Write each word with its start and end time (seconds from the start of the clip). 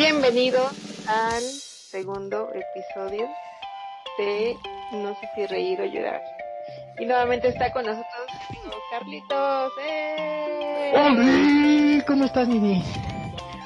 Bienvenidos 0.00 0.74
al 1.08 1.40
segundo 1.42 2.50
episodio 2.52 3.26
de 4.18 4.54
No 4.92 5.14
sé 5.18 5.26
si 5.34 5.46
reír 5.46 5.80
o 5.80 5.86
llorar. 5.86 6.20
Y 6.98 7.06
nuevamente 7.06 7.48
está 7.48 7.72
con 7.72 7.86
nosotros 7.86 8.26
Carlitos. 8.90 9.72
¡Eh! 9.88 10.92
¡Hola! 10.94 12.04
¿Cómo 12.06 12.26
estás, 12.26 12.46
Nini? 12.46 12.84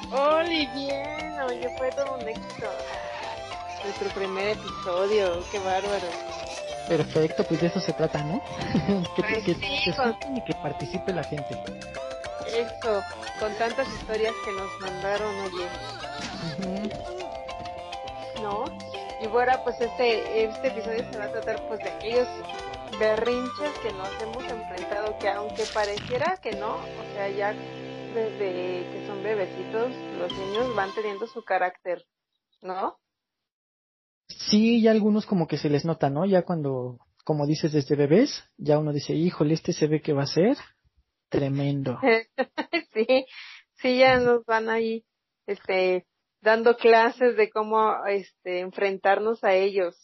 ¡Hola! 0.09 0.43
Bien, 0.73 1.37
oye, 1.49 1.67
fue 1.77 1.89
todo 1.91 2.15
un 2.15 2.25
éxito. 2.25 2.67
Nuestro 3.83 4.07
primer 4.11 4.57
episodio, 4.57 5.43
qué 5.51 5.59
bárbaro. 5.59 6.07
Perfecto, 6.87 7.43
pues 7.43 7.59
de 7.59 7.67
eso 7.67 7.81
se 7.81 7.91
trata, 7.91 8.23
¿no? 8.23 8.41
que, 9.17 9.21
Pues 9.21 9.43
que, 9.43 9.53
sí, 9.55 9.81
que 9.83 9.93
con- 9.97 10.41
que 10.45 10.53
participe 10.53 11.11
la 11.11 11.25
gente. 11.25 11.57
Eso, 12.53 13.01
con 13.39 13.53
tantas 13.55 13.87
historias 13.87 14.33
que 14.45 14.51
nos 14.51 14.79
mandaron, 14.79 15.35
oye. 15.45 15.67
Ujú. 16.59 17.11
¿no? 18.41 18.65
Y 19.21 19.27
bueno, 19.27 19.53
pues 19.63 19.79
este, 19.79 20.45
este 20.45 20.67
episodio 20.67 21.11
se 21.11 21.17
va 21.17 21.25
a 21.25 21.31
tratar 21.31 21.67
pues 21.67 21.79
de 21.79 21.89
aquellos 21.89 22.27
berrinches 22.99 23.71
que 23.83 23.91
nos 23.93 24.09
hemos 24.21 24.43
enfrentado, 24.43 25.17
que 25.19 25.29
aunque 25.29 25.63
pareciera 25.73 26.37
que 26.41 26.51
no, 26.53 26.75
o 26.75 27.13
sea, 27.13 27.29
ya 27.29 27.53
desde 27.53 28.83
que 28.91 29.05
son 29.07 29.23
bebecitos, 29.23 29.91
los 30.17 30.31
niños 30.33 30.75
van 30.75 30.93
teniendo 30.93 31.27
su 31.27 31.43
carácter, 31.43 32.03
¿no? 32.61 32.97
Sí, 34.27 34.81
ya 34.81 34.91
algunos 34.91 35.25
como 35.25 35.47
que 35.47 35.57
se 35.57 35.69
les 35.69 35.85
nota, 35.85 36.09
¿no? 36.09 36.25
Ya 36.25 36.43
cuando, 36.43 36.97
como 37.23 37.45
dices, 37.45 37.71
desde 37.71 37.95
bebés, 37.95 38.43
ya 38.57 38.79
uno 38.79 38.91
dice, 38.91 39.13
híjole, 39.13 39.53
este 39.53 39.71
se 39.73 39.87
ve 39.87 40.01
que 40.01 40.13
va 40.13 40.23
a 40.23 40.27
ser 40.27 40.57
tremendo. 41.31 41.99
sí, 42.93 43.25
sí, 43.75 43.97
ya 43.97 44.19
nos 44.19 44.45
van 44.45 44.69
ahí, 44.69 45.03
este, 45.47 46.05
dando 46.41 46.77
clases 46.77 47.35
de 47.37 47.49
cómo, 47.49 48.05
este, 48.05 48.59
enfrentarnos 48.59 49.43
a 49.43 49.55
ellos. 49.55 49.95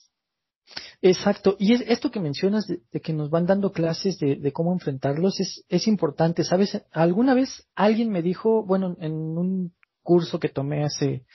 Exacto, 1.02 1.56
y 1.60 1.74
es, 1.74 1.82
esto 1.82 2.10
que 2.10 2.20
mencionas 2.20 2.66
de, 2.68 2.82
de 2.92 3.00
que 3.00 3.14
nos 3.14 3.30
van 3.30 3.46
dando 3.46 3.72
clases 3.72 4.18
de, 4.20 4.36
de 4.36 4.52
cómo 4.52 4.74
enfrentarlos 4.74 5.40
es, 5.40 5.64
es 5.70 5.88
importante, 5.88 6.44
¿sabes? 6.44 6.82
Alguna 6.92 7.36
vez 7.36 7.68
alguien 7.76 8.10
me 8.10 8.22
dijo, 8.22 8.66
bueno, 8.66 8.98
en 9.00 9.14
un 9.14 9.76
curso 10.02 10.40
que 10.40 10.50
tomé 10.50 10.84
hace 10.84 11.26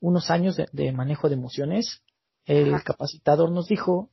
unos 0.00 0.30
años 0.30 0.56
de, 0.56 0.66
de 0.72 0.92
manejo 0.92 1.28
de 1.28 1.34
emociones, 1.34 2.02
el 2.44 2.74
Ajá. 2.74 2.84
capacitador 2.84 3.52
nos 3.52 3.68
dijo, 3.68 4.10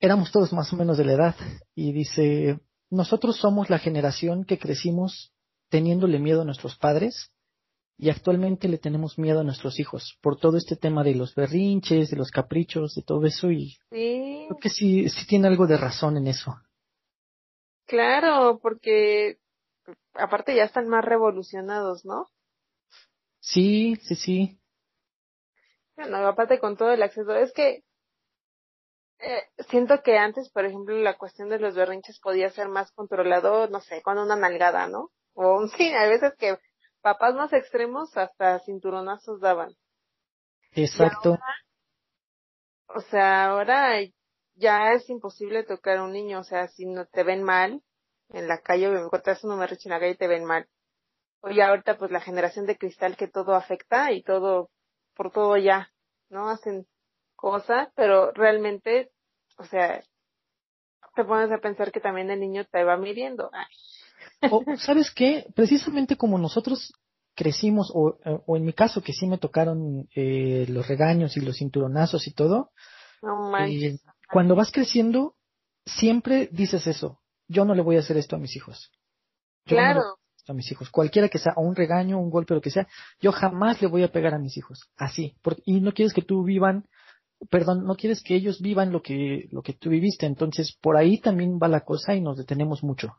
éramos 0.00 0.32
todos 0.32 0.52
más 0.52 0.72
o 0.72 0.76
menos 0.76 0.96
de 0.96 1.04
la 1.04 1.12
edad, 1.12 1.36
y 1.74 1.92
dice, 1.92 2.58
nosotros 2.92 3.38
somos 3.38 3.70
la 3.70 3.78
generación 3.78 4.44
que 4.44 4.58
crecimos 4.58 5.32
teniéndole 5.70 6.18
miedo 6.18 6.42
a 6.42 6.44
nuestros 6.44 6.76
padres 6.76 7.32
y 7.96 8.10
actualmente 8.10 8.68
le 8.68 8.76
tenemos 8.76 9.18
miedo 9.18 9.40
a 9.40 9.44
nuestros 9.44 9.80
hijos 9.80 10.18
por 10.20 10.38
todo 10.38 10.58
este 10.58 10.76
tema 10.76 11.02
de 11.02 11.14
los 11.14 11.34
berrinches, 11.34 12.10
de 12.10 12.16
los 12.18 12.30
caprichos, 12.30 12.94
de 12.94 13.02
todo 13.02 13.24
eso 13.24 13.50
y 13.50 13.78
Sí, 13.90 14.46
creo 14.48 14.58
que 14.60 14.68
sí, 14.68 15.08
sí 15.08 15.26
tiene 15.26 15.48
algo 15.48 15.66
de 15.66 15.78
razón 15.78 16.18
en 16.18 16.26
eso. 16.26 16.54
claro, 17.86 18.58
porque 18.60 19.38
aparte 20.14 20.54
ya 20.54 20.64
están 20.64 20.88
más 20.88 21.04
revolucionados, 21.04 22.04
¿no? 22.04 22.28
Sí, 23.40 23.96
sí, 24.02 24.14
sí. 24.14 24.58
Bueno, 25.96 26.18
aparte 26.26 26.58
con 26.58 26.76
todo 26.76 26.92
el 26.92 27.02
acceso, 27.02 27.34
es 27.34 27.52
que 27.52 27.84
eh, 29.22 29.42
siento 29.68 30.02
que 30.02 30.18
antes, 30.18 30.50
por 30.50 30.64
ejemplo, 30.64 30.96
la 30.98 31.16
cuestión 31.16 31.48
de 31.48 31.58
los 31.58 31.74
berrinches 31.74 32.20
podía 32.20 32.50
ser 32.50 32.68
más 32.68 32.92
controlado, 32.92 33.68
no 33.68 33.80
sé, 33.80 34.02
con 34.02 34.18
una 34.18 34.36
nalgada, 34.36 34.88
¿no? 34.88 35.10
O 35.34 35.56
un- 35.58 35.68
sí, 35.78 35.92
a 35.92 36.06
veces 36.08 36.34
que 36.38 36.58
papás 37.00 37.34
más 37.34 37.52
extremos 37.52 38.16
hasta 38.16 38.60
cinturonazos 38.60 39.40
daban. 39.40 39.72
Exacto. 40.72 41.38
O 42.88 43.00
sea, 43.00 43.46
ahora 43.46 43.98
ya 44.54 44.92
es 44.92 45.08
imposible 45.08 45.64
tocar 45.64 45.98
a 45.98 46.04
un 46.04 46.12
niño, 46.12 46.40
o 46.40 46.44
sea, 46.44 46.68
si 46.68 46.86
no 46.86 47.06
te 47.06 47.22
ven 47.22 47.42
mal 47.42 47.82
en 48.30 48.48
la 48.48 48.58
calle, 48.60 48.88
me 48.88 49.00
encuentras 49.00 49.42
un 49.44 49.58
berrinche 49.58 49.88
en 49.88 49.92
la 49.92 50.00
calle 50.00 50.12
y 50.12 50.16
te 50.16 50.28
ven 50.28 50.44
mal. 50.44 50.68
Oye, 51.42 51.62
ahorita 51.62 51.98
pues 51.98 52.10
la 52.10 52.20
generación 52.20 52.66
de 52.66 52.78
cristal 52.78 53.16
que 53.16 53.28
todo 53.28 53.54
afecta 53.54 54.12
y 54.12 54.22
todo, 54.22 54.70
por 55.14 55.32
todo 55.32 55.56
ya, 55.56 55.90
¿no? 56.30 56.48
Hacen 56.50 56.86
cosas, 57.36 57.88
pero 57.96 58.32
realmente, 58.32 59.11
o 59.62 59.64
sea, 59.66 60.02
te 61.14 61.24
pones 61.24 61.50
a 61.50 61.58
pensar 61.58 61.92
que 61.92 62.00
también 62.00 62.30
el 62.30 62.40
niño 62.40 62.64
te 62.70 62.84
va 62.84 62.96
midiendo. 62.96 63.50
Ay, 63.52 64.50
O, 64.50 64.64
¿sabes 64.76 65.10
qué? 65.10 65.46
Precisamente 65.54 66.16
como 66.16 66.38
nosotros 66.38 66.92
crecimos, 67.34 67.90
o, 67.94 68.18
o 68.46 68.56
en 68.56 68.64
mi 68.64 68.72
caso 68.72 69.02
que 69.02 69.12
sí 69.12 69.26
me 69.26 69.38
tocaron 69.38 70.08
eh, 70.14 70.66
los 70.68 70.86
regaños 70.88 71.36
y 71.36 71.40
los 71.40 71.58
cinturonazos 71.58 72.26
y 72.26 72.32
todo, 72.32 72.70
no 73.22 73.56
eh, 73.58 73.98
cuando 74.30 74.56
vas 74.56 74.72
creciendo, 74.72 75.36
siempre 75.86 76.48
dices 76.50 76.86
eso. 76.86 77.20
Yo 77.48 77.64
no 77.64 77.74
le 77.74 77.82
voy 77.82 77.96
a 77.96 78.00
hacer 78.00 78.16
esto 78.16 78.36
a 78.36 78.38
mis 78.38 78.56
hijos. 78.56 78.90
Yo 79.66 79.76
Claro, 79.76 80.02
a 80.48 80.52
mis 80.52 80.70
hijos. 80.72 80.90
Cualquiera 80.90 81.28
que 81.28 81.38
sea, 81.38 81.52
o 81.56 81.62
un 81.62 81.76
regaño, 81.76 82.18
un 82.18 82.30
golpe, 82.30 82.54
lo 82.54 82.60
que 82.60 82.70
sea, 82.70 82.88
yo 83.20 83.32
jamás 83.32 83.80
le 83.80 83.88
voy 83.88 84.02
a 84.02 84.10
pegar 84.10 84.34
a 84.34 84.38
mis 84.38 84.56
hijos. 84.56 84.88
Así. 84.96 85.36
Porque, 85.42 85.62
y 85.64 85.80
no 85.80 85.92
quieres 85.92 86.12
que 86.12 86.22
tú 86.22 86.42
vivan, 86.42 86.88
perdón, 87.50 87.84
no 87.84 87.94
quieres 87.96 88.22
que 88.22 88.34
ellos 88.34 88.60
vivan 88.60 88.92
lo 88.92 89.02
que, 89.02 89.48
lo 89.50 89.62
que 89.62 89.72
tú 89.72 89.90
viviste. 89.90 90.26
Entonces, 90.26 90.76
por 90.80 90.96
ahí 90.96 91.20
también 91.20 91.58
va 91.62 91.68
la 91.68 91.84
cosa 91.84 92.14
y 92.14 92.20
nos 92.20 92.36
detenemos 92.36 92.82
mucho. 92.82 93.16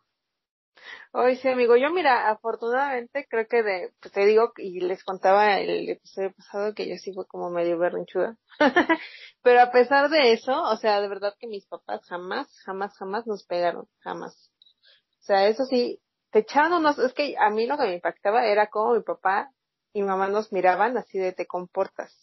Hoy 1.12 1.36
sí, 1.38 1.48
amigo. 1.48 1.76
Yo, 1.78 1.92
mira, 1.92 2.30
afortunadamente 2.30 3.28
creo 3.30 3.48
que 3.48 3.62
de, 3.62 3.92
pues 4.02 4.12
te 4.12 4.26
digo, 4.26 4.52
y 4.58 4.80
les 4.80 5.04
contaba 5.04 5.60
el 5.60 5.90
episodio 5.90 6.34
pasado 6.34 6.74
que 6.74 6.90
yo 6.90 6.96
sí 6.98 7.14
fue 7.14 7.28
como 7.28 7.50
medio 7.50 7.78
berrinchuda. 7.78 8.38
Pero 9.44 9.62
a 9.62 9.72
pesar 9.72 10.10
de 10.10 10.34
eso, 10.34 10.52
o 10.52 10.76
sea, 10.78 11.02
de 11.02 11.08
verdad 11.08 11.36
que 11.40 11.48
mis 11.48 11.68
papás 11.68 12.02
jamás, 12.08 12.48
jamás, 12.66 12.98
jamás 12.98 13.28
nos 13.28 13.46
pegaron. 13.46 13.88
Jamás. 14.00 14.52
O 15.22 15.26
sea, 15.26 15.48
eso 15.48 15.66
sí, 15.66 16.02
te 16.32 16.40
echaban 16.40 16.74
unos, 16.74 16.98
es 16.98 17.14
que 17.14 17.36
a 17.38 17.50
mí 17.52 17.68
lo 17.68 17.78
que 17.78 17.84
me 17.84 17.96
impactaba 17.96 18.46
era 18.48 18.68
cómo 18.68 18.96
mi 18.96 19.04
papá 19.04 19.52
y 19.94 20.02
mamá 20.02 20.28
nos 20.28 20.52
miraban 20.52 20.98
así 20.98 21.20
de 21.20 21.32
te 21.32 21.46
comportas. 21.46 22.23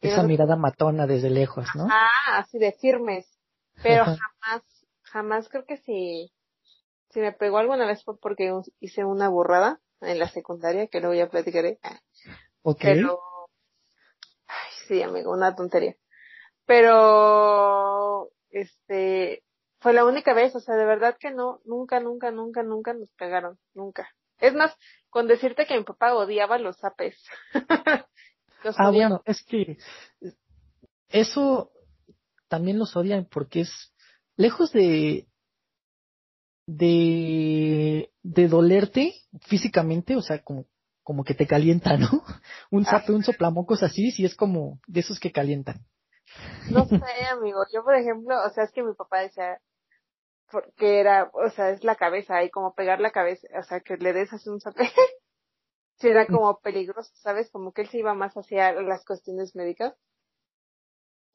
Esa 0.00 0.22
mirada 0.22 0.56
matona 0.56 1.06
desde 1.06 1.30
lejos, 1.30 1.66
¿no? 1.74 1.86
ah, 1.90 2.38
así 2.38 2.58
de 2.58 2.72
firmes. 2.72 3.26
Pero 3.82 4.04
jamás, 4.04 4.62
jamás 5.02 5.48
creo 5.48 5.64
que 5.64 5.78
si, 5.78 6.32
si 7.10 7.20
me 7.20 7.32
pegó 7.32 7.58
alguna 7.58 7.86
vez 7.86 8.04
fue 8.04 8.18
porque 8.18 8.52
hice 8.80 9.04
una 9.04 9.28
burrada 9.28 9.80
en 10.00 10.18
la 10.18 10.28
secundaria, 10.28 10.86
que 10.86 11.00
luego 11.00 11.14
ya 11.14 11.28
platicaré. 11.28 11.78
Ok. 12.62 12.80
Pero, 12.82 13.18
ay, 14.46 14.70
sí, 14.86 15.02
amigo, 15.02 15.32
una 15.32 15.54
tontería. 15.54 15.96
Pero, 16.66 18.30
este, 18.50 19.44
fue 19.80 19.92
la 19.92 20.04
única 20.04 20.34
vez, 20.34 20.54
o 20.56 20.60
sea, 20.60 20.76
de 20.76 20.86
verdad 20.86 21.16
que 21.18 21.30
no, 21.30 21.60
nunca, 21.64 22.00
nunca, 22.00 22.30
nunca, 22.30 22.62
nunca 22.62 22.94
nos 22.94 23.10
pegaron, 23.12 23.58
nunca. 23.74 24.08
Es 24.38 24.54
más, 24.54 24.76
con 25.10 25.28
decirte 25.28 25.66
que 25.66 25.76
mi 25.76 25.84
papá 25.84 26.14
odiaba 26.14 26.58
los 26.58 26.78
zapes. 26.78 27.22
los 28.64 28.74
Ah, 28.78 28.90
bueno, 28.90 29.22
es 29.24 29.42
que 29.42 29.78
eso 31.08 31.70
también 32.48 32.78
los 32.78 32.96
odian 32.96 33.26
porque 33.30 33.60
es 33.60 33.92
lejos 34.36 34.72
de 34.72 35.26
de 36.66 38.10
de 38.22 38.48
dolerte 38.48 39.14
físicamente, 39.42 40.16
o 40.16 40.22
sea, 40.22 40.42
como 40.42 40.66
como 41.02 41.22
que 41.22 41.34
te 41.34 41.46
calienta, 41.46 41.96
¿no? 41.96 42.08
Un 42.70 42.84
zape, 42.84 43.12
un 43.12 43.22
soplamocos 43.22 43.82
así, 43.82 44.10
sí 44.10 44.24
es 44.24 44.34
como 44.34 44.80
de 44.86 45.00
esos 45.00 45.20
que 45.20 45.32
calientan. 45.32 45.86
No 46.70 46.84
sé, 46.88 47.26
amigo. 47.30 47.60
Yo, 47.72 47.84
por 47.84 47.94
ejemplo, 47.94 48.34
o 48.44 48.50
sea, 48.50 48.64
es 48.64 48.72
que 48.72 48.82
mi 48.82 48.94
papá 48.94 49.20
decía, 49.20 49.60
porque 50.50 51.00
era, 51.00 51.30
o 51.32 51.50
sea, 51.50 51.70
es 51.70 51.84
la 51.84 51.96
cabeza 51.96 52.42
y 52.42 52.50
como 52.50 52.74
pegar 52.74 53.00
la 53.00 53.10
cabeza, 53.10 53.46
o 53.58 53.62
sea, 53.62 53.80
que 53.80 53.96
le 53.96 54.12
des 54.12 54.32
así 54.32 54.48
un 54.48 54.60
zape. 54.60 54.84
sí, 55.96 56.08
era 56.08 56.26
como 56.26 56.58
peligroso, 56.60 57.10
¿sabes? 57.16 57.50
Como 57.50 57.72
que 57.72 57.82
él 57.82 57.88
se 57.88 57.98
iba 57.98 58.14
más 58.14 58.34
hacia 58.34 58.72
las 58.72 59.04
cuestiones 59.04 59.54
médicas. 59.54 59.94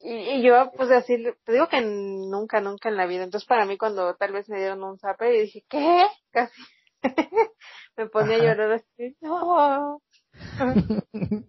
Y, 0.00 0.14
y 0.14 0.42
yo, 0.42 0.72
pues 0.76 0.90
así, 0.90 1.22
te 1.44 1.52
digo 1.52 1.68
que 1.68 1.82
nunca, 1.82 2.60
nunca 2.60 2.88
en 2.88 2.96
la 2.96 3.06
vida. 3.06 3.24
Entonces, 3.24 3.46
para 3.46 3.66
mí, 3.66 3.76
cuando 3.76 4.14
tal 4.16 4.32
vez 4.32 4.48
me 4.48 4.58
dieron 4.58 4.82
un 4.82 4.98
zape, 4.98 5.36
y 5.36 5.40
dije, 5.42 5.64
¿qué? 5.68 6.06
Casi. 6.32 6.62
me 7.96 8.08
ponía 8.08 8.36
a 8.36 8.38
llorar 8.38 8.72
así. 8.72 9.16
No. 9.20 10.00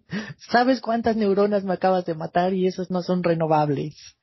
¿Sabes 0.50 0.80
cuántas 0.80 1.16
neuronas 1.16 1.64
me 1.64 1.74
acabas 1.74 2.04
de 2.04 2.14
matar 2.14 2.52
y 2.52 2.66
esas 2.66 2.90
no 2.90 3.02
son 3.02 3.22
renovables? 3.22 4.16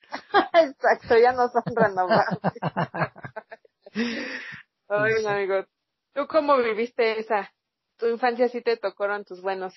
Exacto, 0.54 1.18
ya 1.18 1.34
no 1.34 1.48
son 1.50 1.64
renovables. 1.76 2.40
Ay, 4.88 5.26
amigo. 5.26 5.66
¿Tú 6.14 6.28
cómo 6.28 6.58
viviste 6.58 7.20
esa? 7.20 7.52
Tu 8.00 8.08
infancia 8.08 8.48
sí 8.48 8.62
te 8.62 8.78
tocaron 8.78 9.26
tus 9.26 9.42
buenos. 9.42 9.74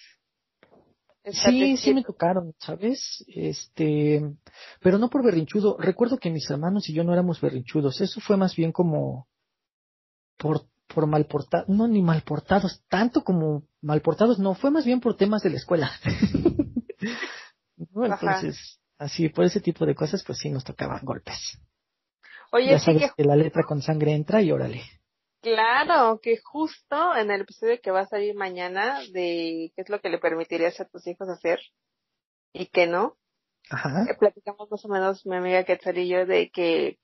Sí, 1.25 1.77
sí 1.77 1.93
me 1.93 2.03
tocaron, 2.03 2.55
¿sabes? 2.59 3.25
Este, 3.29 4.23
pero 4.81 4.99
no 4.99 5.11
por 5.11 5.25
berrinchudo. 5.25 5.77
Recuerdo 5.79 6.19
que 6.19 6.31
mis 6.31 6.49
hermanos 6.49 6.89
y 6.89 6.95
yo 6.95 7.05
no 7.05 7.13
éramos 7.13 7.41
berrinchudos. 7.41 8.01
Eso 8.01 8.21
fue 8.21 8.37
más 8.37 8.57
bien 8.57 8.73
como 8.73 9.29
por, 10.37 10.67
por 10.93 11.07
mal 11.07 11.27
portados, 11.27 11.69
no 11.69 11.87
ni 11.87 12.01
mal 12.01 12.23
portados, 12.23 12.83
tanto 12.89 13.23
como 13.23 13.65
mal 13.81 14.01
portados, 14.03 14.39
no, 14.39 14.55
fue 14.55 14.71
más 14.71 14.85
bien 14.85 15.01
por 15.01 15.17
temas 15.17 15.43
de 15.43 15.51
la 15.51 15.57
escuela. 15.57 15.91
Entonces, 17.77 18.81
así, 18.99 19.29
por 19.29 19.45
ese 19.45 19.61
tipo 19.61 19.85
de 19.85 19.95
cosas, 19.95 20.23
pues 20.25 20.39
sí 20.39 20.51
nos 20.51 20.65
tocaban 20.65 21.05
golpes. 21.05 21.59
Oye, 22.53 22.71
ya 22.71 22.79
sabes 22.79 23.13
que... 23.17 23.25
la 23.25 23.37
letra 23.37 23.63
con 23.65 23.83
sangre 23.83 24.13
entra 24.13 24.43
y 24.43 24.53
órale. 24.53 24.83
Claro, 25.43 26.21
que 26.23 26.39
justo 26.39 27.17
en 27.17 27.31
el 27.31 27.43
episodio 27.43 27.81
que 27.83 27.91
va 27.91 28.01
a 28.01 28.07
salir 28.07 28.35
mañana 28.35 29.01
de 29.13 29.73
qué 29.75 29.83
es 29.83 29.89
lo 29.89 30.01
que 30.01 30.09
le 30.09 30.19
permitirías 30.19 30.81
a 30.81 30.85
tus 30.85 31.07
hijos 31.07 31.29
hacer 31.29 31.61
y 32.53 32.67
qué 32.67 32.87
no, 32.87 33.19
Ajá. 33.71 34.05
Eh, 34.09 34.15
platicamos 34.19 34.71
más 34.71 34.85
o 34.85 34.89
menos 34.89 35.25
mi 35.27 35.37
amiga 35.37 35.65
Quetzal 35.65 35.99
y 35.99 36.09
yo 36.09 36.27
de 36.27 36.51
que 36.51 36.99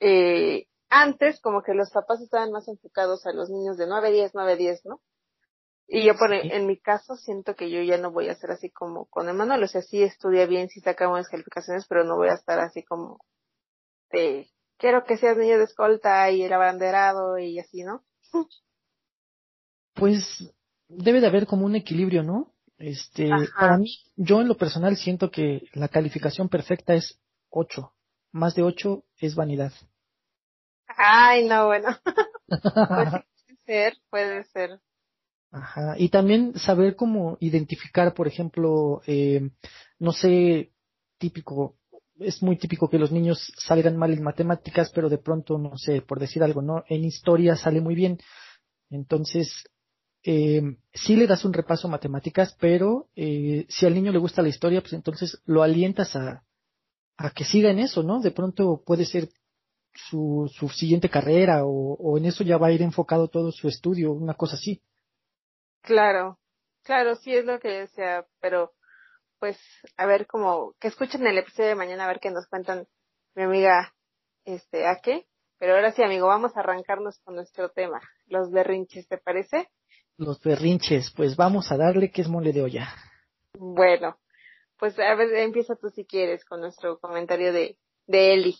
eh, 0.00 0.66
antes 0.88 1.40
como 1.40 1.62
que 1.62 1.74
los 1.74 1.90
papás 1.90 2.20
estaban 2.20 2.50
más 2.50 2.66
enfocados 2.68 3.26
a 3.26 3.32
los 3.32 3.50
niños 3.50 3.76
de 3.76 3.86
9, 3.86 4.10
10, 4.10 4.32
9, 4.34 4.56
10, 4.56 4.84
¿no? 4.86 5.00
Y 5.86 6.04
yo 6.04 6.16
por, 6.16 6.32
en 6.32 6.66
mi 6.66 6.78
caso 6.78 7.16
siento 7.16 7.56
que 7.56 7.68
yo 7.68 7.82
ya 7.82 7.98
no 7.98 8.12
voy 8.12 8.28
a 8.28 8.36
ser 8.36 8.52
así 8.52 8.70
como 8.70 9.06
con 9.06 9.28
Emanuel, 9.28 9.64
o 9.64 9.66
sea, 9.66 9.82
sí 9.82 10.02
estudia 10.02 10.46
bien, 10.46 10.68
sí 10.68 10.80
saca 10.80 11.08
buenas 11.08 11.28
calificaciones, 11.28 11.84
pero 11.88 12.04
no 12.04 12.16
voy 12.16 12.28
a 12.28 12.34
estar 12.34 12.60
así 12.60 12.84
como 12.84 13.18
de, 14.12 14.48
quiero 14.80 15.04
que 15.04 15.18
seas 15.18 15.36
niño 15.36 15.58
de 15.58 15.64
escolta 15.64 16.30
y 16.30 16.42
el 16.42 16.52
abanderado 16.52 17.38
y 17.38 17.58
así, 17.60 17.84
¿no? 17.84 18.02
Pues 19.94 20.52
debe 20.88 21.20
de 21.20 21.26
haber 21.26 21.46
como 21.46 21.66
un 21.66 21.76
equilibrio, 21.76 22.22
¿no? 22.22 22.52
Este, 22.78 23.28
para 23.58 23.76
mí, 23.76 23.94
yo 24.16 24.40
en 24.40 24.48
lo 24.48 24.56
personal 24.56 24.96
siento 24.96 25.30
que 25.30 25.68
la 25.74 25.88
calificación 25.88 26.48
perfecta 26.48 26.94
es 26.94 27.20
8. 27.50 27.92
Más 28.32 28.54
de 28.54 28.62
8 28.62 29.04
es 29.18 29.34
vanidad. 29.34 29.72
Ay, 30.86 31.46
no, 31.46 31.66
bueno. 31.66 31.88
pues 32.48 32.60
puede 32.88 33.56
ser, 33.66 33.96
puede 34.08 34.44
ser. 34.44 34.80
Ajá. 35.52 35.94
Y 35.98 36.08
también 36.08 36.58
saber 36.58 36.96
cómo 36.96 37.36
identificar, 37.40 38.14
por 38.14 38.26
ejemplo, 38.26 39.02
eh, 39.06 39.50
no 39.98 40.12
sé, 40.12 40.72
típico, 41.18 41.76
es 42.20 42.42
muy 42.42 42.56
típico 42.56 42.88
que 42.88 42.98
los 42.98 43.10
niños 43.10 43.52
salgan 43.56 43.96
mal 43.96 44.12
en 44.12 44.22
matemáticas, 44.22 44.90
pero 44.94 45.08
de 45.08 45.18
pronto, 45.18 45.58
no 45.58 45.76
sé, 45.76 46.02
por 46.02 46.20
decir 46.20 46.42
algo, 46.42 46.62
¿no? 46.62 46.84
En 46.88 47.04
historia 47.04 47.56
sale 47.56 47.80
muy 47.80 47.94
bien. 47.94 48.18
Entonces, 48.90 49.64
eh, 50.22 50.62
sí 50.92 51.16
le 51.16 51.26
das 51.26 51.44
un 51.44 51.52
repaso 51.52 51.88
a 51.88 51.90
matemáticas, 51.90 52.56
pero 52.60 53.08
eh, 53.16 53.66
si 53.68 53.86
al 53.86 53.94
niño 53.94 54.12
le 54.12 54.18
gusta 54.18 54.42
la 54.42 54.48
historia, 54.48 54.80
pues 54.80 54.92
entonces 54.92 55.40
lo 55.46 55.62
alientas 55.62 56.14
a, 56.14 56.44
a 57.16 57.30
que 57.30 57.44
siga 57.44 57.70
en 57.70 57.78
eso, 57.78 58.02
¿no? 58.02 58.20
De 58.20 58.30
pronto 58.30 58.82
puede 58.84 59.04
ser 59.06 59.28
su, 59.94 60.50
su 60.54 60.68
siguiente 60.68 61.08
carrera 61.08 61.64
o, 61.64 61.94
o 61.94 62.18
en 62.18 62.26
eso 62.26 62.44
ya 62.44 62.58
va 62.58 62.68
a 62.68 62.72
ir 62.72 62.82
enfocado 62.82 63.28
todo 63.28 63.50
su 63.50 63.68
estudio, 63.68 64.12
una 64.12 64.34
cosa 64.34 64.56
así. 64.56 64.82
Claro, 65.82 66.38
claro, 66.82 67.16
sí 67.16 67.34
es 67.34 67.44
lo 67.44 67.58
que 67.58 67.68
decía, 67.68 68.26
pero 68.40 68.72
pues 69.40 69.58
a 69.96 70.06
ver 70.06 70.26
como 70.26 70.74
que 70.78 70.88
escuchen 70.88 71.26
el 71.26 71.38
episodio 71.38 71.70
de 71.70 71.74
mañana 71.74 72.04
a 72.04 72.08
ver 72.08 72.20
qué 72.20 72.30
nos 72.30 72.46
cuentan 72.46 72.86
mi 73.34 73.42
amiga 73.42 73.92
este 74.44 74.86
a 74.86 75.00
qué. 75.02 75.26
Pero 75.58 75.74
ahora 75.74 75.92
sí, 75.92 76.02
amigo, 76.02 76.26
vamos 76.26 76.56
a 76.56 76.60
arrancarnos 76.60 77.18
con 77.24 77.34
nuestro 77.34 77.70
tema, 77.70 78.00
los 78.26 78.50
berrinches, 78.50 79.08
¿te 79.08 79.18
parece? 79.18 79.68
Los 80.16 80.40
berrinches, 80.40 81.12
pues 81.14 81.36
vamos 81.36 81.72
a 81.72 81.76
darle 81.76 82.10
que 82.10 82.22
es 82.22 82.28
mole 82.28 82.52
de 82.52 82.62
olla. 82.62 82.88
Bueno, 83.58 84.18
pues 84.78 84.98
a 84.98 85.14
ver, 85.14 85.34
empieza 85.34 85.74
tú 85.76 85.90
si 85.90 86.04
quieres 86.04 86.44
con 86.44 86.60
nuestro 86.60 86.98
comentario 86.98 87.52
de, 87.52 87.76
de 88.06 88.34
Eli. 88.34 88.56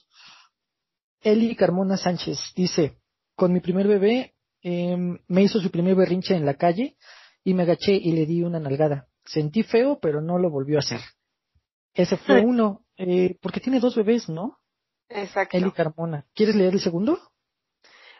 Eli 1.23 1.55
Carmona 1.56 1.97
Sánchez 1.97 2.53
dice, 2.55 2.99
con 3.35 3.53
mi 3.53 3.61
primer 3.61 3.87
bebé 3.87 4.35
eh, 4.62 4.97
me 5.26 5.43
hizo 5.43 5.61
su 5.61 5.71
primer 5.71 5.94
berrinche 5.94 6.35
en 6.35 6.44
la 6.44 6.55
calle 6.55 6.97
y 7.44 7.55
me 7.55 7.62
agaché 7.62 7.93
y 7.93 8.12
le 8.12 8.26
di 8.26 8.43
una 8.43 8.61
nalgada. 8.61 9.10
Sentí 9.31 9.62
feo, 9.62 10.00
pero 10.00 10.21
no 10.21 10.38
lo 10.38 10.50
volvió 10.50 10.77
a 10.79 10.81
hacer. 10.81 11.00
Ese 11.94 12.17
fue 12.17 12.41
uno, 12.41 12.85
eh, 12.97 13.38
porque 13.41 13.61
tiene 13.61 13.79
dos 13.79 13.94
bebés, 13.94 14.29
¿no? 14.29 14.59
Exacto. 15.09 15.56
Eli 15.56 15.71
Carmona. 15.71 16.27
¿Quieres 16.35 16.56
leer 16.56 16.73
el 16.73 16.81
segundo? 16.81 17.17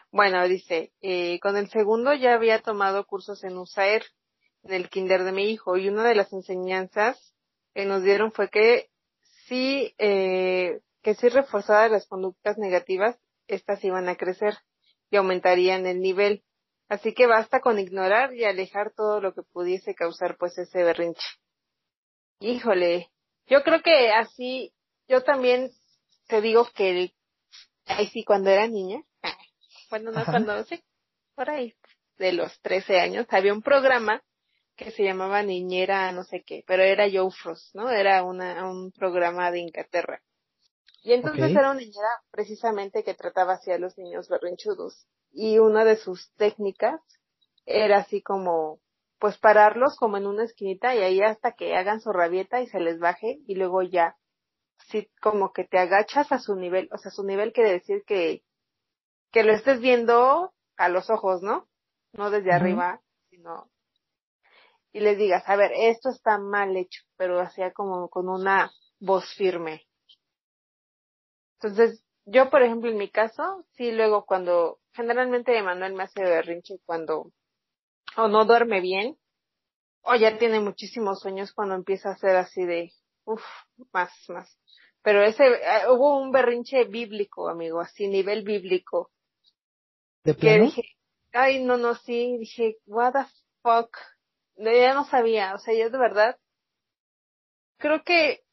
Bueno, 0.09 0.47
dice, 0.47 0.93
eh, 1.01 1.37
con 1.41 1.57
el 1.57 1.69
segundo 1.69 2.13
ya 2.13 2.33
había 2.33 2.61
tomado 2.61 3.05
cursos 3.05 3.43
en 3.43 3.57
USAER, 3.57 4.05
en 4.63 4.73
el 4.73 4.89
kinder 4.89 5.25
de 5.25 5.33
mi 5.33 5.51
hijo, 5.51 5.75
y 5.75 5.89
una 5.89 6.05
de 6.05 6.15
las 6.15 6.31
enseñanzas 6.31 7.33
que 7.73 7.85
nos 7.85 8.03
dieron 8.03 8.31
fue 8.31 8.49
que 8.49 8.89
sí, 9.47 9.93
eh, 9.97 10.79
que 11.01 11.15
si 11.15 11.27
reforzadas 11.27 11.91
las 11.91 12.07
conductas 12.07 12.57
negativas, 12.57 13.17
estas 13.47 13.83
iban 13.83 14.07
a 14.07 14.15
crecer 14.15 14.53
y 15.09 15.17
aumentarían 15.17 15.85
el 15.85 15.99
nivel. 15.99 16.45
Así 16.91 17.13
que 17.13 17.25
basta 17.25 17.61
con 17.61 17.79
ignorar 17.79 18.33
y 18.33 18.43
alejar 18.43 18.91
todo 18.93 19.21
lo 19.21 19.33
que 19.33 19.43
pudiese 19.43 19.95
causar 19.95 20.35
pues 20.37 20.57
ese 20.57 20.83
berrinche. 20.83 21.25
Híjole, 22.41 23.09
yo 23.47 23.63
creo 23.63 23.81
que 23.81 24.11
así, 24.11 24.73
yo 25.07 25.23
también 25.23 25.71
te 26.27 26.41
digo 26.41 26.67
que, 26.75 27.13
ahí 27.85 28.07
sí, 28.07 28.25
cuando 28.25 28.49
era 28.49 28.67
niña, 28.67 29.01
bueno, 29.89 30.11
no 30.11 30.25
cuando, 30.25 30.65
sí, 30.65 30.83
por 31.33 31.49
ahí, 31.49 31.73
de 32.17 32.33
los 32.33 32.59
13 32.59 32.99
años, 32.99 33.25
había 33.29 33.53
un 33.53 33.61
programa 33.61 34.21
que 34.75 34.91
se 34.91 35.05
llamaba 35.05 35.43
Niñera 35.43 36.11
no 36.11 36.25
sé 36.25 36.43
qué, 36.43 36.65
pero 36.67 36.83
era 36.83 37.09
Joe 37.09 37.31
Frost, 37.31 37.73
¿no? 37.73 37.89
Era 37.89 38.21
una, 38.23 38.69
un 38.69 38.91
programa 38.91 39.49
de 39.49 39.59
Inglaterra. 39.59 40.21
Y 41.01 41.13
entonces 41.13 41.51
era 41.51 41.71
una 41.71 41.79
niñera 41.79 42.09
precisamente 42.29 43.03
que 43.03 43.13
trataba 43.13 43.53
así 43.53 43.71
a 43.71 43.79
los 43.79 43.97
niños 43.97 44.29
berrinchudos. 44.29 45.07
Y 45.31 45.57
una 45.57 45.83
de 45.83 45.95
sus 45.95 46.31
técnicas 46.35 47.01
era 47.65 47.97
así 47.97 48.21
como, 48.21 48.79
pues 49.17 49.37
pararlos 49.37 49.95
como 49.97 50.17
en 50.17 50.27
una 50.27 50.43
esquinita 50.43 50.95
y 50.95 50.99
ahí 50.99 51.21
hasta 51.21 51.53
que 51.53 51.75
hagan 51.75 52.01
su 52.01 52.11
rabieta 52.11 52.61
y 52.61 52.67
se 52.67 52.79
les 52.79 52.99
baje 52.99 53.39
y 53.47 53.55
luego 53.55 53.81
ya, 53.81 54.15
sí, 54.89 55.09
como 55.21 55.53
que 55.53 55.63
te 55.63 55.79
agachas 55.79 56.31
a 56.31 56.39
su 56.39 56.55
nivel, 56.55 56.89
o 56.91 56.97
sea, 56.97 57.11
su 57.11 57.23
nivel 57.23 57.53
quiere 57.53 57.71
decir 57.71 58.03
que, 58.05 58.43
que 59.31 59.43
lo 59.43 59.53
estés 59.53 59.79
viendo 59.79 60.53
a 60.77 60.89
los 60.89 61.09
ojos, 61.09 61.41
¿no? 61.41 61.67
No 62.13 62.29
desde 62.29 62.51
arriba, 62.51 63.01
sino 63.29 63.71
y 64.93 64.99
les 64.99 65.17
digas, 65.17 65.43
a 65.47 65.55
ver, 65.55 65.71
esto 65.73 66.09
está 66.09 66.37
mal 66.37 66.75
hecho, 66.75 67.01
pero 67.15 67.39
hacía 67.39 67.71
como 67.71 68.09
con 68.09 68.27
una 68.27 68.71
voz 68.99 69.25
firme. 69.35 69.87
Entonces, 71.61 72.03
yo, 72.25 72.49
por 72.49 72.63
ejemplo, 72.63 72.89
en 72.89 72.97
mi 72.97 73.09
caso, 73.09 73.65
sí, 73.73 73.91
luego 73.91 74.25
cuando, 74.25 74.79
generalmente 74.93 75.55
Emanuel 75.55 75.93
me 75.93 76.03
hace 76.03 76.23
berrinche 76.23 76.79
cuando, 76.85 77.31
o 78.17 78.27
no 78.27 78.45
duerme 78.45 78.81
bien, 78.81 79.17
o 80.01 80.15
ya 80.15 80.39
tiene 80.39 80.59
muchísimos 80.59 81.19
sueños 81.19 81.53
cuando 81.53 81.75
empieza 81.75 82.09
a 82.09 82.13
hacer 82.13 82.35
así 82.35 82.65
de, 82.65 82.91
uff, 83.25 83.43
más, 83.93 84.11
más. 84.29 84.57
Pero 85.03 85.23
ese, 85.23 85.45
eh, 85.45 85.89
hubo 85.89 86.19
un 86.19 86.31
berrinche 86.31 86.85
bíblico, 86.85 87.47
amigo, 87.47 87.79
así, 87.79 88.07
nivel 88.07 88.43
bíblico. 88.43 89.11
¿De 90.23 90.35
Que 90.35 90.59
dije, 90.59 90.83
ay, 91.31 91.63
no, 91.63 91.77
no, 91.77 91.93
sí, 91.93 92.37
dije, 92.39 92.77
what 92.87 93.13
the 93.13 93.25
fuck. 93.61 93.95
ya 94.57 94.95
no 94.95 95.05
sabía, 95.05 95.53
o 95.53 95.59
sea, 95.59 95.75
yo 95.75 95.91
de 95.91 95.97
verdad, 95.97 96.39
creo 97.77 98.03
que 98.03 98.43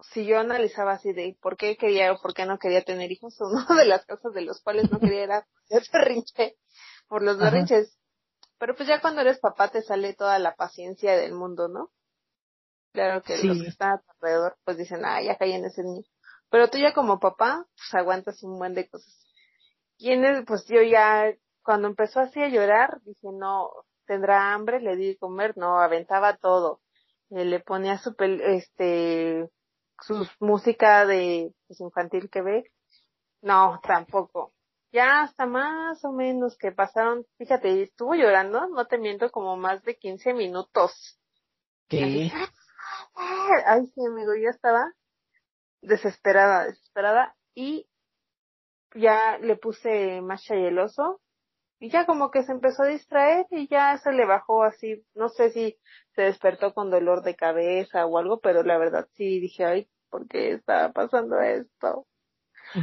si 0.00 0.26
yo 0.26 0.38
analizaba 0.38 0.92
así 0.92 1.12
de 1.12 1.36
por 1.40 1.56
qué 1.56 1.76
quería 1.76 2.12
o 2.12 2.20
por 2.20 2.34
qué 2.34 2.46
no 2.46 2.58
quería 2.58 2.82
tener 2.82 3.10
hijos, 3.10 3.36
una 3.40 3.66
de 3.76 3.86
las 3.86 4.04
cosas 4.06 4.32
de 4.34 4.42
los 4.42 4.60
cuales 4.62 4.90
no 4.90 5.00
quería 5.00 5.24
era 5.24 5.46
berrinche, 5.92 6.56
por 7.08 7.22
los 7.22 7.38
berrinches. 7.38 7.98
Pero 8.58 8.74
pues 8.74 8.88
ya 8.88 9.00
cuando 9.00 9.20
eres 9.20 9.38
papá 9.38 9.68
te 9.68 9.82
sale 9.82 10.14
toda 10.14 10.38
la 10.38 10.54
paciencia 10.54 11.16
del 11.16 11.32
mundo, 11.32 11.68
¿no? 11.68 11.90
Claro 12.92 13.22
que 13.22 13.36
los 13.44 13.60
que 13.60 13.68
están 13.68 14.00
alrededor 14.08 14.56
pues 14.64 14.78
dicen, 14.78 15.04
ah, 15.04 15.20
ya 15.22 15.36
caí 15.36 15.52
en 15.52 15.66
ese 15.66 15.82
niño. 15.82 16.02
Pero 16.48 16.68
tú 16.68 16.78
ya 16.78 16.94
como 16.94 17.20
papá, 17.20 17.66
pues 17.74 17.94
aguantas 17.94 18.42
un 18.42 18.58
buen 18.58 18.74
de 18.74 18.88
cosas. 18.88 19.26
Y 19.98 20.12
en 20.12 20.24
el, 20.24 20.44
pues 20.46 20.64
yo 20.66 20.80
ya, 20.80 21.30
cuando 21.62 21.88
empezó 21.88 22.20
así 22.20 22.40
a 22.40 22.48
llorar, 22.48 23.00
dije, 23.02 23.28
no, 23.32 23.70
tendrá 24.06 24.54
hambre, 24.54 24.80
le 24.80 24.96
di 24.96 25.08
de 25.08 25.18
comer, 25.18 25.56
no, 25.56 25.78
aventaba 25.80 26.36
todo. 26.36 26.80
Eh, 27.30 27.44
le 27.44 27.60
ponía 27.60 27.98
su, 27.98 28.14
este, 28.18 29.50
su 30.00 30.26
música 30.40 31.06
de 31.06 31.52
pues, 31.66 31.80
infantil 31.80 32.30
que 32.30 32.42
ve. 32.42 32.64
No, 33.42 33.80
tampoco. 33.82 34.52
Ya 34.92 35.22
hasta 35.22 35.46
más 35.46 36.04
o 36.04 36.12
menos 36.12 36.56
que 36.56 36.72
pasaron, 36.72 37.26
fíjate, 37.38 37.82
estuvo 37.82 38.14
llorando, 38.14 38.68
no 38.68 38.86
te 38.86 38.98
miento, 38.98 39.30
como 39.30 39.56
más 39.56 39.82
de 39.82 39.96
15 39.96 40.32
minutos. 40.32 41.18
¿Qué? 41.88 42.30
Ay, 43.14 43.86
sí, 43.86 44.00
amigo, 44.06 44.34
yo 44.34 44.48
estaba 44.50 44.92
desesperada, 45.82 46.64
desesperada 46.66 47.36
y 47.54 47.88
ya 48.94 49.38
le 49.38 49.56
puse 49.56 50.20
más 50.20 50.42
chayeloso 50.42 51.20
y 51.78 51.90
ya 51.90 52.06
como 52.06 52.30
que 52.30 52.42
se 52.42 52.52
empezó 52.52 52.84
a 52.84 52.88
distraer 52.88 53.46
y 53.50 53.68
ya 53.68 53.98
se 53.98 54.12
le 54.12 54.24
bajó 54.24 54.62
así, 54.62 55.04
no 55.14 55.28
sé 55.28 55.50
si 55.50 55.78
se 56.14 56.22
despertó 56.22 56.72
con 56.72 56.90
dolor 56.90 57.22
de 57.22 57.36
cabeza 57.36 58.06
o 58.06 58.18
algo, 58.18 58.40
pero 58.40 58.62
la 58.62 58.78
verdad 58.78 59.08
sí 59.14 59.40
dije, 59.40 59.64
ay, 59.64 59.88
¿por 60.08 60.26
qué 60.26 60.52
estaba 60.52 60.92
pasando 60.92 61.40
esto? 61.40 62.06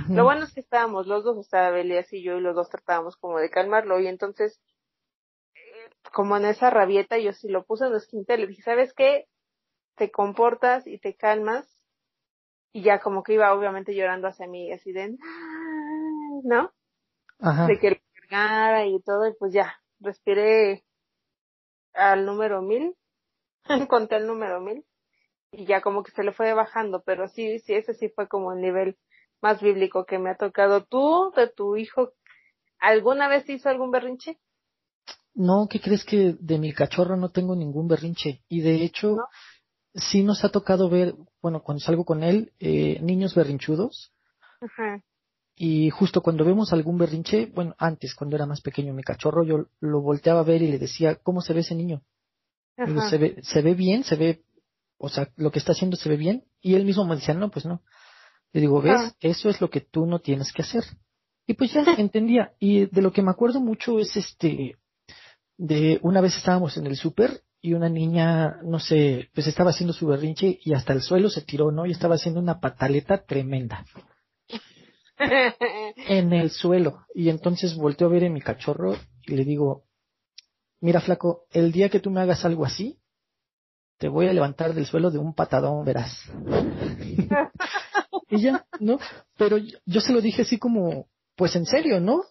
Lo 0.09 0.23
bueno 0.23 0.45
es 0.45 0.53
que 0.53 0.61
estábamos 0.61 1.07
los 1.07 1.23
dos, 1.23 1.37
estaba 1.39 1.69
Belías 1.69 2.11
y 2.13 2.23
yo, 2.23 2.37
y 2.37 2.41
los 2.41 2.55
dos 2.55 2.69
tratábamos 2.69 3.17
como 3.17 3.39
de 3.39 3.49
calmarlo, 3.49 3.99
y 3.99 4.07
entonces, 4.07 4.61
eh, 5.55 5.89
como 6.13 6.37
en 6.37 6.45
esa 6.45 6.69
rabieta, 6.69 7.17
yo 7.17 7.33
sí 7.33 7.49
lo 7.49 7.65
puse 7.65 7.85
en 7.85 7.91
los 7.91 8.07
quinta, 8.07 8.37
le 8.37 8.47
dije, 8.47 8.61
¿sabes 8.61 8.93
qué? 8.93 9.25
Te 9.95 10.09
comportas 10.09 10.87
y 10.87 10.99
te 10.99 11.15
calmas, 11.15 11.67
y 12.71 12.81
ya 12.83 12.99
como 12.99 13.23
que 13.23 13.33
iba 13.33 13.53
obviamente 13.53 13.93
llorando 13.93 14.29
hacia 14.29 14.47
mí, 14.47 14.71
así 14.71 14.93
de, 14.93 15.17
¿no? 16.43 16.71
Ajá. 17.39 17.67
De 17.67 17.77
que 17.77 18.02
cargara 18.33 18.85
y 18.85 18.99
todo, 19.01 19.27
y 19.27 19.33
pues 19.37 19.53
ya, 19.53 19.75
respiré 19.99 20.83
al 21.93 22.25
número 22.25 22.61
mil, 22.61 22.95
conté 23.89 24.17
el 24.17 24.27
número 24.27 24.59
mil, 24.61 24.83
y 25.51 25.65
ya 25.65 25.81
como 25.81 26.03
que 26.03 26.11
se 26.11 26.23
le 26.23 26.31
fue 26.31 26.53
bajando, 26.53 27.03
pero 27.05 27.27
sí, 27.27 27.59
sí, 27.59 27.73
ese 27.73 27.93
sí 27.93 28.09
fue 28.09 28.27
como 28.27 28.53
el 28.53 28.61
nivel 28.61 28.97
más 29.41 29.61
bíblico 29.61 30.05
que 30.05 30.17
me 30.17 30.31
ha 30.31 30.35
tocado. 30.35 30.83
¿Tú, 30.85 31.31
de 31.35 31.47
tu 31.47 31.75
hijo, 31.75 32.13
alguna 32.79 33.27
vez 33.27 33.47
hizo 33.49 33.69
algún 33.69 33.91
berrinche? 33.91 34.39
No, 35.35 35.67
¿qué 35.69 35.79
crees 35.79 36.05
que 36.05 36.35
de 36.39 36.57
mi 36.57 36.73
cachorro 36.73 37.17
no 37.17 37.29
tengo 37.29 37.55
ningún 37.55 37.87
berrinche? 37.87 38.43
Y 38.47 38.61
de 38.61 38.83
hecho, 38.83 39.15
¿No? 39.15 39.25
sí 39.93 40.23
nos 40.23 40.43
ha 40.43 40.49
tocado 40.49 40.89
ver, 40.89 41.13
bueno, 41.41 41.61
cuando 41.61 41.83
salgo 41.83 42.05
con 42.05 42.23
él, 42.23 42.53
eh, 42.59 42.99
niños 43.01 43.35
berrinchudos. 43.35 44.11
Ajá. 44.61 45.03
Y 45.55 45.91
justo 45.91 46.21
cuando 46.21 46.43
vemos 46.43 46.73
algún 46.73 46.97
berrinche, 46.97 47.51
bueno, 47.53 47.75
antes, 47.77 48.15
cuando 48.15 48.35
era 48.35 48.45
más 48.45 48.61
pequeño 48.61 48.93
mi 48.93 49.03
cachorro, 49.03 49.43
yo 49.43 49.67
lo 49.79 50.01
volteaba 50.01 50.39
a 50.39 50.43
ver 50.43 50.61
y 50.63 50.67
le 50.67 50.79
decía, 50.79 51.15
¿cómo 51.15 51.41
se 51.41 51.53
ve 51.53 51.61
ese 51.61 51.75
niño? 51.75 52.01
Digo. 52.75 53.07
¿se 53.07 53.17
ve, 53.17 53.37
se 53.43 53.61
ve 53.61 53.75
bien? 53.75 54.03
¿Se 54.03 54.15
ve, 54.15 54.43
o 54.97 55.09
sea, 55.09 55.29
lo 55.35 55.51
que 55.51 55.59
está 55.59 55.73
haciendo 55.73 55.95
se 55.95 56.09
ve 56.09 56.17
bien? 56.17 56.45
Y 56.59 56.73
él 56.73 56.85
mismo 56.85 57.05
me 57.05 57.15
decía, 57.15 57.35
no, 57.35 57.51
pues 57.51 57.65
no. 57.65 57.83
Le 58.51 58.61
digo, 58.61 58.81
¿ves? 58.81 58.99
Ah. 58.99 59.13
Eso 59.19 59.49
es 59.49 59.61
lo 59.61 59.69
que 59.69 59.81
tú 59.81 60.07
no 60.07 60.19
tienes 60.19 60.51
que 60.51 60.63
hacer. 60.63 60.83
Y 61.45 61.53
pues 61.53 61.71
ya 61.71 61.83
entendía. 61.99 62.53
Y 62.59 62.87
de 62.87 63.01
lo 63.01 63.11
que 63.11 63.21
me 63.21 63.31
acuerdo 63.31 63.59
mucho 63.59 63.99
es 63.99 64.15
este, 64.15 64.77
de 65.57 65.99
una 66.01 66.19
vez 66.21 66.35
estábamos 66.35 66.77
en 66.77 66.87
el 66.87 66.95
súper 66.95 67.43
y 67.61 67.73
una 67.73 67.89
niña, 67.89 68.57
no 68.63 68.79
sé, 68.79 69.29
pues 69.35 69.45
estaba 69.45 69.69
haciendo 69.69 69.93
su 69.93 70.07
berrinche 70.07 70.59
y 70.63 70.73
hasta 70.73 70.93
el 70.93 71.01
suelo 71.01 71.29
se 71.29 71.41
tiró, 71.41 71.71
¿no? 71.71 71.85
Y 71.85 71.91
estaba 71.91 72.15
haciendo 72.15 72.41
una 72.41 72.59
pataleta 72.59 73.23
tremenda 73.23 73.85
en 76.07 76.33
el 76.33 76.51
suelo. 76.51 77.05
Y 77.13 77.29
entonces 77.29 77.75
volteo 77.75 78.07
a 78.07 78.11
ver 78.11 78.23
en 78.23 78.33
mi 78.33 78.41
cachorro 78.41 78.95
y 79.25 79.35
le 79.35 79.45
digo, 79.45 79.85
mira 80.79 81.01
flaco, 81.01 81.45
el 81.51 81.71
día 81.71 81.89
que 81.89 81.99
tú 81.99 82.09
me 82.11 82.21
hagas 82.21 82.45
algo 82.45 82.65
así, 82.65 82.99
te 83.97 84.07
voy 84.09 84.27
a 84.27 84.33
levantar 84.33 84.73
del 84.73 84.85
suelo 84.85 85.11
de 85.11 85.19
un 85.19 85.33
patadón, 85.33 85.85
verás. 85.85 86.17
y 88.29 88.41
ya, 88.41 88.65
¿no? 88.79 88.99
Pero 89.37 89.57
yo, 89.57 89.77
yo 89.85 90.01
se 90.01 90.11
lo 90.11 90.21
dije 90.21 90.41
así 90.41 90.57
como, 90.57 91.07
pues 91.35 91.55
en 91.55 91.65
serio, 91.65 91.99
¿no? 91.99 92.23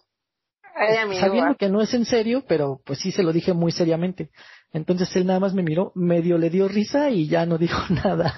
Ay. 0.75 1.19
Sabiendo 1.19 1.55
que 1.55 1.69
no 1.69 1.81
es 1.81 1.93
en 1.93 2.05
serio, 2.05 2.43
pero 2.47 2.81
pues 2.83 2.99
sí 2.99 3.11
se 3.11 3.23
lo 3.23 3.31
dije 3.31 3.53
muy 3.53 3.71
seriamente. 3.71 4.29
Entonces 4.71 5.15
él 5.15 5.27
nada 5.27 5.39
más 5.39 5.53
me 5.53 5.61
miró, 5.61 5.91
medio 5.95 6.37
le 6.37 6.49
dio 6.49 6.67
risa 6.67 7.11
y 7.11 7.27
ya 7.27 7.45
no 7.45 7.57
dijo 7.57 7.79
nada. 8.03 8.35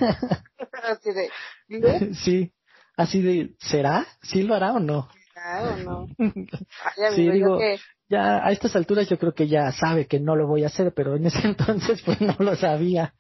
Sí, 2.24 2.52
así 2.98 3.22
de, 3.22 3.56
¿será? 3.60 4.06
¿Sí 4.22 4.44
lo 4.44 4.56
hará 4.56 4.74
o 4.74 4.80
no? 4.80 5.10
Claro, 5.34 5.78
no. 5.78 6.08
Ay, 6.20 7.04
amigo, 7.06 7.16
Sí, 7.16 7.32
digo- 7.32 7.58
que- 7.60 7.78
Ya 8.08 8.46
a 8.46 8.52
estas 8.52 8.76
alturas 8.76 9.10
yo 9.10 9.18
creo 9.18 9.34
que 9.34 9.48
ya 9.48 9.72
sabe 9.72 10.06
que 10.08 10.20
no 10.20 10.36
lo 10.36 10.46
voy 10.48 10.64
a 10.64 10.68
hacer, 10.68 10.94
pero 10.94 11.16
en 11.16 11.26
ese 11.26 11.40
entonces 11.48 12.02
pues 12.04 12.22
no 12.22 12.36
lo 12.40 12.56
sabía. 12.56 13.14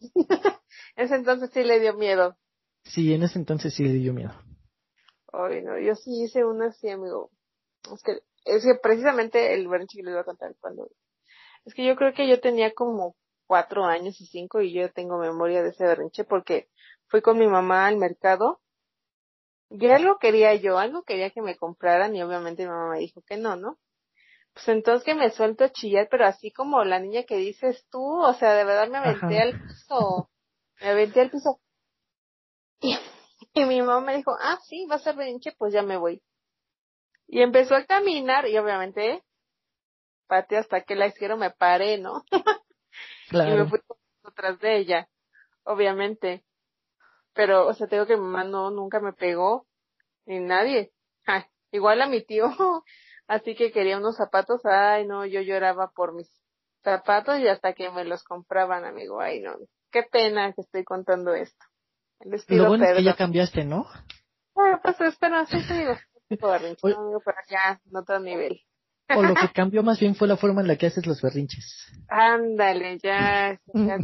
ese 0.96 1.14
entonces 1.14 1.50
sí 1.52 1.62
le 1.62 1.80
dio 1.80 1.94
miedo. 1.94 2.36
Sí, 2.84 3.14
en 3.14 3.22
ese 3.22 3.38
entonces 3.38 3.74
sí 3.74 3.84
le 3.84 3.94
dio 3.94 4.12
miedo. 4.12 4.34
Ay, 5.32 5.62
no, 5.62 5.78
yo 5.78 5.94
sí 5.94 6.22
hice 6.24 6.44
una 6.44 6.66
así, 6.66 6.88
amigo. 6.90 7.30
Es 7.92 8.02
que, 8.02 8.18
es 8.44 8.62
que 8.64 8.74
precisamente 8.82 9.54
el 9.54 9.68
berrinche 9.68 9.96
que 9.98 10.02
les 10.04 10.12
voy 10.14 10.20
a 10.20 10.24
contar 10.24 10.54
cuando, 10.60 10.88
es 11.64 11.74
que 11.74 11.84
yo 11.86 11.96
creo 11.96 12.12
que 12.12 12.28
yo 12.28 12.40
tenía 12.40 12.72
como 12.72 13.16
cuatro 13.46 13.84
años 13.84 14.20
y 14.20 14.26
cinco 14.26 14.60
y 14.60 14.72
yo 14.72 14.90
tengo 14.92 15.18
memoria 15.18 15.62
de 15.62 15.70
ese 15.70 15.84
berrinche 15.84 16.24
porque 16.24 16.68
fui 17.08 17.20
con 17.22 17.38
mi 17.38 17.46
mamá 17.46 17.86
al 17.86 17.96
mercado 17.96 18.60
y 19.76 19.86
algo 19.90 20.18
quería 20.18 20.54
yo, 20.54 20.78
algo 20.78 21.02
quería 21.02 21.30
que 21.30 21.42
me 21.42 21.56
compraran 21.56 22.14
y 22.14 22.22
obviamente 22.22 22.62
mi 22.62 22.68
mamá 22.68 22.92
me 22.92 23.00
dijo 23.00 23.22
que 23.22 23.36
no, 23.36 23.56
¿no? 23.56 23.78
Pues 24.52 24.68
entonces 24.68 25.04
que 25.04 25.14
me 25.16 25.30
suelto 25.30 25.64
a 25.64 25.72
chillar, 25.72 26.06
pero 26.10 26.26
así 26.26 26.52
como 26.52 26.84
la 26.84 27.00
niña 27.00 27.24
que 27.24 27.36
dices 27.36 27.84
tú, 27.90 28.00
o 28.22 28.32
sea, 28.34 28.54
de 28.54 28.64
verdad 28.64 28.88
me 28.88 28.98
aventé 28.98 29.34
Ajá. 29.34 29.42
al 29.42 29.56
piso, 29.66 30.30
me 30.80 30.90
aventé 30.90 31.20
al 31.22 31.30
piso. 31.30 31.60
Y, 32.80 32.96
y 33.52 33.64
mi 33.64 33.82
mamá 33.82 34.00
me 34.00 34.16
dijo, 34.16 34.30
ah, 34.40 34.58
sí, 34.64 34.86
va 34.86 34.96
a 34.96 35.00
ser 35.00 35.16
berrinche, 35.16 35.52
pues 35.58 35.72
ya 35.72 35.82
me 35.82 35.96
voy. 35.96 36.22
Y 37.26 37.42
empezó 37.42 37.74
a 37.74 37.84
caminar 37.84 38.46
y 38.46 38.56
obviamente 38.58 39.24
pateé 40.28 40.58
hasta 40.58 40.82
que 40.82 40.94
la 40.94 41.08
izquierda 41.08 41.36
me 41.36 41.50
paré, 41.50 41.98
¿no? 41.98 42.22
Y 43.42 43.50
me 43.52 43.66
Claro. 43.66 43.66
fui 43.66 43.80
atrás 44.22 44.58
de 44.60 44.78
ella, 44.78 45.08
obviamente. 45.64 46.44
Pero, 47.34 47.66
o 47.66 47.74
sea, 47.74 47.86
te 47.86 47.96
digo 47.96 48.06
que 48.06 48.16
mi 48.16 48.22
mamá 48.22 48.44
no, 48.44 48.70
nunca 48.70 49.00
me 49.00 49.12
pegó, 49.12 49.66
ni 50.26 50.40
nadie. 50.40 50.92
Ja, 51.26 51.48
igual 51.72 52.02
a 52.02 52.06
mi 52.06 52.22
tío, 52.22 52.50
así 53.28 53.54
que 53.54 53.72
quería 53.72 53.96
unos 53.96 54.16
zapatos, 54.16 54.60
ay 54.66 55.06
no, 55.06 55.24
yo 55.24 55.40
lloraba 55.40 55.90
por 55.90 56.12
mis 56.12 56.30
zapatos 56.82 57.38
y 57.38 57.48
hasta 57.48 57.72
que 57.72 57.90
me 57.90 58.04
los 58.04 58.22
compraban, 58.24 58.84
amigo, 58.84 59.22
ay 59.22 59.40
no, 59.40 59.56
qué 59.90 60.02
pena 60.02 60.52
que 60.52 60.60
estoy 60.60 60.84
contando 60.84 61.34
esto. 61.34 61.64
Lo 62.48 62.68
bueno 62.68 62.84
es 62.84 62.96
que 62.96 63.04
ya 63.04 63.16
cambiaste, 63.16 63.64
¿no? 63.64 63.86
Bueno, 64.54 64.80
pues 64.82 65.00
espera, 65.00 65.46
sí, 65.46 65.60
sí, 65.62 65.74
digo, 65.74 65.92
un 66.30 66.36
poco 66.36 66.52
de 66.52 66.58
berrinche, 66.58 66.80
Oye. 66.82 66.94
¿no, 66.94 67.00
amigo, 67.00 67.22
pero 67.24 67.38
ya, 67.48 67.80
en 67.84 67.96
otro 67.96 68.20
nivel. 68.20 68.60
O 69.16 69.22
lo 69.22 69.34
que 69.34 69.48
cambió 69.52 69.82
más 69.82 70.00
bien 70.00 70.14
fue 70.14 70.28
la 70.28 70.36
forma 70.36 70.62
en 70.62 70.68
la 70.68 70.76
que 70.76 70.86
haces 70.86 71.06
los 71.06 71.20
berrinches. 71.20 71.86
Ándale, 72.08 72.98
ya, 72.98 73.58
ya 73.72 73.98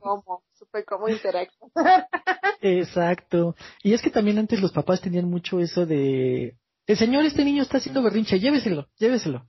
cómo, 0.00 0.44
supe 0.66 0.84
cómo 0.84 1.08
interactuar. 1.08 2.08
Exacto. 2.60 3.54
Y 3.82 3.94
es 3.94 4.02
que 4.02 4.10
también 4.10 4.38
antes 4.38 4.60
los 4.60 4.72
papás 4.72 5.00
tenían 5.00 5.28
mucho 5.28 5.60
eso 5.60 5.86
de, 5.86 6.56
el 6.86 6.96
señor, 6.96 7.24
este 7.24 7.44
niño 7.44 7.62
está 7.62 7.78
haciendo 7.78 8.02
berrinche, 8.02 8.38
lléveselo, 8.38 8.86
lléveselo. 8.96 9.46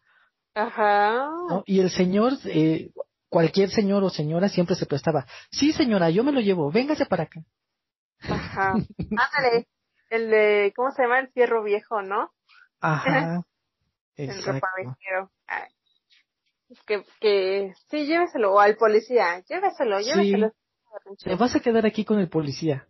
Ajá. 0.55 1.27
¿no? 1.49 1.63
Y 1.67 1.79
el 1.79 1.91
señor, 1.91 2.33
eh, 2.45 2.91
cualquier 3.29 3.69
señor 3.69 4.03
o 4.03 4.09
señora 4.09 4.49
siempre 4.49 4.75
se 4.75 4.87
prestaba. 4.87 5.25
Sí, 5.51 5.71
señora, 5.71 6.09
yo 6.09 6.23
me 6.23 6.31
lo 6.31 6.39
llevo, 6.41 6.71
véngase 6.71 7.05
para 7.05 7.23
acá. 7.23 7.41
Ajá. 8.21 8.73
Ándale. 8.99 9.67
El 10.09 10.29
de, 10.29 10.73
¿cómo 10.75 10.91
se 10.91 11.03
llama? 11.03 11.19
El 11.19 11.29
fierro 11.29 11.63
viejo, 11.63 12.01
¿no? 12.01 12.31
Ajá. 12.81 13.43
El 14.15 14.31
Exacto. 14.31 14.53
ropavejero. 14.53 15.31
Ay. 15.45 15.69
Es 16.69 16.81
que, 16.83 17.03
que, 17.21 17.73
sí, 17.89 18.07
lléveselo. 18.07 18.53
O 18.53 18.59
al 18.59 18.77
policía, 18.77 19.43
lléveselo, 19.47 20.01
Sí. 20.01 20.33
Te 21.23 21.35
vas 21.35 21.55
a 21.55 21.59
quedar 21.59 21.85
aquí 21.85 22.05
con 22.05 22.19
el 22.19 22.29
policía. 22.29 22.87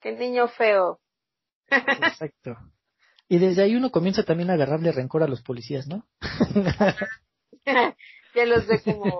Qué 0.00 0.12
niño 0.12 0.48
feo. 0.48 1.00
Exacto. 1.70 2.56
Y 3.28 3.38
desde 3.38 3.62
ahí 3.62 3.74
uno 3.74 3.90
comienza 3.90 4.22
también 4.24 4.50
a 4.50 4.54
agarrarle 4.54 4.92
rencor 4.92 5.22
a 5.22 5.28
los 5.28 5.42
policías, 5.42 5.86
¿no? 5.88 6.06
ya 8.34 8.44
los 8.46 8.66
ve 8.66 8.82
como 8.82 9.18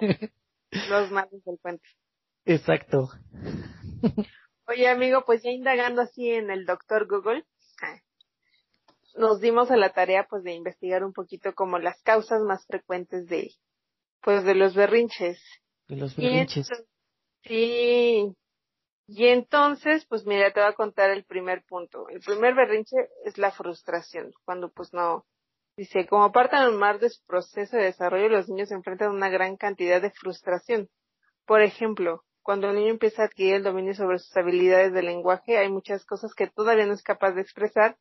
los 0.89 1.11
malos 1.11 1.43
del 1.45 1.59
cuento. 1.61 1.85
Exacto. 2.45 3.09
Oye, 4.67 4.89
amigo, 4.89 5.25
pues 5.25 5.43
ya 5.43 5.51
indagando 5.51 6.03
así 6.03 6.31
en 6.31 6.51
el 6.51 6.67
doctor 6.67 7.07
Google, 7.09 7.45
nos 9.17 9.41
dimos 9.41 9.71
a 9.71 9.77
la 9.77 9.91
tarea 9.93 10.27
pues 10.29 10.43
de 10.43 10.53
investigar 10.53 11.05
un 11.05 11.13
poquito 11.13 11.55
como 11.55 11.79
las 11.79 12.03
causas 12.03 12.43
más 12.43 12.67
frecuentes 12.67 13.27
de, 13.27 13.51
pues 14.23 14.45
de 14.45 14.55
los 14.55 14.75
berrinches. 14.75 15.41
De 15.89 15.97
los 15.97 16.19
Y 16.19 16.23
berrinches. 16.27 16.69
entonces- 16.71 16.94
sí. 17.45 18.35
Y 19.07 19.27
entonces, 19.27 20.07
pues 20.07 20.27
mira, 20.27 20.53
te 20.53 20.61
voy 20.61 20.69
a 20.71 20.75
contar 20.75 21.11
el 21.11 21.25
primer 21.25 21.63
punto. 21.65 22.09
El 22.09 22.21
primer 22.21 22.55
berrinche 22.55 22.97
es 23.25 23.39
la 23.39 23.51
frustración, 23.51 24.33
cuando 24.45 24.71
pues 24.71 24.93
no, 24.95 25.27
dice, 25.77 26.07
como 26.07 26.33
parte 26.33 26.57
normal 26.57 27.01
de 27.01 27.11
su 27.11 27.23
proceso 27.27 27.77
de 27.77 27.85
desarrollo, 27.85 28.29
los 28.29 28.49
niños 28.49 28.69
se 28.71 28.75
enfrentan 28.75 29.09
a 29.09 29.15
una 29.15 29.29
gran 29.29 29.57
cantidad 29.57 30.01
de 30.01 30.11
frustración. 30.11 30.89
Por 31.47 31.63
ejemplo, 31.63 32.25
cuando 32.43 32.71
el 32.71 32.77
niño 32.77 32.91
empieza 32.93 33.23
a 33.23 33.27
adquirir 33.27 33.57
el 33.57 33.63
dominio 33.63 33.95
sobre 33.95 34.19
sus 34.19 34.37
habilidades 34.37 34.93
de 34.93 35.03
lenguaje, 35.03 35.59
hay 35.59 35.71
muchas 35.71 36.05
cosas 36.07 36.35
que 36.35 36.47
todavía 36.47 36.87
no 36.87 36.95
es 36.95 37.03
capaz 37.03 37.33
de 37.33 37.43
expresar, 37.43 37.99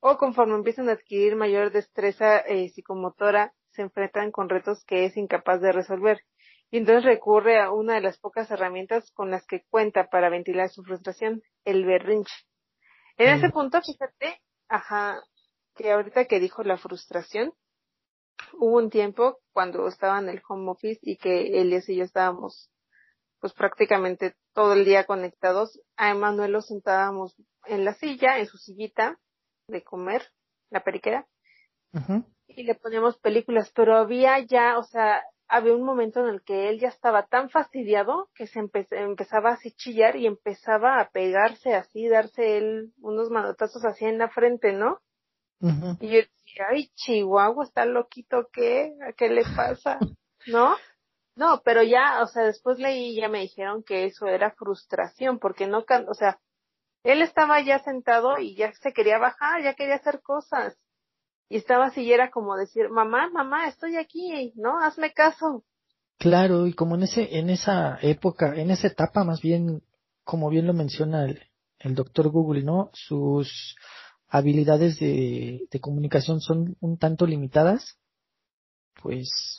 o 0.00 0.18
conforme 0.18 0.54
empiezan 0.54 0.88
a 0.88 0.92
adquirir 0.92 1.36
mayor 1.36 1.72
destreza 1.72 2.38
eh, 2.38 2.68
psicomotora, 2.68 3.54
se 3.70 3.82
enfrentan 3.82 4.30
con 4.30 4.48
retos 4.48 4.84
que 4.84 5.06
es 5.06 5.16
incapaz 5.16 5.60
de 5.60 5.72
resolver. 5.72 6.20
Y 6.74 6.78
entonces 6.78 7.04
recurre 7.04 7.60
a 7.60 7.70
una 7.70 7.94
de 7.94 8.00
las 8.00 8.18
pocas 8.18 8.50
herramientas 8.50 9.08
con 9.12 9.30
las 9.30 9.46
que 9.46 9.62
cuenta 9.70 10.08
para 10.08 10.28
ventilar 10.28 10.70
su 10.70 10.82
frustración, 10.82 11.40
el 11.64 11.86
berrinche. 11.86 12.34
En 13.16 13.28
ese 13.28 13.48
punto, 13.50 13.80
fíjate, 13.80 14.42
ajá, 14.66 15.22
que 15.76 15.92
ahorita 15.92 16.24
que 16.24 16.40
dijo 16.40 16.64
la 16.64 16.76
frustración, 16.76 17.52
hubo 18.54 18.78
un 18.78 18.90
tiempo 18.90 19.38
cuando 19.52 19.86
estaba 19.86 20.18
en 20.18 20.28
el 20.28 20.42
home 20.48 20.68
office 20.72 20.98
y 21.02 21.16
que 21.16 21.60
Elias 21.60 21.88
y 21.88 21.94
yo 21.94 22.02
estábamos 22.02 22.72
pues 23.38 23.52
prácticamente 23.52 24.34
todo 24.52 24.72
el 24.72 24.84
día 24.84 25.04
conectados, 25.04 25.80
a 25.96 26.10
Emanuel 26.10 26.50
lo 26.50 26.60
sentábamos 26.60 27.36
en 27.66 27.84
la 27.84 27.94
silla, 27.94 28.40
en 28.40 28.46
su 28.46 28.58
sillita, 28.58 29.20
de 29.68 29.84
comer, 29.84 30.26
la 30.70 30.82
periquera, 30.82 31.24
y 32.48 32.64
le 32.64 32.74
poníamos 32.74 33.16
películas, 33.18 33.70
pero 33.76 33.96
había 33.96 34.40
ya, 34.40 34.76
o 34.76 34.82
sea, 34.82 35.22
había 35.54 35.72
un 35.74 35.84
momento 35.84 36.20
en 36.20 36.34
el 36.34 36.42
que 36.42 36.68
él 36.68 36.80
ya 36.80 36.88
estaba 36.88 37.26
tan 37.26 37.48
fastidiado 37.48 38.28
que 38.34 38.48
se 38.48 38.58
empezaba 38.58 39.50
así 39.50 39.70
chillar 39.72 40.16
y 40.16 40.26
empezaba 40.26 41.00
a 41.00 41.10
pegarse 41.10 41.74
así, 41.74 42.08
darse 42.08 42.58
él 42.58 42.92
unos 43.00 43.30
manotazos 43.30 43.84
así 43.84 44.04
en 44.04 44.18
la 44.18 44.28
frente, 44.28 44.72
¿no? 44.72 45.00
Y 46.00 46.08
yo 46.08 46.18
decía, 46.18 46.66
ay, 46.70 46.90
Chihuahua, 46.94 47.64
está 47.64 47.86
loquito, 47.86 48.48
¿qué? 48.52 48.94
¿A 49.08 49.12
qué 49.12 49.28
le 49.28 49.44
pasa? 49.56 49.98
¿No? 50.46 50.76
No, 51.36 51.62
pero 51.64 51.82
ya, 51.82 52.20
o 52.22 52.26
sea, 52.26 52.42
después 52.42 52.78
leí 52.78 53.12
y 53.12 53.20
ya 53.20 53.28
me 53.28 53.40
dijeron 53.40 53.82
que 53.82 54.04
eso 54.04 54.26
era 54.26 54.50
frustración, 54.50 55.38
porque 55.38 55.66
no, 55.66 55.84
o 56.08 56.14
sea, 56.14 56.38
él 57.04 57.22
estaba 57.22 57.60
ya 57.62 57.78
sentado 57.78 58.38
y 58.38 58.56
ya 58.56 58.72
se 58.74 58.92
quería 58.92 59.18
bajar, 59.18 59.62
ya 59.62 59.74
quería 59.74 59.94
hacer 59.94 60.20
cosas. 60.20 60.76
Y 61.48 61.56
estaba 61.56 61.86
así 61.86 62.02
y 62.02 62.12
era 62.12 62.30
como 62.30 62.56
decir, 62.56 62.88
mamá, 62.88 63.28
mamá, 63.30 63.68
estoy 63.68 63.96
aquí, 63.96 64.52
¿no? 64.56 64.78
Hazme 64.78 65.12
caso. 65.12 65.64
Claro, 66.18 66.66
y 66.66 66.72
como 66.74 66.94
en 66.94 67.02
ese, 67.02 67.38
en 67.38 67.50
esa 67.50 67.98
época, 68.00 68.54
en 68.56 68.70
esa 68.70 68.86
etapa 68.86 69.24
más 69.24 69.40
bien, 69.40 69.82
como 70.24 70.48
bien 70.48 70.66
lo 70.66 70.72
menciona 70.72 71.24
el, 71.24 71.42
el 71.80 71.94
doctor 71.94 72.28
Google, 72.30 72.62
¿no? 72.62 72.90
Sus 72.94 73.76
habilidades 74.28 74.98
de, 74.98 75.66
de 75.70 75.80
comunicación 75.80 76.40
son 76.40 76.76
un 76.80 76.98
tanto 76.98 77.26
limitadas 77.26 77.98
pues 79.04 79.58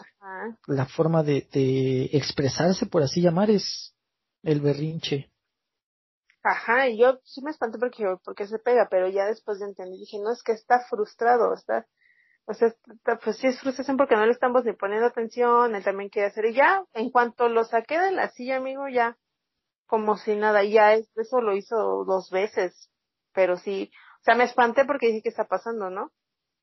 la 0.65 0.87
forma 0.87 1.21
de, 1.21 1.47
de 1.51 2.05
expresarse, 2.13 2.87
por 2.87 3.03
así 3.03 3.21
llamar, 3.21 3.51
es 3.51 3.93
el 4.41 4.59
berrinche. 4.59 5.29
Ajá, 6.47 6.87
y 6.89 6.99
yo 6.99 7.17
sí 7.23 7.41
me 7.41 7.49
espanté 7.49 7.79
porque, 7.79 8.05
porque 8.23 8.45
se 8.45 8.59
pega, 8.59 8.87
pero 8.87 9.07
ya 9.07 9.25
después 9.25 9.57
de 9.57 9.65
entender, 9.65 9.97
dije, 9.97 10.19
no, 10.19 10.31
es 10.31 10.43
que 10.43 10.51
está 10.51 10.79
frustrado, 10.81 11.51
está, 11.55 11.87
o 12.45 12.53
sea, 12.53 12.71
pues 13.23 13.37
sí 13.37 13.47
es 13.47 13.59
frustración 13.59 13.97
porque 13.97 14.15
no 14.15 14.27
le 14.27 14.31
estamos 14.31 14.63
ni 14.63 14.73
poniendo 14.73 15.07
atención, 15.07 15.73
él 15.73 15.83
también 15.83 16.11
quiere 16.11 16.27
hacer, 16.27 16.45
y 16.45 16.53
ya, 16.53 16.85
en 16.93 17.09
cuanto 17.09 17.49
lo 17.49 17.63
saqué 17.63 17.99
de 17.99 18.11
la 18.11 18.29
silla, 18.29 18.57
amigo, 18.57 18.87
ya, 18.87 19.17
como 19.87 20.17
si 20.17 20.35
nada, 20.35 20.63
ya 20.63 20.93
eso 20.93 21.41
lo 21.41 21.55
hizo 21.55 22.05
dos 22.05 22.29
veces, 22.29 22.91
pero 23.33 23.57
sí, 23.57 23.89
o 24.21 24.23
sea, 24.23 24.35
me 24.35 24.43
espanté 24.43 24.85
porque 24.85 25.07
dije, 25.07 25.23
¿qué 25.23 25.29
está 25.29 25.45
pasando, 25.45 25.89
no? 25.89 26.11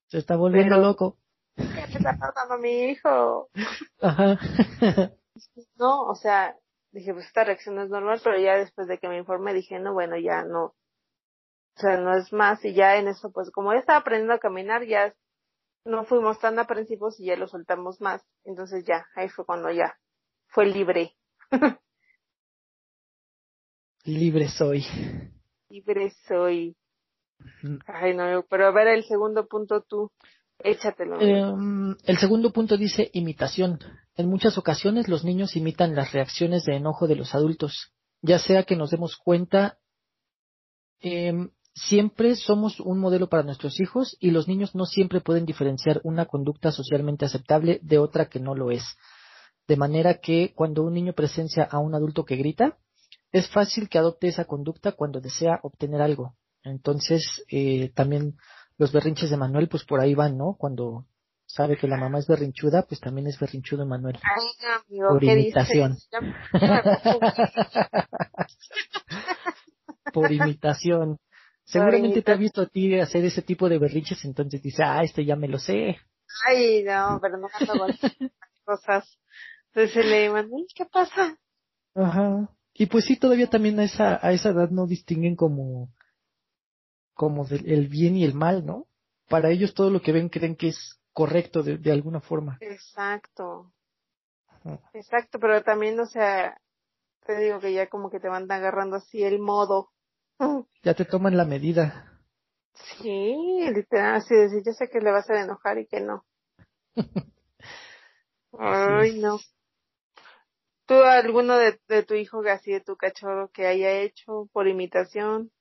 Se 0.07 0.19
está 0.19 0.37
volviendo 0.37 0.77
loco. 0.77 1.17
¿Qué 1.57 1.97
está 1.97 2.17
pasando 2.17 2.55
a 2.55 2.59
mi 2.59 2.85
hijo? 2.85 3.49
Ajá. 4.01 4.39
no, 5.77 6.05
o 6.05 6.15
sea, 6.15 6.57
dije, 6.93 7.13
pues 7.13 7.27
esta 7.27 7.45
reacción 7.45 7.75
no 7.75 7.83
es 7.83 7.91
normal, 7.91 8.21
pero 8.23 8.39
ya 8.39 8.57
después 8.57 8.87
de 8.87 8.99
que 8.99 9.09
me 9.09 9.19
informé 9.19 9.55
dije, 9.55 9.79
no, 9.79 9.93
bueno, 9.93 10.17
ya 10.19 10.45
no, 10.45 10.65
o 10.65 11.81
sea, 11.81 11.97
no 11.97 12.17
es 12.17 12.33
más, 12.33 12.65
y 12.65 12.75
ya 12.75 12.97
en 12.97 13.09
eso, 13.09 13.33
pues 13.33 13.51
como 13.51 13.73
ya 13.73 13.81
estaba 13.81 13.99
aprendiendo 13.99 14.35
a 14.35 14.39
caminar, 14.39 14.85
ya 14.85 15.15
no 15.85 16.05
fuimos 16.05 16.39
tan 16.39 16.59
aprensivos 16.59 17.19
y 17.19 17.27
ya 17.27 17.37
lo 17.37 17.49
soltamos 17.49 18.01
más, 18.01 18.23
entonces 18.45 18.85
ya, 18.85 19.07
ahí 19.15 19.29
fue 19.29 19.45
cuando 19.45 19.71
ya 19.71 19.97
fue 20.49 20.67
libre. 20.67 21.17
libre 24.05 24.49
soy. 24.49 24.85
Libre 25.71 26.11
soy. 26.29 26.77
Ay, 27.87 28.15
no, 28.15 28.45
pero 28.49 28.67
a 28.67 28.71
ver 28.71 28.89
el 28.89 29.05
segundo 29.05 29.47
punto 29.47 29.83
tú. 29.83 30.13
Échatelo. 30.65 31.21
Em, 31.21 31.97
el 32.05 32.19
segundo 32.19 32.53
punto 32.53 32.77
dice 32.77 33.11
imitación. 33.13 33.79
En 34.17 34.29
muchas 34.29 34.59
ocasiones 34.59 35.09
los 35.09 35.25
niños 35.25 35.57
imitan 35.57 35.95
las 35.95 36.13
reacciones 36.13 36.65
de 36.65 36.77
enojo 36.77 37.07
de 37.07 37.17
los 37.17 37.35
adultos, 37.35 37.93
ya 38.21 38.39
sea 38.39 38.65
que 38.65 38.77
nos 38.77 38.91
demos 38.91 39.17
cuenta, 39.17 39.79
em, 41.01 41.51
siempre 41.75 42.37
somos 42.37 42.81
un 42.81 42.99
modelo 42.99 43.29
para 43.29 43.43
nuestros 43.43 43.81
hijos 43.81 44.17
y 44.21 44.31
los 44.31 44.49
niños 44.49 44.75
no 44.75 44.85
siempre 44.85 45.21
pueden 45.21 45.47
diferenciar 45.47 46.01
una 46.05 46.27
conducta 46.27 46.71
socialmente 46.71 47.25
aceptable 47.25 47.81
de 47.83 47.99
otra 47.99 48.29
que 48.29 48.41
no 48.41 48.55
lo 48.55 48.71
es. 48.71 48.85
De 49.67 49.77
manera 49.77 50.15
que 50.15 50.53
cuando 50.55 50.83
un 50.83 50.93
niño 50.93 51.15
presencia 51.15 51.65
a 51.65 51.79
un 51.79 51.95
adulto 51.95 52.25
que 52.25 52.37
grita, 52.37 52.79
es 53.31 53.49
fácil 53.49 53.89
que 53.89 53.99
adopte 53.99 54.29
esa 54.29 54.45
conducta 54.45 54.93
cuando 54.93 55.21
desea 55.21 55.61
obtener 55.63 56.03
algo. 56.03 56.37
Entonces, 56.63 57.45
eh, 57.49 57.91
también 57.95 58.37
los 58.83 58.91
berrinches 58.91 59.31
de 59.31 59.37
Manuel, 59.37 59.69
pues 59.69 59.85
por 59.85 60.01
ahí 60.01 60.13
van, 60.13 60.37
¿no? 60.37 60.57
Cuando 60.59 61.07
sabe 61.47 61.77
que 61.77 61.87
la 61.87 61.97
mamá 61.97 62.19
es 62.19 62.27
berrinchuda, 62.27 62.83
pues 62.83 63.01
también 63.01 63.29
es 63.29 63.39
berrinchudo 63.39 63.87
Manuel. 63.87 64.19
Ay, 64.25 64.43
por 65.09 65.23
imitación. 65.23 65.97
por 70.13 70.33
imitación. 70.33 71.21
Seguramente 71.63 72.23
te 72.23 72.33
ha 72.33 72.37
visto 72.37 72.63
a 72.63 72.67
ti 72.67 72.99
hacer 72.99 73.25
ese 73.25 73.43
tipo 73.43 73.69
de 73.69 73.79
berrinches, 73.79 74.25
entonces 74.25 74.61
dice, 74.61 74.83
ah, 74.83 75.05
este 75.05 75.25
ya 75.25 75.37
me 75.37 75.47
lo 75.47 75.61
sé. 75.61 75.99
Ay, 76.49 76.83
no, 76.83 77.21
pero 77.23 77.37
no 77.37 77.47
cosas. 78.65 79.17
Entonces 79.73 80.05
le 80.05 80.29
Manuel, 80.29 80.67
¿qué 80.75 80.87
pasa? 80.87 81.39
Ajá. 81.95 82.51
Y 82.75 82.87
pues 82.87 83.05
sí, 83.05 83.17
todavía 83.17 83.49
también 83.49 83.79
a 83.79 83.85
esa, 83.85 84.19
a 84.21 84.33
esa 84.33 84.49
edad 84.49 84.71
no 84.71 84.89
distinguen 84.89 85.37
como 85.37 85.89
como 87.15 87.47
el 87.49 87.89
bien 87.89 88.17
y 88.17 88.25
el 88.25 88.35
mal, 88.35 88.65
¿no? 88.65 88.87
Para 89.29 89.51
ellos 89.51 89.75
todo 89.75 89.91
lo 89.91 90.03
que 90.03 90.13
ven 90.13 90.29
creen 90.29 90.57
que 90.57 90.69
es 90.69 91.01
correcto 91.13 91.63
de, 91.63 91.79
de 91.79 91.93
alguna 91.93 92.21
forma. 92.21 92.59
Exacto. 92.61 93.73
Exacto, 94.93 95.39
pero 95.39 95.63
también, 95.63 95.99
o 95.99 96.07
sea, 96.07 96.59
te 97.27 97.39
digo 97.39 97.61
que 97.61 97.73
ya 97.73 97.89
como 97.89 98.11
que 98.11 98.21
te 98.21 98.29
van 98.29 98.51
agarrando 98.51 98.97
así 98.97 99.23
el 99.23 99.39
modo. 99.39 99.91
Ya 100.85 100.95
te 100.95 101.05
toman 101.05 101.37
la 101.37 101.45
medida. 101.45 102.21
Sí, 102.75 103.71
literal, 103.73 104.17
así 104.17 104.35
decir, 104.35 104.63
yo 104.67 104.73
sé 104.73 104.89
que 104.89 105.01
le 105.01 105.13
vas 105.13 105.31
a 105.31 105.41
enojar 105.41 105.79
y 105.79 105.87
que 105.87 106.01
no. 106.01 106.25
Ay, 108.59 109.21
no. 109.21 109.39
¿Tú 110.87 110.95
alguno 110.95 111.57
de, 111.57 111.81
de 111.87 112.03
tu 112.03 112.15
hijo, 112.15 112.43
así 112.49 112.73
de 112.73 112.81
tu 112.81 112.97
cachorro, 112.97 113.51
que 113.51 113.67
haya 113.67 113.93
hecho 114.01 114.49
por 114.53 114.67
imitación? 114.67 115.53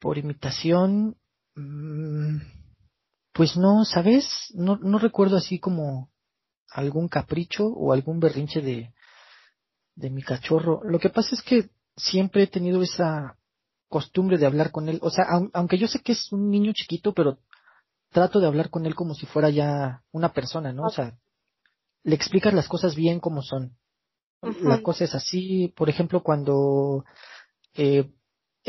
Por 0.00 0.18
imitación, 0.18 1.16
mm, 1.54 2.38
pues 3.32 3.56
no, 3.56 3.84
¿sabes? 3.84 4.52
No, 4.54 4.76
no 4.76 4.98
recuerdo 4.98 5.36
así 5.36 5.60
como 5.60 6.10
algún 6.70 7.08
capricho 7.08 7.66
o 7.66 7.92
algún 7.92 8.18
berrinche 8.18 8.60
de, 8.60 8.92
de 9.94 10.10
mi 10.10 10.22
cachorro. 10.22 10.80
Lo 10.84 10.98
que 10.98 11.10
pasa 11.10 11.34
es 11.34 11.42
que 11.42 11.70
siempre 11.96 12.44
he 12.44 12.46
tenido 12.46 12.82
esa 12.82 13.36
costumbre 13.88 14.38
de 14.38 14.46
hablar 14.46 14.70
con 14.70 14.88
él. 14.88 14.98
O 15.02 15.10
sea, 15.10 15.26
aunque 15.52 15.78
yo 15.78 15.86
sé 15.86 16.00
que 16.00 16.12
es 16.12 16.32
un 16.32 16.50
niño 16.50 16.72
chiquito, 16.72 17.12
pero 17.12 17.38
trato 18.10 18.40
de 18.40 18.46
hablar 18.46 18.70
con 18.70 18.86
él 18.86 18.94
como 18.94 19.14
si 19.14 19.26
fuera 19.26 19.50
ya 19.50 20.02
una 20.12 20.32
persona, 20.32 20.72
¿no? 20.72 20.84
O 20.84 20.90
sea, 20.90 21.18
le 22.02 22.14
explicas 22.14 22.54
las 22.54 22.68
cosas 22.68 22.94
bien 22.94 23.20
como 23.20 23.42
son. 23.42 23.76
La 24.62 24.82
cosa 24.82 25.04
es 25.04 25.14
así, 25.14 25.68
por 25.76 25.90
ejemplo, 25.90 26.22
cuando 26.22 27.04
eh, 27.74 28.10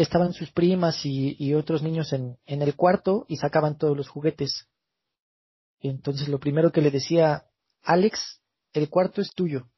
estaban 0.02 0.34
sus 0.34 0.52
primas 0.52 1.06
y, 1.06 1.54
otros 1.54 1.82
niños 1.82 2.14
en, 2.14 2.38
en, 2.46 2.62
el 2.62 2.76
cuarto 2.76 3.26
y 3.28 3.38
sacaban 3.38 3.78
todos 3.78 3.96
los 3.96 4.10
juguetes. 4.10 4.68
entonces 5.80 6.28
lo 6.28 6.40
primero 6.40 6.72
que 6.72 6.82
le 6.82 6.92
decía, 6.92 7.46
Alex, 7.84 8.42
el 8.74 8.90
cuarto 8.90 9.22
es 9.22 9.34
tuyo, 9.34 9.70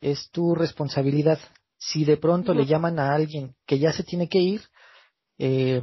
es 0.00 0.30
tu 0.30 0.54
responsabilidad. 0.54 1.38
Si 1.78 2.04
de 2.04 2.16
pronto 2.16 2.52
le 2.52 2.66
llaman 2.66 2.98
a 2.98 3.14
alguien 3.14 3.56
que 3.66 3.78
ya 3.78 3.92
se 3.92 4.04
tiene 4.04 4.28
que 4.28 4.38
ir, 4.38 4.62
eh, 5.38 5.82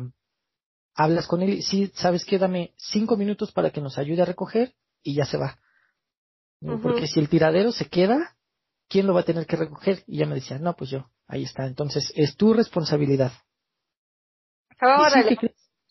hablas 0.94 1.28
con 1.28 1.42
él 1.42 1.56
y 1.56 1.62
sí, 1.63 1.92
sabes 1.96 2.24
qué, 2.24 2.38
dame 2.38 2.74
cinco 2.78 3.18
minutos 3.18 3.52
para 3.52 3.72
que 3.72 3.82
nos 3.82 3.98
ayude 3.98 4.22
a 4.22 4.26
recoger 4.26 4.76
y 5.02 5.16
ya 5.16 5.26
se 5.26 5.38
va. 5.38 5.60
Porque 6.82 7.08
si 7.08 7.20
el 7.20 7.30
tiradero 7.30 7.72
se 7.72 7.88
queda, 7.88 8.36
¿quién 8.88 9.08
lo 9.08 9.13
va 9.13 9.22
a 9.22 9.26
tener 9.26 9.46
que 9.46 9.56
recoger? 9.56 10.04
Y 10.08 10.20
ya 10.20 10.26
me 10.26 10.36
decía, 10.36 10.58
no, 10.60 10.76
pues 10.76 10.90
yo, 10.90 11.10
ahí 11.28 11.44
está. 11.44 11.66
Entonces, 11.66 12.12
es 12.16 12.36
tu 12.36 12.54
responsabilidad 12.54 13.32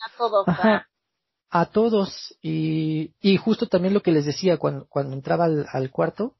a 0.01 0.17
todos. 0.17 0.47
a 1.51 1.67
todos. 1.67 2.37
Y, 2.43 3.15
y 3.21 3.37
justo 3.37 3.67
también 3.67 3.95
lo 3.95 4.03
que 4.03 4.13
les 4.13 4.27
decía 4.27 4.59
cuando, 4.59 4.87
cuando 4.89 5.15
entraba 5.15 5.45
al, 5.45 5.91
cuarto 5.91 6.37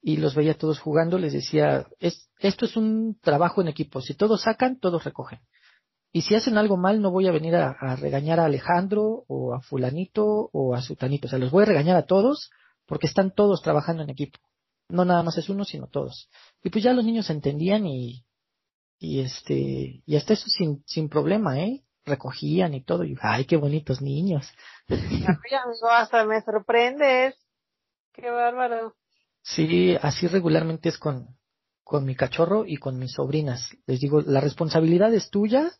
y 0.00 0.16
los 0.16 0.34
veía 0.34 0.56
todos 0.56 0.78
jugando, 0.78 1.18
les 1.18 1.32
decía, 1.32 1.86
es, 1.98 2.30
esto 2.38 2.64
es 2.64 2.76
un 2.76 3.18
trabajo 3.20 3.60
en 3.60 3.68
equipo. 3.68 4.00
Si 4.00 4.14
todos 4.14 4.42
sacan, 4.42 4.78
todos 4.78 5.04
recogen. 5.04 5.40
Y 6.12 6.22
si 6.22 6.34
hacen 6.34 6.56
algo 6.56 6.76
mal, 6.76 7.02
no 7.02 7.10
voy 7.10 7.26
a 7.26 7.32
venir 7.32 7.54
a, 7.56 7.76
a, 7.78 7.96
regañar 7.96 8.40
a 8.40 8.46
Alejandro 8.46 9.24
o 9.28 9.54
a 9.54 9.60
fulanito 9.60 10.48
o 10.52 10.74
a 10.74 10.80
sutanito. 10.80 11.26
O 11.26 11.30
sea, 11.30 11.38
los 11.38 11.50
voy 11.50 11.64
a 11.64 11.66
regañar 11.66 11.96
a 11.96 12.06
todos 12.06 12.50
porque 12.86 13.06
están 13.06 13.32
todos 13.32 13.60
trabajando 13.60 14.02
en 14.02 14.10
equipo. 14.10 14.38
No 14.88 15.04
nada 15.04 15.22
más 15.22 15.36
es 15.36 15.50
uno, 15.50 15.64
sino 15.64 15.86
todos. 15.86 16.30
Y 16.62 16.70
pues 16.70 16.82
ya 16.82 16.94
los 16.94 17.04
niños 17.04 17.28
entendían 17.28 17.86
y, 17.86 18.24
y 18.98 19.20
este, 19.20 20.02
y 20.04 20.16
hasta 20.16 20.32
eso 20.32 20.48
sin, 20.48 20.82
sin 20.86 21.08
problema, 21.08 21.60
¿eh? 21.60 21.84
Recogían 22.04 22.74
y 22.74 22.82
todo, 22.82 23.04
y 23.04 23.16
ay, 23.20 23.44
qué 23.44 23.56
bonitos 23.56 24.00
niños. 24.00 24.50
hasta 25.90 26.24
me 26.24 26.40
sorprendes. 26.42 27.36
Qué 28.12 28.30
bárbaro. 28.30 28.94
Sí, 29.42 29.96
así 30.02 30.26
regularmente 30.26 30.88
es 30.88 30.98
con, 30.98 31.38
con 31.84 32.04
mi 32.04 32.16
cachorro 32.16 32.64
y 32.66 32.76
con 32.76 32.98
mis 32.98 33.12
sobrinas. 33.12 33.70
Les 33.86 34.00
digo, 34.00 34.20
la 34.20 34.40
responsabilidad 34.40 35.14
es 35.14 35.30
tuya, 35.30 35.70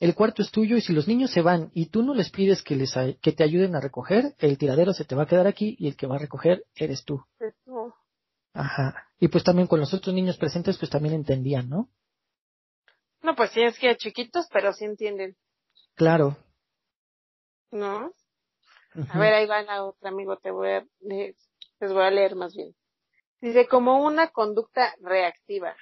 el 0.00 0.14
cuarto 0.14 0.42
es 0.42 0.50
tuyo 0.50 0.76
y 0.76 0.80
si 0.80 0.92
los 0.92 1.08
niños 1.08 1.30
se 1.30 1.42
van 1.42 1.70
y 1.72 1.86
tú 1.86 2.02
no 2.02 2.14
les 2.14 2.30
pides 2.30 2.62
que, 2.62 2.76
les, 2.76 2.94
que 3.20 3.32
te 3.32 3.44
ayuden 3.44 3.74
a 3.74 3.80
recoger, 3.80 4.34
el 4.38 4.58
tiradero 4.58 4.92
se 4.92 5.04
te 5.04 5.14
va 5.14 5.22
a 5.22 5.26
quedar 5.26 5.46
aquí 5.46 5.76
y 5.78 5.88
el 5.88 5.96
que 5.96 6.06
va 6.06 6.16
a 6.16 6.20
recoger 6.20 6.64
eres 6.74 7.04
tú. 7.04 7.22
Ajá. 8.52 9.06
Y 9.18 9.28
pues 9.28 9.44
también 9.44 9.68
con 9.68 9.80
los 9.80 9.92
otros 9.94 10.14
niños 10.14 10.36
presentes 10.36 10.78
pues 10.78 10.90
también 10.90 11.14
entendían, 11.14 11.68
¿no? 11.68 11.88
No, 13.22 13.34
pues 13.34 13.50
sí, 13.50 13.62
es 13.62 13.78
que 13.78 13.96
chiquitos, 13.96 14.46
pero 14.52 14.72
sí 14.72 14.84
entienden. 14.84 15.36
Claro. 15.94 16.36
¿No? 17.70 18.12
A 19.10 19.18
ver, 19.18 19.34
ahí 19.34 19.46
va 19.46 19.62
la 19.62 19.84
otra, 19.84 20.08
amigo, 20.08 20.38
te 20.38 20.50
voy 20.50 20.70
a, 20.70 20.86
les 21.00 21.92
voy 21.92 22.02
a 22.02 22.10
leer 22.10 22.34
más 22.34 22.54
bien. 22.54 22.74
Dice, 23.40 23.66
como 23.68 24.04
una 24.04 24.28
conducta 24.28 24.94
reactiva. 25.00 25.76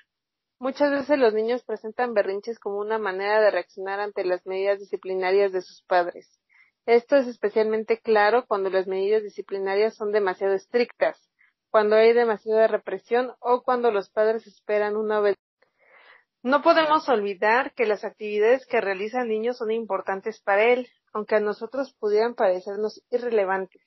Muchas 0.58 0.90
veces 0.90 1.18
los 1.18 1.34
niños 1.34 1.62
presentan 1.64 2.14
berrinches 2.14 2.58
como 2.58 2.78
una 2.78 2.98
manera 2.98 3.40
de 3.40 3.50
reaccionar 3.50 4.00
ante 4.00 4.24
las 4.24 4.44
medidas 4.46 4.80
disciplinarias 4.80 5.52
de 5.52 5.62
sus 5.62 5.82
padres. 5.82 6.40
Esto 6.86 7.16
es 7.16 7.26
especialmente 7.26 7.98
claro 7.98 8.44
cuando 8.46 8.70
las 8.70 8.86
medidas 8.86 9.22
disciplinarias 9.22 9.94
son 9.94 10.12
demasiado 10.12 10.54
estrictas, 10.54 11.30
cuando 11.70 11.96
hay 11.96 12.12
demasiada 12.12 12.66
represión 12.66 13.32
o 13.40 13.62
cuando 13.62 13.90
los 13.90 14.10
padres 14.10 14.46
esperan 14.46 14.96
una 14.96 15.20
obediencia. 15.20 15.43
No 16.44 16.60
podemos 16.60 17.08
olvidar 17.08 17.72
que 17.72 17.86
las 17.86 18.04
actividades 18.04 18.66
que 18.66 18.82
realiza 18.82 19.22
el 19.22 19.30
niño 19.30 19.54
son 19.54 19.70
importantes 19.70 20.42
para 20.42 20.64
él, 20.64 20.86
aunque 21.14 21.36
a 21.36 21.40
nosotros 21.40 21.94
pudieran 21.98 22.34
parecernos 22.34 23.02
irrelevantes. 23.10 23.80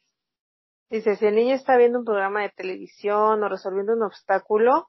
Dice, 0.90 1.18
si 1.18 1.28
el 1.28 1.36
niño 1.36 1.54
está 1.54 1.78
viendo 1.78 2.00
un 2.00 2.06
programa 2.06 2.42
de 2.42 2.50
televisión 2.50 3.44
o 3.44 3.48
resolviendo 3.48 3.94
un 3.94 4.02
obstáculo, 4.02 4.88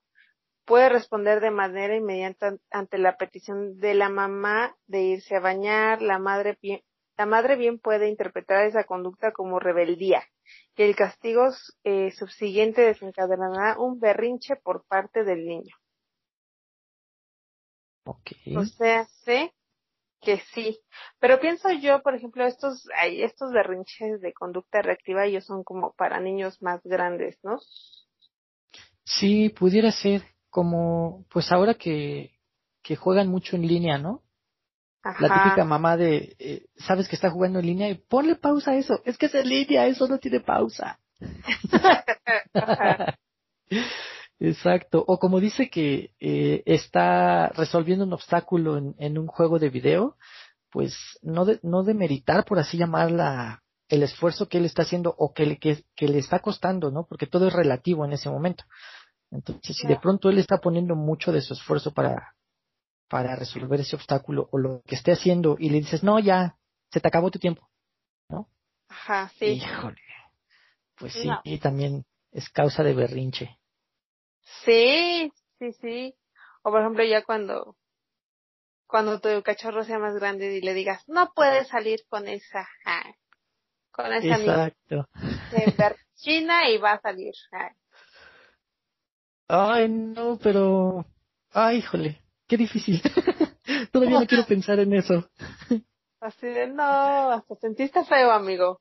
puede 0.64 0.88
responder 0.88 1.40
de 1.40 1.50
manera 1.50 1.94
inmediata 1.94 2.57
ante 2.70 2.96
la 2.96 3.18
petición 3.18 3.76
de 3.76 3.92
la 3.92 4.09
mamá 4.09 4.74
de 4.87 5.02
irse 5.02 5.37
a 5.37 5.40
bañar. 5.40 6.00
La 6.00 6.18
madre 6.18 6.57
bien, 6.62 6.81
la 7.18 7.26
madre 7.26 7.57
bien 7.57 7.78
puede 7.78 8.09
interpretar 8.09 8.64
esa 8.64 8.85
conducta 8.85 9.33
como 9.33 9.61
rebeldía 9.61 10.22
y 10.74 10.85
el 10.85 10.96
castigo 10.96 11.48
eh, 11.85 12.12
subsiguiente 12.12 12.81
desencadenará 12.81 13.78
un 13.78 14.00
berrinche 14.00 14.57
por 14.57 14.87
parte 14.87 15.22
del 15.22 15.44
niño. 15.44 15.76
Okay. 18.09 18.57
O 18.57 18.64
sea, 18.64 19.05
sé 19.25 19.53
que 20.23 20.40
sí. 20.55 20.79
Pero 21.21 21.38
pienso 21.40 21.71
yo, 21.71 22.03
por 22.03 22.14
ejemplo, 22.14 22.47
estos, 22.47 22.88
hay 22.97 23.23
estos 23.23 23.53
berrinches 23.53 24.23
de 24.23 24.33
conducta 24.33 24.81
reactiva, 24.81 25.27
ellos 25.27 25.44
son 25.44 25.62
como 25.62 25.92
para 25.92 26.18
niños 26.21 26.62
más 26.62 26.81
grandes, 26.85 27.38
¿no? 27.42 27.59
Sí, 29.05 29.51
pudiera 29.51 29.92
ser 29.92 30.23
como, 30.49 31.27
pues 31.31 31.53
ahora 31.53 31.75
que, 31.75 32.33
que 32.83 32.97
juegan 32.97 33.29
mucho 33.29 33.57
en 33.57 33.66
línea, 33.66 33.99
¿no? 33.99 34.23
Ajá. 35.03 35.27
La 35.27 35.44
típica 35.44 35.64
mamá 35.64 35.99
de, 35.99 36.35
eh, 36.38 36.66
sabes 36.77 37.09
que 37.09 37.16
está 37.16 37.31
jugando 37.31 37.59
en 37.59 37.66
línea 37.66 37.90
y 37.90 37.94
ponle 37.94 38.37
pausa 38.37 38.71
a 38.73 38.77
eso. 38.77 39.03
Es 39.05 39.18
que 39.18 39.27
es 39.27 39.35
en 39.35 39.49
línea, 39.49 39.87
eso 39.87 40.09
no 40.09 40.18
tiene 40.18 40.40
pausa. 40.40 40.99
Exacto. 44.40 45.05
O 45.07 45.18
como 45.18 45.40
dice 45.40 45.68
que 45.68 46.12
eh, 46.20 46.62
está 46.66 47.48
resolviendo 47.48 48.05
un 48.05 48.12
obstáculo 48.12 48.79
en, 48.79 48.94
en, 48.98 49.18
un 49.18 49.27
juego 49.27 49.59
de 49.59 49.70
video, 49.70 50.16
pues 50.70 50.96
no 51.22 51.44
de, 51.44 51.59
no 51.62 51.83
demeritar, 51.83 52.44
por 52.44 52.59
así 52.59 52.77
llamarla, 52.77 53.62
el 53.88 54.03
esfuerzo 54.03 54.48
que 54.48 54.59
él 54.59 54.66
está 54.66 54.83
haciendo 54.83 55.14
o 55.18 55.33
que 55.33 55.46
le, 55.46 55.59
que, 55.59 55.85
que 55.96 56.09
le 56.09 56.18
está 56.18 56.40
costando, 56.40 56.90
¿no? 56.90 57.07
Porque 57.07 57.27
todo 57.27 57.48
es 57.48 57.53
relativo 57.53 58.05
en 58.05 58.12
ese 58.12 58.29
momento. 58.29 58.64
Entonces, 59.31 59.77
si 59.77 59.87
de 59.87 59.96
pronto 59.96 60.31
él 60.31 60.38
está 60.38 60.59
poniendo 60.59 60.94
mucho 60.94 61.33
de 61.33 61.40
su 61.40 61.55
esfuerzo 61.55 61.92
para, 61.92 62.35
para 63.09 63.37
resolver 63.37 63.81
ese 63.81 63.96
obstáculo 63.96 64.48
o 64.53 64.59
lo 64.59 64.83
que 64.87 64.94
esté 64.94 65.12
haciendo 65.12 65.57
y 65.59 65.70
le 65.70 65.79
dices, 65.79 66.03
no, 66.03 66.18
ya, 66.18 66.57
se 66.90 67.01
te 67.01 67.09
acabó 67.09 67.31
tu 67.31 67.38
tiempo, 67.38 67.68
¿no? 68.29 68.48
Ajá, 68.88 69.31
sí. 69.38 69.46
Híjole. 69.46 70.01
Pues 70.96 71.12
sí, 71.12 71.29
no. 71.29 71.40
y 71.44 71.59
también 71.59 72.05
es 72.33 72.48
causa 72.48 72.83
de 72.83 72.94
berrinche. 72.94 73.59
Sí, 74.64 75.32
sí, 75.58 75.72
sí. 75.80 76.14
O 76.62 76.70
por 76.70 76.80
ejemplo, 76.80 77.04
ya 77.04 77.22
cuando, 77.22 77.76
cuando 78.87 79.20
tu 79.20 79.42
cachorro 79.42 79.84
sea 79.84 79.98
más 79.98 80.14
grande 80.14 80.56
y 80.56 80.61
le 80.61 80.74
digas, 80.74 81.02
no 81.08 81.32
puedes 81.34 81.68
salir 81.68 82.00
con 82.08 82.28
esa, 82.28 82.68
ah, 82.84 83.14
con 83.90 84.12
esa 84.12 84.37
Exacto. 84.37 85.08
niña 85.52 85.96
China 86.16 86.68
y 86.68 86.78
va 86.78 86.92
a 86.92 87.00
salir. 87.00 87.34
Ah. 87.52 87.70
Ay, 89.48 89.88
no, 89.88 90.38
pero, 90.42 91.06
ay, 91.52 91.78
híjole, 91.78 92.20
qué 92.46 92.56
difícil. 92.56 93.00
Todavía 93.92 94.20
no 94.20 94.26
quiero 94.26 94.46
pensar 94.46 94.78
en 94.80 94.92
eso. 94.94 95.30
Así 96.20 96.46
de, 96.46 96.66
no, 96.66 96.82
hasta 96.82 97.54
sentiste 97.56 98.04
feo, 98.04 98.30
amigo. 98.30 98.80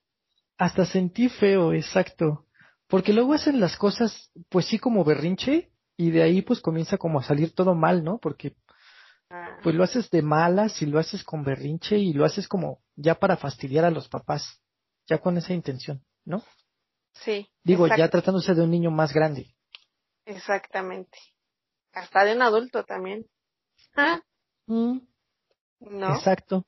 Hasta 0.58 0.86
sentí 0.86 1.30
feo, 1.30 1.72
exacto. 1.72 2.47
Porque 2.88 3.14
luego 3.14 3.34
hacen 3.34 3.60
las 3.60 3.78
cosas, 3.78 4.32
pues 4.50 4.66
sí, 4.68 4.80
como 4.80 5.04
berrinche, 5.04 5.72
y 5.98 6.12
de 6.12 6.24
ahí 6.24 6.42
pues 6.42 6.62
comienza 6.62 6.98
como 6.98 7.20
a 7.20 7.24
salir 7.24 7.54
todo 7.54 7.76
mal, 7.76 8.04
¿no? 8.04 8.18
Porque 8.20 8.56
Ah, 9.30 9.60
pues 9.62 9.76
lo 9.76 9.84
haces 9.84 10.10
de 10.10 10.22
malas 10.22 10.82
y 10.82 10.86
lo 10.86 11.00
haces 11.00 11.24
con 11.24 11.44
berrinche 11.44 11.98
y 11.98 12.14
lo 12.14 12.24
haces 12.24 12.48
como 12.48 12.82
ya 12.96 13.16
para 13.16 13.36
fastidiar 13.36 13.84
a 13.84 13.92
los 13.92 14.08
papás, 14.08 14.62
ya 15.08 15.18
con 15.18 15.38
esa 15.38 15.54
intención, 15.54 16.02
¿no? 16.26 16.44
sí. 17.14 17.50
Digo, 17.64 17.88
exact- 17.88 17.98
ya 17.98 18.10
tratándose 18.10 18.54
de 18.54 18.62
un 18.62 18.72
niño 18.72 18.90
más 18.92 19.12
grande. 19.14 19.54
Exactamente. 20.26 21.18
Hasta 21.94 22.24
de 22.24 22.36
un 22.36 22.42
adulto 22.42 22.84
también. 22.86 23.26
Ah, 23.96 24.22
Mm, 24.68 25.00
¿No? 25.80 26.14
Exacto. 26.16 26.66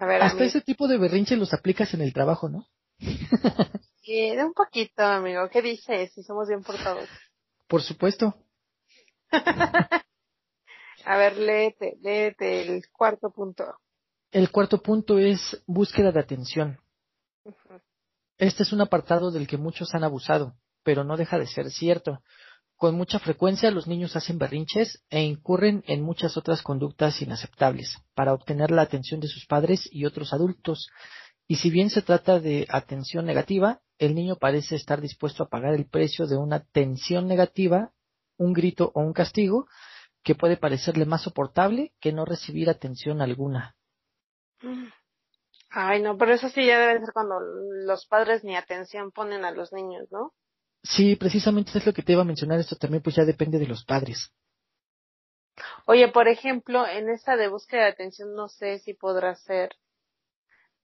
A 0.00 0.06
ver, 0.06 0.22
Hasta 0.22 0.38
amigo. 0.38 0.48
ese 0.48 0.60
tipo 0.62 0.88
de 0.88 0.96
berrinche 0.98 1.36
los 1.36 1.52
aplicas 1.54 1.92
en 1.94 2.00
el 2.00 2.12
trabajo, 2.12 2.48
¿no? 2.48 2.66
De 4.06 4.44
un 4.44 4.52
poquito, 4.54 5.02
amigo. 5.02 5.48
¿Qué 5.50 5.62
dices? 5.62 6.12
Si 6.12 6.22
somos 6.22 6.48
bien 6.48 6.62
portados. 6.62 7.08
Por 7.66 7.82
supuesto. 7.82 8.34
A 11.04 11.16
ver, 11.16 11.36
léete, 11.36 11.98
léete 12.02 12.62
el 12.62 12.84
cuarto 12.90 13.30
punto. 13.30 13.64
El 14.30 14.50
cuarto 14.50 14.82
punto 14.82 15.18
es 15.18 15.62
búsqueda 15.66 16.12
de 16.12 16.20
atención. 16.20 16.78
Este 18.38 18.62
es 18.64 18.72
un 18.72 18.80
apartado 18.80 19.30
del 19.30 19.46
que 19.46 19.56
muchos 19.56 19.94
han 19.94 20.04
abusado, 20.04 20.54
pero 20.82 21.04
no 21.04 21.16
deja 21.16 21.38
de 21.38 21.46
ser 21.46 21.70
cierto. 21.70 22.20
Con 22.76 22.94
mucha 22.94 23.18
frecuencia 23.18 23.70
los 23.70 23.86
niños 23.86 24.16
hacen 24.16 24.38
berrinches 24.38 25.02
e 25.08 25.22
incurren 25.22 25.82
en 25.86 26.02
muchas 26.02 26.36
otras 26.36 26.60
conductas 26.62 27.22
inaceptables 27.22 27.96
para 28.14 28.34
obtener 28.34 28.70
la 28.70 28.82
atención 28.82 29.18
de 29.20 29.28
sus 29.28 29.46
padres 29.46 29.88
y 29.90 30.04
otros 30.04 30.34
adultos. 30.34 30.90
Y 31.48 31.56
si 31.56 31.70
bien 31.70 31.90
se 31.90 32.02
trata 32.02 32.40
de 32.40 32.66
atención 32.68 33.24
negativa, 33.24 33.80
el 33.98 34.14
niño 34.14 34.36
parece 34.36 34.74
estar 34.74 35.00
dispuesto 35.00 35.44
a 35.44 35.48
pagar 35.48 35.74
el 35.74 35.88
precio 35.88 36.26
de 36.26 36.36
una 36.36 36.60
tensión 36.60 37.28
negativa, 37.28 37.92
un 38.36 38.52
grito 38.52 38.90
o 38.94 39.00
un 39.00 39.12
castigo, 39.12 39.66
que 40.22 40.34
puede 40.34 40.56
parecerle 40.56 41.06
más 41.06 41.22
soportable 41.22 41.92
que 42.00 42.12
no 42.12 42.24
recibir 42.24 42.68
atención 42.68 43.22
alguna. 43.22 43.76
Ay, 45.70 46.02
no, 46.02 46.16
pero 46.18 46.34
eso 46.34 46.48
sí 46.48 46.66
ya 46.66 46.80
debe 46.80 47.00
ser 47.00 47.12
cuando 47.12 47.38
los 47.40 48.06
padres 48.06 48.42
ni 48.42 48.56
atención 48.56 49.12
ponen 49.12 49.44
a 49.44 49.52
los 49.52 49.72
niños, 49.72 50.08
¿no? 50.10 50.32
Sí, 50.82 51.16
precisamente 51.16 51.78
es 51.78 51.86
lo 51.86 51.92
que 51.92 52.02
te 52.02 52.12
iba 52.12 52.22
a 52.22 52.26
mencionar. 52.26 52.58
Esto 52.58 52.76
también 52.76 53.02
pues 53.02 53.16
ya 53.16 53.24
depende 53.24 53.58
de 53.58 53.66
los 53.66 53.84
padres. 53.84 54.32
Oye, 55.86 56.08
por 56.08 56.28
ejemplo, 56.28 56.86
en 56.86 57.08
esta 57.08 57.36
de 57.36 57.48
búsqueda 57.48 57.82
de 57.82 57.90
atención 57.90 58.34
no 58.34 58.48
sé 58.48 58.78
si 58.80 58.94
podrá 58.94 59.34
ser 59.36 59.70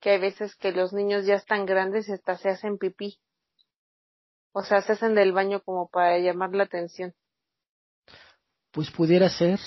que 0.02 0.10
hay 0.10 0.20
veces 0.20 0.56
que 0.56 0.72
los 0.72 0.92
niños 0.92 1.24
ya 1.24 1.36
están 1.36 1.64
grandes 1.64 2.08
y 2.08 2.12
hasta 2.12 2.36
se 2.36 2.50
hacen 2.50 2.76
pipí. 2.76 3.18
O 4.52 4.62
sea, 4.62 4.82
se 4.82 4.92
hacen 4.92 5.14
del 5.14 5.32
baño 5.32 5.62
como 5.62 5.88
para 5.88 6.18
llamar 6.18 6.52
la 6.54 6.64
atención. 6.64 7.14
Pues 8.72 8.90
pudiera 8.90 9.30
ser, 9.30 9.60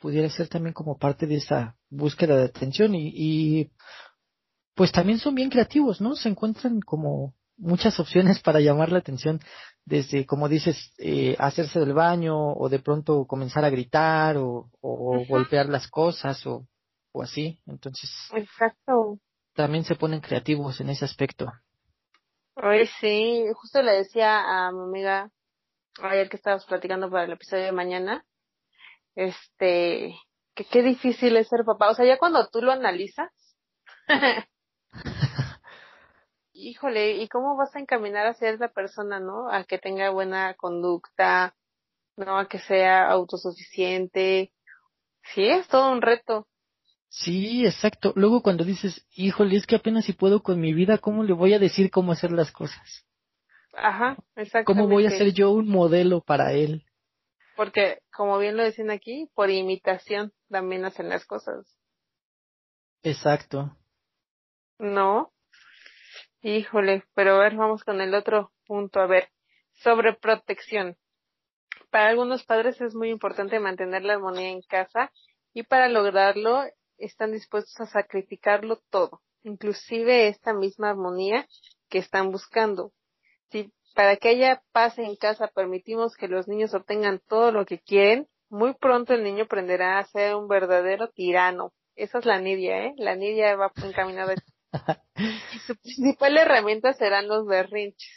pudiera 0.00 0.28
ser 0.28 0.48
también 0.48 0.74
como 0.74 0.98
parte 0.98 1.26
de 1.26 1.36
esa 1.36 1.76
búsqueda 1.88 2.36
de 2.36 2.44
atención 2.44 2.94
y, 2.94 3.10
y 3.14 3.70
pues 4.74 4.92
también 4.92 5.18
son 5.18 5.34
bien 5.34 5.50
creativos, 5.50 6.00
¿no? 6.00 6.14
Se 6.14 6.28
encuentran 6.28 6.80
como 6.80 7.34
muchas 7.56 7.98
opciones 8.00 8.40
para 8.40 8.60
llamar 8.60 8.92
la 8.92 8.98
atención, 8.98 9.40
desde, 9.86 10.26
como 10.26 10.46
dices, 10.46 10.92
eh, 10.98 11.36
hacerse 11.38 11.80
del 11.80 11.94
baño 11.94 12.52
o 12.52 12.68
de 12.68 12.80
pronto 12.80 13.26
comenzar 13.26 13.64
a 13.64 13.70
gritar 13.70 14.36
o, 14.36 14.70
o 14.82 15.24
golpear 15.26 15.70
las 15.70 15.88
cosas 15.88 16.44
o, 16.46 16.66
o 17.14 17.22
así. 17.22 17.58
Entonces, 17.66 18.10
Exacto. 18.34 19.18
también 19.54 19.84
se 19.84 19.94
ponen 19.94 20.20
creativos 20.20 20.80
en 20.80 20.90
ese 20.90 21.06
aspecto. 21.06 21.46
Oye, 22.56 22.86
sí, 23.00 23.46
justo 23.54 23.82
le 23.82 23.92
decía 23.92 24.40
a 24.40 24.72
mi 24.72 24.82
amiga 24.82 25.30
ayer 26.02 26.28
que 26.28 26.36
estábamos 26.36 26.66
platicando 26.66 27.08
para 27.10 27.24
el 27.24 27.32
episodio 27.32 27.64
de 27.64 27.72
mañana, 27.72 28.26
este, 29.14 30.14
que 30.54 30.64
qué 30.64 30.82
difícil 30.82 31.36
es 31.36 31.48
ser 31.48 31.64
papá. 31.64 31.90
O 31.90 31.94
sea, 31.94 32.04
ya 32.04 32.18
cuando 32.18 32.48
tú 32.48 32.60
lo 32.62 32.72
analizas, 32.72 33.32
híjole, 36.52 37.12
¿y 37.12 37.28
cómo 37.28 37.56
vas 37.56 37.74
a 37.76 37.80
encaminar 37.80 38.26
hacia 38.26 38.50
esa 38.50 38.68
persona, 38.68 39.20
no? 39.20 39.50
A 39.50 39.64
que 39.64 39.78
tenga 39.78 40.10
buena 40.10 40.54
conducta, 40.54 41.54
no, 42.16 42.38
a 42.38 42.48
que 42.48 42.58
sea 42.58 43.08
autosuficiente. 43.08 44.52
Sí, 45.34 45.48
es 45.48 45.68
todo 45.68 45.92
un 45.92 46.02
reto. 46.02 46.48
Sí, 47.16 47.64
exacto. 47.64 48.12
Luego 48.16 48.42
cuando 48.42 48.64
dices, 48.64 49.06
híjole, 49.14 49.54
es 49.54 49.66
que 49.66 49.76
apenas 49.76 50.04
si 50.04 50.14
puedo 50.14 50.42
con 50.42 50.60
mi 50.60 50.72
vida, 50.74 50.98
¿cómo 50.98 51.22
le 51.22 51.32
voy 51.32 51.54
a 51.54 51.60
decir 51.60 51.88
cómo 51.92 52.10
hacer 52.10 52.32
las 52.32 52.50
cosas? 52.50 53.06
Ajá, 53.72 54.16
exactamente. 54.34 54.64
¿Cómo 54.64 54.88
voy 54.88 55.06
a 55.06 55.10
ser 55.10 55.32
yo 55.32 55.52
un 55.52 55.68
modelo 55.68 56.22
para 56.22 56.54
él? 56.54 56.84
Porque, 57.54 58.00
como 58.12 58.36
bien 58.38 58.56
lo 58.56 58.64
dicen 58.64 58.90
aquí, 58.90 59.30
por 59.32 59.48
imitación 59.48 60.32
también 60.48 60.84
hacen 60.84 61.08
las 61.08 61.24
cosas. 61.24 61.78
Exacto. 63.04 63.76
No. 64.80 65.32
Híjole, 66.42 67.04
pero 67.14 67.36
a 67.36 67.44
ver, 67.44 67.54
vamos 67.54 67.84
con 67.84 68.00
el 68.00 68.12
otro 68.12 68.50
punto. 68.66 68.98
A 68.98 69.06
ver, 69.06 69.28
sobre 69.74 70.14
protección. 70.14 70.96
Para 71.90 72.08
algunos 72.08 72.42
padres 72.42 72.80
es 72.80 72.92
muy 72.96 73.10
importante 73.10 73.60
mantener 73.60 74.02
la 74.02 74.14
armonía 74.14 74.48
en 74.48 74.62
casa 74.62 75.12
y 75.52 75.62
para 75.62 75.88
lograrlo 75.88 76.64
están 76.98 77.32
dispuestos 77.32 77.80
a 77.80 77.86
sacrificarlo 77.86 78.80
todo, 78.90 79.20
inclusive 79.42 80.28
esta 80.28 80.52
misma 80.52 80.90
armonía 80.90 81.46
que 81.88 81.98
están 81.98 82.30
buscando. 82.30 82.92
Si 83.50 83.72
para 83.94 84.16
que 84.16 84.28
haya 84.28 84.62
paz 84.72 84.98
en 84.98 85.16
casa 85.16 85.48
permitimos 85.48 86.16
que 86.16 86.28
los 86.28 86.48
niños 86.48 86.74
obtengan 86.74 87.20
todo 87.28 87.52
lo 87.52 87.64
que 87.64 87.78
quieren, 87.78 88.28
muy 88.48 88.74
pronto 88.74 89.14
el 89.14 89.24
niño 89.24 89.44
aprenderá 89.44 89.98
a 89.98 90.06
ser 90.06 90.34
un 90.34 90.48
verdadero 90.48 91.08
tirano. 91.10 91.72
Esa 91.96 92.18
es 92.18 92.26
la 92.26 92.40
Nidia, 92.40 92.86
¿eh? 92.86 92.94
La 92.96 93.14
Nidia 93.14 93.56
va 93.56 93.72
encaminada. 93.76 94.34
y 95.16 95.58
su 95.60 95.76
principal 95.76 96.36
herramienta 96.36 96.92
serán 96.92 97.28
los 97.28 97.46
berrinches. 97.46 98.10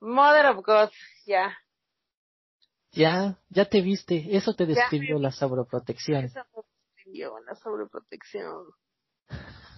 Mother 0.00 0.46
of 0.46 0.64
God, 0.64 0.90
ya. 1.26 1.56
Ya, 2.92 3.38
ya 3.48 3.64
te 3.64 3.80
viste. 3.80 4.36
Eso 4.36 4.54
te 4.54 4.66
describió 4.66 5.18
la 5.18 5.30
sobreprotección. 5.30 6.24
Eso 6.24 6.44
describió 7.12 7.38
la 7.40 7.54
sobreprotección. 7.56 8.66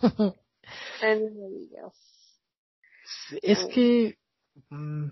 es 3.42 3.64
que 3.66 4.18
Mm, 4.70 5.08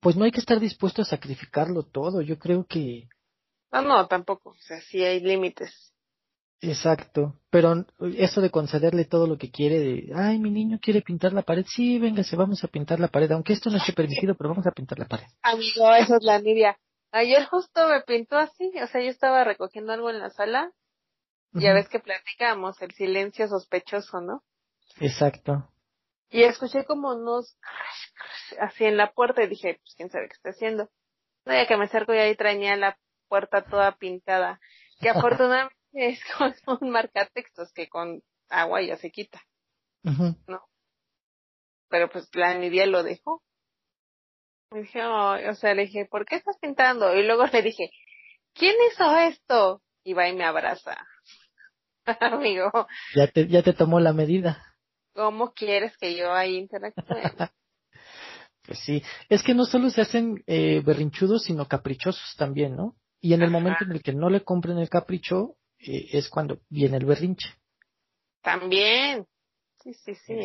pues 0.00 0.16
no 0.16 0.24
hay 0.24 0.32
que 0.32 0.40
estar 0.40 0.60
dispuesto 0.60 1.02
a 1.02 1.06
sacrificarlo 1.06 1.82
todo. 1.82 2.20
Yo 2.22 2.38
creo 2.38 2.66
que. 2.66 3.08
No, 3.72 3.82
no, 3.82 4.06
tampoco. 4.06 4.50
O 4.50 4.60
sea, 4.60 4.80
sí 4.80 5.02
hay 5.02 5.20
límites. 5.20 5.94
Exacto. 6.60 7.40
Pero 7.50 7.86
eso 8.16 8.40
de 8.40 8.50
concederle 8.50 9.04
todo 9.04 9.26
lo 9.26 9.38
que 9.38 9.50
quiere, 9.50 9.78
de, 9.78 10.12
ay, 10.14 10.38
mi 10.38 10.50
niño 10.50 10.80
quiere 10.82 11.02
pintar 11.02 11.32
la 11.32 11.42
pared. 11.42 11.64
Sí, 11.68 11.98
véngase, 11.98 12.34
vamos 12.34 12.64
a 12.64 12.68
pintar 12.68 12.98
la 12.98 13.08
pared. 13.08 13.30
Aunque 13.30 13.52
esto 13.52 13.70
no 13.70 13.76
esté 13.76 13.92
permitido, 13.92 14.34
pero 14.34 14.50
vamos 14.50 14.66
a 14.66 14.72
pintar 14.72 14.98
la 14.98 15.06
pared. 15.06 15.26
Amigo, 15.42 15.94
eso 15.94 16.16
es 16.16 16.24
la 16.24 16.40
Nidia. 16.40 16.76
Ayer 17.12 17.46
justo 17.46 17.88
me 17.88 18.02
pintó 18.02 18.36
así. 18.36 18.72
O 18.82 18.86
sea, 18.88 19.00
yo 19.00 19.08
estaba 19.08 19.44
recogiendo 19.44 19.92
algo 19.92 20.10
en 20.10 20.18
la 20.18 20.30
sala. 20.30 20.72
Ya 21.52 21.72
ves 21.72 21.88
que 21.88 21.98
platicamos 21.98 22.80
el 22.82 22.92
silencio 22.92 23.48
sospechoso, 23.48 24.20
¿no? 24.20 24.42
Exacto. 25.00 25.70
Y 26.30 26.42
escuché 26.42 26.84
como 26.84 27.14
unos 27.14 27.58
así 28.60 28.84
en 28.84 28.96
la 28.96 29.12
puerta 29.12 29.42
y 29.42 29.48
dije, 29.48 29.80
pues 29.80 29.94
quién 29.96 30.10
sabe 30.10 30.28
qué 30.28 30.34
está 30.34 30.50
haciendo. 30.50 30.90
No, 31.44 31.54
ya 31.54 31.66
que 31.66 31.76
me 31.76 31.84
acerco 31.84 32.12
y 32.12 32.18
ahí 32.18 32.36
traía 32.36 32.76
la 32.76 32.98
puerta 33.28 33.64
toda 33.64 33.96
pintada, 33.96 34.60
que 35.00 35.08
afortunadamente 35.10 35.76
es 35.92 36.20
con 36.36 36.54
un 36.80 36.90
marcatextos 36.90 37.72
que 37.72 37.88
con 37.88 38.22
agua 38.48 38.82
ya 38.82 38.96
se 38.96 39.10
quita. 39.10 39.40
¿No? 40.02 40.62
Pero 41.88 42.08
pues 42.08 42.28
la 42.34 42.54
Nidia 42.54 42.86
lo 42.86 43.02
dejó. 43.02 43.42
Me 44.70 44.82
dije, 44.82 45.04
o 45.04 45.54
sea, 45.54 45.74
le 45.74 45.82
dije, 45.82 46.06
¿por 46.06 46.24
qué 46.24 46.36
estás 46.36 46.58
pintando? 46.58 47.14
Y 47.14 47.24
luego 47.24 47.46
le 47.46 47.62
dije, 47.62 47.90
¿quién 48.54 48.74
hizo 48.90 49.16
esto? 49.18 49.82
Y 50.02 50.12
va 50.12 50.28
y 50.28 50.34
me 50.34 50.44
abraza. 50.44 50.96
Amigo. 52.20 52.70
Ya 53.14 53.26
te, 53.28 53.46
ya 53.48 53.62
te 53.62 53.72
tomó 53.72 54.00
la 54.00 54.12
medida. 54.12 54.62
¿Cómo 55.14 55.52
quieres 55.52 55.96
que 55.98 56.16
yo 56.16 56.32
ahí 56.32 56.56
interactúe? 56.56 57.02
pues 58.62 58.78
sí, 58.80 59.02
es 59.28 59.42
que 59.42 59.54
no 59.54 59.64
solo 59.64 59.90
se 59.90 60.02
hacen 60.02 60.42
eh, 60.46 60.82
berrinchudos, 60.84 61.44
sino 61.44 61.66
caprichosos 61.66 62.34
también, 62.36 62.76
¿no? 62.76 62.96
Y 63.20 63.34
en 63.34 63.42
el 63.42 63.50
momento 63.50 63.84
en 63.84 63.92
el 63.92 64.02
que 64.02 64.12
no 64.12 64.30
le 64.30 64.44
compren 64.44 64.78
el 64.78 64.88
capricho, 64.88 65.56
eh, 65.80 66.06
es 66.12 66.28
cuando 66.28 66.60
viene 66.68 66.98
el 66.98 67.04
berrinche. 67.04 67.48
También. 68.42 69.26
Sí, 69.82 69.92
sí, 69.92 70.14
sí. 70.14 70.36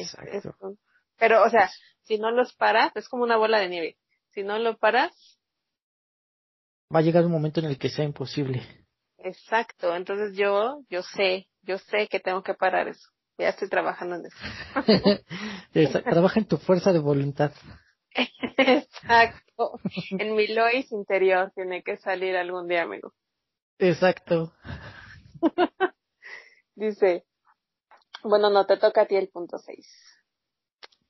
Pero, 1.17 1.43
o 1.43 1.49
sea, 1.49 1.69
si 2.01 2.17
no 2.17 2.31
los 2.31 2.53
paras, 2.55 2.91
es 2.95 3.07
como 3.07 3.23
una 3.23 3.37
bola 3.37 3.59
de 3.59 3.69
nieve. 3.69 3.97
Si 4.31 4.41
no 4.41 4.57
lo 4.57 4.77
paras. 4.77 5.13
Va 6.93 6.99
a 6.99 7.03
llegar 7.03 7.25
un 7.25 7.31
momento 7.31 7.59
en 7.59 7.67
el 7.67 7.77
que 7.77 7.89
sea 7.89 8.05
imposible. 8.05 8.63
Exacto. 9.19 9.95
Entonces 9.95 10.35
yo, 10.35 10.83
yo 10.89 11.03
sé, 11.03 11.47
yo 11.63 11.77
sé 11.77 12.07
que 12.07 12.19
tengo 12.19 12.43
que 12.43 12.53
parar 12.53 12.87
eso. 12.87 13.09
Ya 13.37 13.49
estoy 13.49 13.67
trabajando 13.67 14.15
en 14.15 14.25
eso. 14.27 16.03
Trabaja 16.03 16.39
en 16.39 16.45
tu 16.45 16.57
fuerza 16.57 16.93
de 16.93 16.99
voluntad. 16.99 17.51
Exacto. 18.57 19.79
En 20.11 20.35
mi 20.35 20.47
Lois 20.47 20.91
interior 20.91 21.51
tiene 21.55 21.83
que 21.83 21.97
salir 21.97 22.35
algún 22.35 22.67
día, 22.67 22.83
amigo. 22.83 23.13
Exacto. 23.79 24.53
Dice, 26.75 27.25
bueno, 28.23 28.49
no 28.49 28.65
te 28.65 28.77
toca 28.77 29.01
a 29.01 29.05
ti 29.05 29.15
el 29.15 29.29
punto 29.29 29.57
6. 29.57 29.87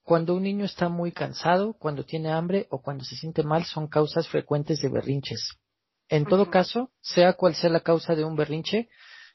Cuando 0.04 0.36
un 0.36 0.44
niño 0.44 0.66
está 0.66 0.90
muy 0.90 1.12
cansado, 1.12 1.74
cuando 1.74 2.04
tiene 2.04 2.32
hambre 2.32 2.68
o 2.70 2.82
cuando 2.82 3.04
se 3.06 3.16
siente 3.16 3.44
mal 3.44 3.64
son 3.64 3.88
causas 3.88 4.28
frecuentes 4.28 4.82
de 4.82 4.90
berrinches. 4.90 5.58
En 6.10 6.26
todo 6.26 6.52
caso, 6.52 6.92
sea 7.02 7.34
cual 7.34 7.56
sea 7.56 7.70
la 7.70 7.80
causa 7.80 8.14
de 8.14 8.26
un 8.26 8.36
berrinche, 8.36 8.90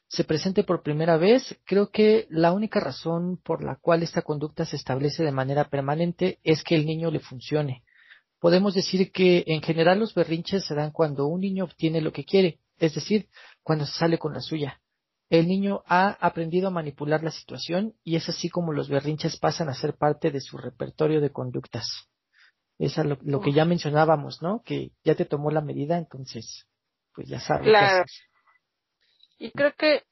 se 0.09 0.23
presente 0.23 0.63
por 0.63 0.81
primera 0.81 1.17
vez, 1.17 1.55
creo 1.65 1.91
que 1.91 2.25
la 2.31 2.51
única 2.51 2.79
razón 2.79 3.37
por 3.37 3.63
la 3.63 3.75
cual 3.75 4.01
esta 4.01 4.23
conducta 4.23 4.65
se 4.65 4.75
establece 4.75 5.23
de 5.23 5.31
manera 5.31 5.69
permanente 5.69 6.39
es 6.43 6.63
que 6.63 6.75
el 6.75 6.87
niño 6.87 7.11
le 7.11 7.19
funcione. 7.19 7.83
Podemos 8.39 8.73
decir 8.73 9.11
que 9.11 9.43
en 9.45 9.61
general 9.61 9.99
los 9.99 10.15
berrinches 10.15 10.65
se 10.65 10.73
dan 10.73 10.91
cuando 10.91 11.27
un 11.27 11.41
niño 11.41 11.65
obtiene 11.65 12.01
lo 12.01 12.11
que 12.11 12.25
quiere, 12.25 12.59
es 12.79 12.95
decir, 12.95 13.29
cuando 13.61 13.85
se 13.85 13.93
sale 13.99 14.17
con 14.17 14.33
la 14.33 14.41
suya. 14.41 14.81
El 15.29 15.47
niño 15.47 15.83
ha 15.85 16.17
aprendido 16.25 16.69
a 16.69 16.71
manipular 16.71 17.23
la 17.23 17.29
situación 17.29 17.93
y 18.03 18.15
es 18.15 18.27
así 18.29 18.49
como 18.49 18.73
los 18.73 18.89
berrinches 18.89 19.37
pasan 19.37 19.69
a 19.69 19.75
ser 19.75 19.93
parte 19.93 20.31
de 20.31 20.41
su 20.41 20.57
repertorio 20.57 21.21
de 21.21 21.31
conductas. 21.31 22.09
Es 22.79 22.97
lo, 22.97 23.19
lo 23.21 23.41
que 23.41 23.53
ya 23.53 23.63
mencionábamos, 23.63 24.41
¿no? 24.41 24.63
Que 24.65 24.91
ya 25.03 25.13
te 25.13 25.25
tomó 25.25 25.51
la 25.51 25.61
medida, 25.61 25.99
entonces, 25.99 26.65
pues 27.13 27.27
ya 27.27 27.39
sabes. 27.39 27.67
Claro. 27.67 28.05
Y 29.39 29.51
creo 29.51 29.73
que 29.73 30.03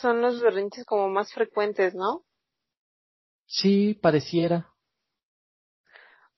son 0.00 0.20
los 0.20 0.40
berrinches 0.40 0.84
como 0.84 1.08
más 1.08 1.32
frecuentes, 1.32 1.94
¿no? 1.94 2.22
Sí, 3.46 3.94
pareciera. 3.94 4.72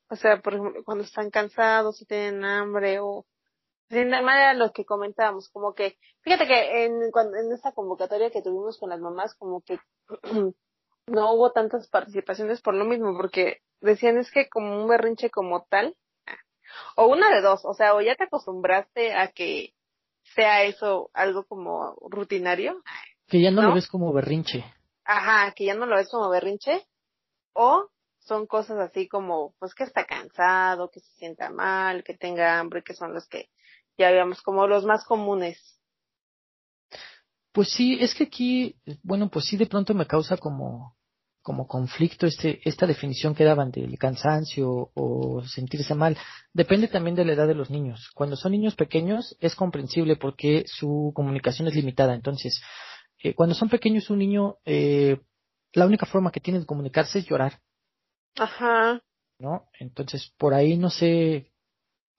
O 0.08 0.16
sea, 0.16 0.40
por 0.40 0.54
ejemplo, 0.54 0.84
cuando 0.84 1.04
están 1.04 1.30
cansados 1.30 2.00
o 2.00 2.04
tienen 2.06 2.44
hambre 2.44 3.00
o 3.00 3.26
de 3.88 4.04
manera 4.04 4.54
lo 4.54 4.72
que 4.72 4.84
comentábamos, 4.84 5.48
como 5.50 5.74
que, 5.74 5.98
fíjate 6.22 6.46
que 6.46 6.84
en, 6.84 7.10
cuando, 7.10 7.36
en 7.36 7.52
esta 7.52 7.72
convocatoria 7.72 8.30
que 8.30 8.42
tuvimos 8.42 8.78
con 8.78 8.90
las 8.90 9.00
mamás, 9.00 9.34
como 9.34 9.60
que 9.62 9.78
no 11.06 11.32
hubo 11.32 11.52
tantas 11.52 11.88
participaciones 11.88 12.62
por 12.62 12.74
lo 12.74 12.84
mismo, 12.84 13.16
porque 13.16 13.58
decían 13.80 14.18
es 14.18 14.30
que 14.30 14.48
como 14.48 14.80
un 14.80 14.88
berrinche 14.88 15.30
como 15.30 15.66
tal, 15.68 15.96
o 16.96 17.06
una 17.06 17.34
de 17.34 17.40
dos, 17.40 17.64
o 17.64 17.74
sea, 17.74 17.94
o 17.94 18.00
ya 18.00 18.16
te 18.16 18.24
acostumbraste 18.24 19.14
a 19.14 19.32
que 19.32 19.74
sea 20.34 20.64
eso 20.64 21.10
algo 21.12 21.44
como 21.44 21.96
rutinario. 22.08 22.82
Que 23.26 23.40
ya 23.40 23.50
no, 23.50 23.62
lo 23.62 23.74
ves 23.74 23.88
como 23.88 24.12
berrinche. 24.12 24.64
Ajá, 25.04 25.52
que 25.52 25.64
ya 25.64 25.74
no 25.74 25.86
lo 25.86 25.96
ves 25.96 26.08
como 26.10 26.28
berrinche. 26.28 26.86
O 27.52 27.88
son 28.20 28.46
cosas 28.46 28.78
así 28.78 29.06
como, 29.06 29.54
pues 29.58 29.74
que 29.74 29.84
está 29.84 30.06
cansado, 30.06 30.90
que 30.90 31.00
se 31.00 31.10
sienta 31.16 31.50
mal, 31.50 32.02
que 32.02 32.14
tenga 32.14 32.58
hambre, 32.58 32.82
que 32.82 32.94
son 32.94 33.12
los 33.12 33.28
que 33.28 33.50
ya 33.98 34.10
veamos 34.10 34.42
como 34.42 34.66
los 34.66 34.84
más 34.84 35.04
comunes. 35.04 35.80
Pues 37.52 37.70
sí, 37.70 37.98
es 38.00 38.14
que 38.14 38.24
aquí, 38.24 38.76
bueno, 39.02 39.28
pues 39.28 39.44
sí 39.44 39.56
de 39.56 39.66
pronto 39.66 39.94
me 39.94 40.06
causa 40.06 40.36
como 40.36 40.96
como 41.44 41.66
conflicto 41.68 42.26
este, 42.26 42.66
esta 42.66 42.86
definición 42.86 43.34
que 43.34 43.44
daban 43.44 43.70
del 43.70 43.98
cansancio 43.98 44.90
o 44.94 45.42
sentirse 45.46 45.94
mal. 45.94 46.16
Depende 46.54 46.88
también 46.88 47.14
de 47.14 47.26
la 47.26 47.34
edad 47.34 47.46
de 47.46 47.54
los 47.54 47.68
niños. 47.68 48.10
Cuando 48.14 48.34
son 48.34 48.52
niños 48.52 48.74
pequeños 48.76 49.36
es 49.40 49.54
comprensible 49.54 50.16
porque 50.16 50.64
su 50.66 51.12
comunicación 51.14 51.68
es 51.68 51.74
limitada. 51.74 52.14
Entonces, 52.14 52.62
eh, 53.22 53.34
cuando 53.34 53.54
son 53.54 53.68
pequeños 53.68 54.08
un 54.08 54.20
niño, 54.20 54.56
eh, 54.64 55.20
la 55.74 55.84
única 55.84 56.06
forma 56.06 56.32
que 56.32 56.40
tiene 56.40 56.60
de 56.60 56.66
comunicarse 56.66 57.18
es 57.18 57.26
llorar. 57.26 57.60
Ajá. 58.36 59.02
¿No? 59.38 59.68
Entonces, 59.78 60.32
por 60.38 60.54
ahí 60.54 60.78
no 60.78 60.88
sé, 60.88 61.52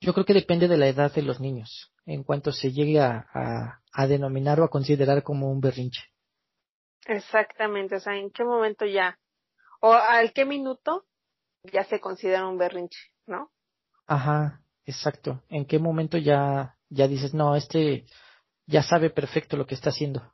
yo 0.00 0.14
creo 0.14 0.24
que 0.24 0.34
depende 0.34 0.68
de 0.68 0.76
la 0.76 0.86
edad 0.86 1.12
de 1.12 1.22
los 1.22 1.40
niños, 1.40 1.92
en 2.04 2.22
cuanto 2.22 2.52
se 2.52 2.70
llegue 2.70 3.00
a, 3.00 3.26
a, 3.34 3.80
a 3.92 4.06
denominar 4.06 4.60
o 4.60 4.64
a 4.64 4.70
considerar 4.70 5.24
como 5.24 5.50
un 5.50 5.60
berrinche. 5.60 6.02
Exactamente, 7.08 7.96
o 7.96 8.00
sea, 8.00 8.16
¿en 8.16 8.30
qué 8.30 8.44
momento 8.44 8.84
ya? 8.84 9.18
¿O 9.80 9.92
al 9.92 10.32
qué 10.32 10.44
minuto 10.44 11.06
ya 11.62 11.84
se 11.84 12.00
considera 12.00 12.46
un 12.46 12.58
berrinche, 12.58 12.98
no? 13.26 13.50
Ajá, 14.06 14.62
exacto. 14.84 15.42
¿En 15.48 15.66
qué 15.66 15.78
momento 15.78 16.18
ya, 16.18 16.76
ya 16.88 17.06
dices, 17.06 17.34
no, 17.34 17.54
este 17.54 18.06
ya 18.66 18.82
sabe 18.82 19.10
perfecto 19.10 19.56
lo 19.56 19.66
que 19.66 19.74
está 19.74 19.90
haciendo? 19.90 20.32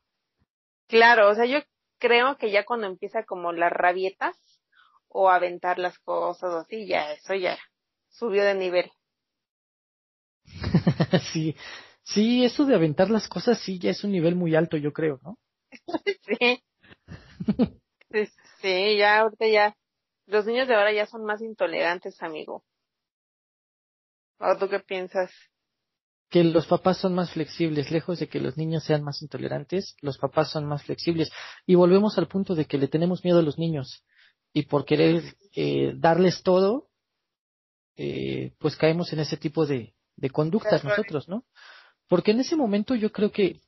Claro, 0.89 1.29
o 1.31 1.35
sea, 1.35 1.45
yo 1.45 1.59
creo 1.99 2.37
que 2.37 2.51
ya 2.51 2.65
cuando 2.65 2.87
empieza 2.87 3.25
como 3.25 3.53
las 3.53 3.73
rabietas 3.73 4.37
o 5.09 5.31
aventar 5.31 5.79
las 5.79 5.99
cosas 5.99 6.51
o 6.53 6.59
así, 6.59 6.87
ya 6.87 7.13
eso 7.13 7.35
ya 7.35 7.59
subió 8.09 8.45
de 8.45 8.55
nivel. 8.55 8.91
sí, 11.33 11.55
sí, 12.03 12.45
eso 12.45 12.65
de 12.65 12.75
aventar 12.75 13.11
las 13.11 13.29
cosas 13.29 13.59
sí 13.59 13.79
ya 13.79 13.91
es 13.91 14.05
un 14.05 14.13
nivel 14.13 14.37
muy 14.37 14.55
alto, 14.55 14.77
yo 14.77 14.93
creo, 14.93 15.21
¿no? 15.23 15.39
sí. 16.27 16.63
sí. 18.61 18.97
Ya 18.97 19.21
ahorita 19.21 19.47
ya 19.47 19.77
los 20.27 20.47
niños 20.47 20.69
de 20.69 20.75
ahora 20.75 20.93
ya 20.93 21.07
son 21.07 21.25
más 21.25 21.41
intolerantes, 21.41 22.23
amigo. 22.23 22.65
¿O 24.39 24.57
tú 24.57 24.69
qué 24.69 24.81
piensas? 24.81 25.31
Que 26.31 26.43
los 26.45 26.67
papás 26.67 26.99
son 26.99 27.15
más 27.15 27.33
flexibles, 27.33 27.91
lejos 27.91 28.19
de 28.19 28.29
que 28.29 28.41
los 28.41 28.57
niños 28.57 28.85
sean 28.85 29.03
más 29.03 29.21
intolerantes, 29.23 29.97
los 30.01 30.19
papás 30.19 30.51
son 30.51 30.65
más 30.67 30.83
flexibles. 30.85 31.31
Y 31.67 31.75
volvemos 31.75 32.17
al 32.19 32.29
punto 32.29 32.55
de 32.55 32.65
que 32.65 32.79
le 32.79 32.89
tenemos 32.89 33.25
miedo 33.25 33.41
a 33.41 33.43
los 33.43 33.59
niños. 33.59 34.05
Y 34.53 34.67
por 34.67 34.85
querer 34.85 35.23
eh, 35.55 35.93
darles 35.97 36.43
todo, 36.43 36.89
eh, 37.97 38.55
pues 38.59 38.77
caemos 38.77 39.13
en 39.13 39.21
ese 39.21 39.37
tipo 39.37 39.67
de, 39.67 39.95
de 40.17 40.31
conductas 40.31 40.85
nosotros, 40.85 41.29
¿no? 41.29 41.45
Porque 42.09 42.31
en 42.31 42.41
ese 42.41 42.57
momento 42.57 42.95
yo 42.95 43.13
creo 43.13 43.31
que 43.31 43.61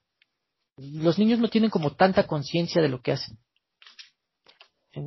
los 0.77 1.19
niños 1.19 1.39
no 1.39 1.49
tienen 1.49 1.71
como 1.71 1.95
tanta 1.95 2.27
conciencia 2.27 2.83
de 2.83 2.89
lo 2.89 3.01
que 3.01 3.13
hacen. 3.13 3.39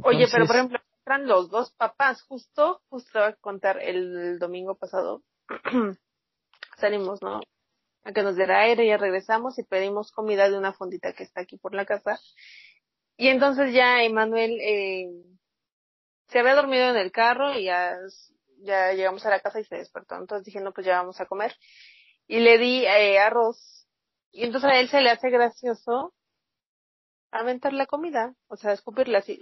Oye, 0.04 0.28
pero 0.32 0.46
por 0.46 0.56
ejemplo, 0.56 0.80
entran 1.00 1.28
los 1.28 1.50
dos 1.50 1.72
papás, 1.74 2.22
justo, 2.24 2.82
justo 2.90 3.20
a 3.20 3.34
contar 3.34 3.82
el 3.82 4.40
domingo 4.40 4.76
pasado, 4.76 5.24
salimos, 6.78 7.22
¿no? 7.22 7.42
A 8.04 8.12
que 8.12 8.24
nos 8.24 8.36
diera 8.36 8.62
aire, 8.62 8.88
ya 8.88 8.98
regresamos 8.98 9.58
y 9.60 9.64
pedimos 9.64 10.12
comida 10.12 10.50
de 10.50 10.58
una 10.58 10.74
fondita 10.74 11.14
que 11.14 11.24
está 11.24 11.42
aquí 11.42 11.58
por 11.58 11.74
la 11.74 11.86
casa. 11.86 12.20
Y 13.18 13.30
entonces 13.30 13.74
ya 13.74 14.04
Emanuel 14.04 14.60
eh, 14.62 15.08
se 16.28 16.40
había 16.40 16.56
dormido 16.56 16.90
en 16.90 16.98
el 16.98 17.12
carro 17.12 17.58
y 17.58 17.66
ya, 17.66 17.96
ya 18.60 18.94
llegamos 18.94 19.26
a 19.26 19.30
la 19.30 19.40
casa 19.40 19.60
y 19.60 19.66
se 19.66 19.78
despertó. 19.78 20.16
Entonces 20.16 20.46
dije, 20.46 20.62
no, 20.62 20.72
pues 20.72 20.86
ya 20.86 21.00
vamos 21.00 21.20
a 21.20 21.26
comer. 21.26 21.56
Y 22.28 22.40
le 22.40 22.58
di 22.58 22.86
eh, 22.86 23.20
arroz. 23.20 23.87
Y 24.32 24.44
entonces 24.44 24.70
a 24.70 24.80
él 24.80 24.90
se 24.90 25.02
le 25.02 25.10
hace 25.10 25.30
gracioso 25.30 26.14
aventar 27.32 27.74
la 27.74 27.86
comida, 27.86 28.36
o 28.48 28.56
sea, 28.56 28.74
escupirla 28.74 29.20
así. 29.20 29.40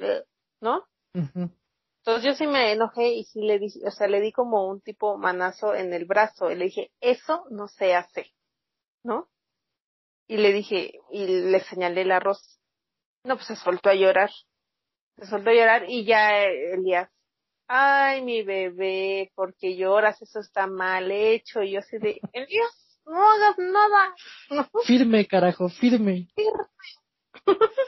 ¿no? 0.62 0.86
Entonces 1.14 2.24
yo 2.24 2.34
sí 2.34 2.48
me 2.48 2.72
enojé 2.72 3.10
y 3.10 3.24
sí 3.24 3.42
le 3.42 3.60
di, 3.60 3.68
o 3.86 3.92
sea, 3.92 4.08
le 4.08 4.22
di 4.22 4.32
como 4.32 4.68
un 4.68 4.82
tipo 4.82 5.18
manazo 5.18 5.74
en 5.74 5.94
el 5.94 6.06
brazo 6.06 6.52
y 6.52 6.56
le 6.56 6.66
dije, 6.66 6.92
eso 7.00 7.46
no 7.50 7.68
se 7.68 7.96
hace, 7.96 8.32
¿no? 9.04 9.28
Y 10.28 10.38
le 10.38 10.54
dije, 10.54 11.00
y 11.12 11.26
le 11.26 11.60
señalé 11.62 12.02
el 12.02 12.12
arroz. 12.12 12.60
No, 13.24 13.36
pues 13.36 13.48
se 13.48 13.56
soltó 13.56 13.90
a 13.90 13.96
llorar. 13.96 14.30
Se 15.18 15.26
soltó 15.26 15.50
a 15.50 15.54
llorar 15.54 15.86
y 15.88 16.06
ya 16.06 16.44
Elías, 16.44 17.10
ay, 17.68 18.22
mi 18.24 18.44
bebé, 18.44 19.32
porque 19.36 19.76
lloras? 19.76 20.22
Eso 20.22 20.40
está 20.40 20.68
mal 20.68 21.12
hecho. 21.12 21.62
Y 21.62 21.72
yo 21.72 21.80
así 21.80 21.98
de, 21.98 22.20
Elías, 22.34 22.85
no 23.06 23.32
hagas 23.32 23.58
nada. 23.58 24.16
Firme, 24.86 25.26
carajo, 25.28 25.70
firme. 25.70 26.28
firme. 26.36 26.66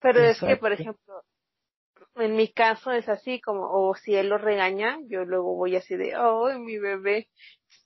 Pero 0.00 0.20
es 0.20 0.38
que, 0.38 0.56
por 0.56 0.72
ejemplo, 0.72 1.22
en 2.16 2.36
mi 2.36 2.52
caso 2.52 2.92
es 2.92 3.08
así 3.08 3.40
como, 3.40 3.68
o 3.70 3.94
si 3.94 4.14
él 4.14 4.28
lo 4.28 4.38
regaña, 4.38 4.98
yo 5.08 5.24
luego 5.24 5.56
voy 5.56 5.76
así 5.76 5.96
de, 5.96 6.16
oh, 6.16 6.58
mi 6.58 6.78
bebé. 6.78 7.28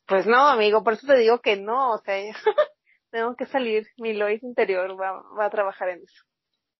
Pues 0.06 0.26
no, 0.26 0.48
amigo, 0.48 0.82
por 0.82 0.94
eso 0.94 1.06
te 1.06 1.16
digo 1.16 1.40
que 1.40 1.56
no, 1.56 1.92
o 1.92 1.98
sea, 1.98 2.16
tengo 3.10 3.36
que 3.36 3.46
salir, 3.46 3.86
mi 3.98 4.14
Lois 4.14 4.42
interior 4.42 5.00
va, 5.00 5.22
va 5.38 5.46
a 5.46 5.50
trabajar 5.50 5.90
en 5.90 6.02
eso. 6.02 6.24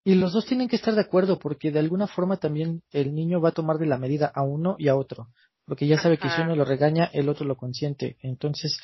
Y 0.04 0.14
los 0.14 0.32
dos 0.32 0.46
tienen 0.46 0.68
que 0.68 0.76
estar 0.76 0.94
de 0.94 1.02
acuerdo, 1.02 1.38
porque 1.38 1.70
de 1.70 1.78
alguna 1.80 2.06
forma 2.06 2.38
también 2.38 2.82
el 2.90 3.14
niño 3.14 3.40
va 3.40 3.50
a 3.50 3.52
tomar 3.52 3.78
de 3.78 3.87
la 3.87 3.98
medida 3.98 4.32
a 4.34 4.42
uno 4.42 4.76
y 4.78 4.88
a 4.88 4.96
otro, 4.96 5.28
porque 5.68 5.87
ya 5.87 5.98
sabe 5.98 6.16
que 6.16 6.31
si 6.31 6.40
uno 6.40 6.57
lo 6.57 6.64
regaña, 6.64 7.11
el 7.12 7.28
otro 7.28 7.46
lo 7.46 7.57
consiente. 7.57 8.16
Entonces, 8.22 8.81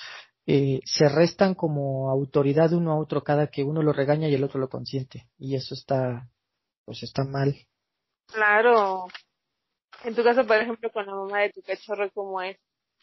eh, 0.46 0.80
se 0.84 1.08
restan 1.08 1.54
como 1.54 2.10
autoridad 2.10 2.74
uno 2.74 2.92
a 2.92 2.98
otro 2.98 3.24
cada 3.24 3.46
que 3.46 3.64
uno 3.64 3.82
lo 3.82 3.94
regaña 3.94 4.28
y 4.28 4.34
el 4.34 4.44
otro 4.44 4.60
lo 4.60 4.68
consiente. 4.68 5.26
Y 5.38 5.56
eso 5.56 5.74
está, 5.74 6.28
pues 6.84 7.02
está 7.02 7.24
mal. 7.24 7.56
Claro. 8.26 9.06
En 10.04 10.14
tu 10.14 10.22
caso, 10.22 10.46
por 10.46 10.58
ejemplo, 10.58 10.90
con 10.92 11.06
la 11.06 11.14
mamá 11.14 11.40
de 11.40 11.50
tu 11.50 11.62
cachorro, 11.62 12.10
¿cómo 12.12 12.42
es? 12.42 12.58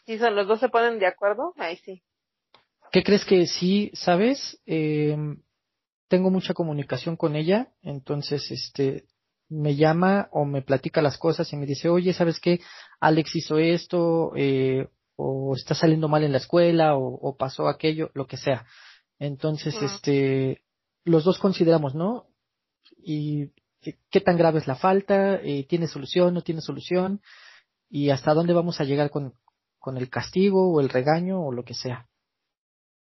Si 0.06 0.16
son 0.18 0.36
los 0.36 0.46
dos 0.46 0.60
se 0.60 0.68
ponen 0.68 1.00
de 1.00 1.06
acuerdo, 1.06 1.52
ahí 1.56 1.76
sí. 1.78 2.02
¿Qué 2.92 3.02
crees 3.02 3.24
que 3.24 3.46
sí, 3.46 3.90
sabes? 3.94 4.60
Eh, 4.66 5.16
tengo 6.06 6.30
mucha 6.30 6.54
comunicación 6.54 7.16
con 7.16 7.34
ella, 7.34 7.72
entonces, 7.82 8.48
este, 8.50 9.06
me 9.52 9.76
llama 9.76 10.28
o 10.32 10.44
me 10.44 10.62
platica 10.62 11.02
las 11.02 11.18
cosas 11.18 11.52
y 11.52 11.56
me 11.56 11.66
dice, 11.66 11.88
oye, 11.88 12.12
¿sabes 12.14 12.40
qué? 12.40 12.60
Alex 13.00 13.36
hizo 13.36 13.58
esto, 13.58 14.32
eh, 14.34 14.88
o 15.16 15.54
está 15.54 15.74
saliendo 15.74 16.08
mal 16.08 16.24
en 16.24 16.32
la 16.32 16.38
escuela, 16.38 16.96
o, 16.96 17.36
pasó 17.36 17.68
aquello, 17.68 18.10
lo 18.14 18.26
que 18.26 18.36
sea. 18.36 18.64
Entonces, 19.18 19.74
este, 19.82 20.62
los 21.04 21.24
dos 21.24 21.38
consideramos, 21.38 21.94
¿no? 21.94 22.26
Y 22.96 23.50
qué 24.10 24.20
tan 24.20 24.36
grave 24.36 24.58
es 24.58 24.66
la 24.66 24.76
falta, 24.76 25.36
eh, 25.36 25.66
tiene 25.68 25.86
solución, 25.86 26.32
no 26.34 26.42
tiene 26.42 26.60
solución, 26.60 27.20
y 27.90 28.10
hasta 28.10 28.34
dónde 28.34 28.54
vamos 28.54 28.80
a 28.80 28.84
llegar 28.84 29.10
con, 29.10 29.34
con 29.78 29.98
el 29.98 30.08
castigo 30.08 30.72
o 30.72 30.80
el 30.80 30.88
regaño 30.88 31.42
o 31.44 31.52
lo 31.52 31.64
que 31.64 31.74
sea. 31.74 32.08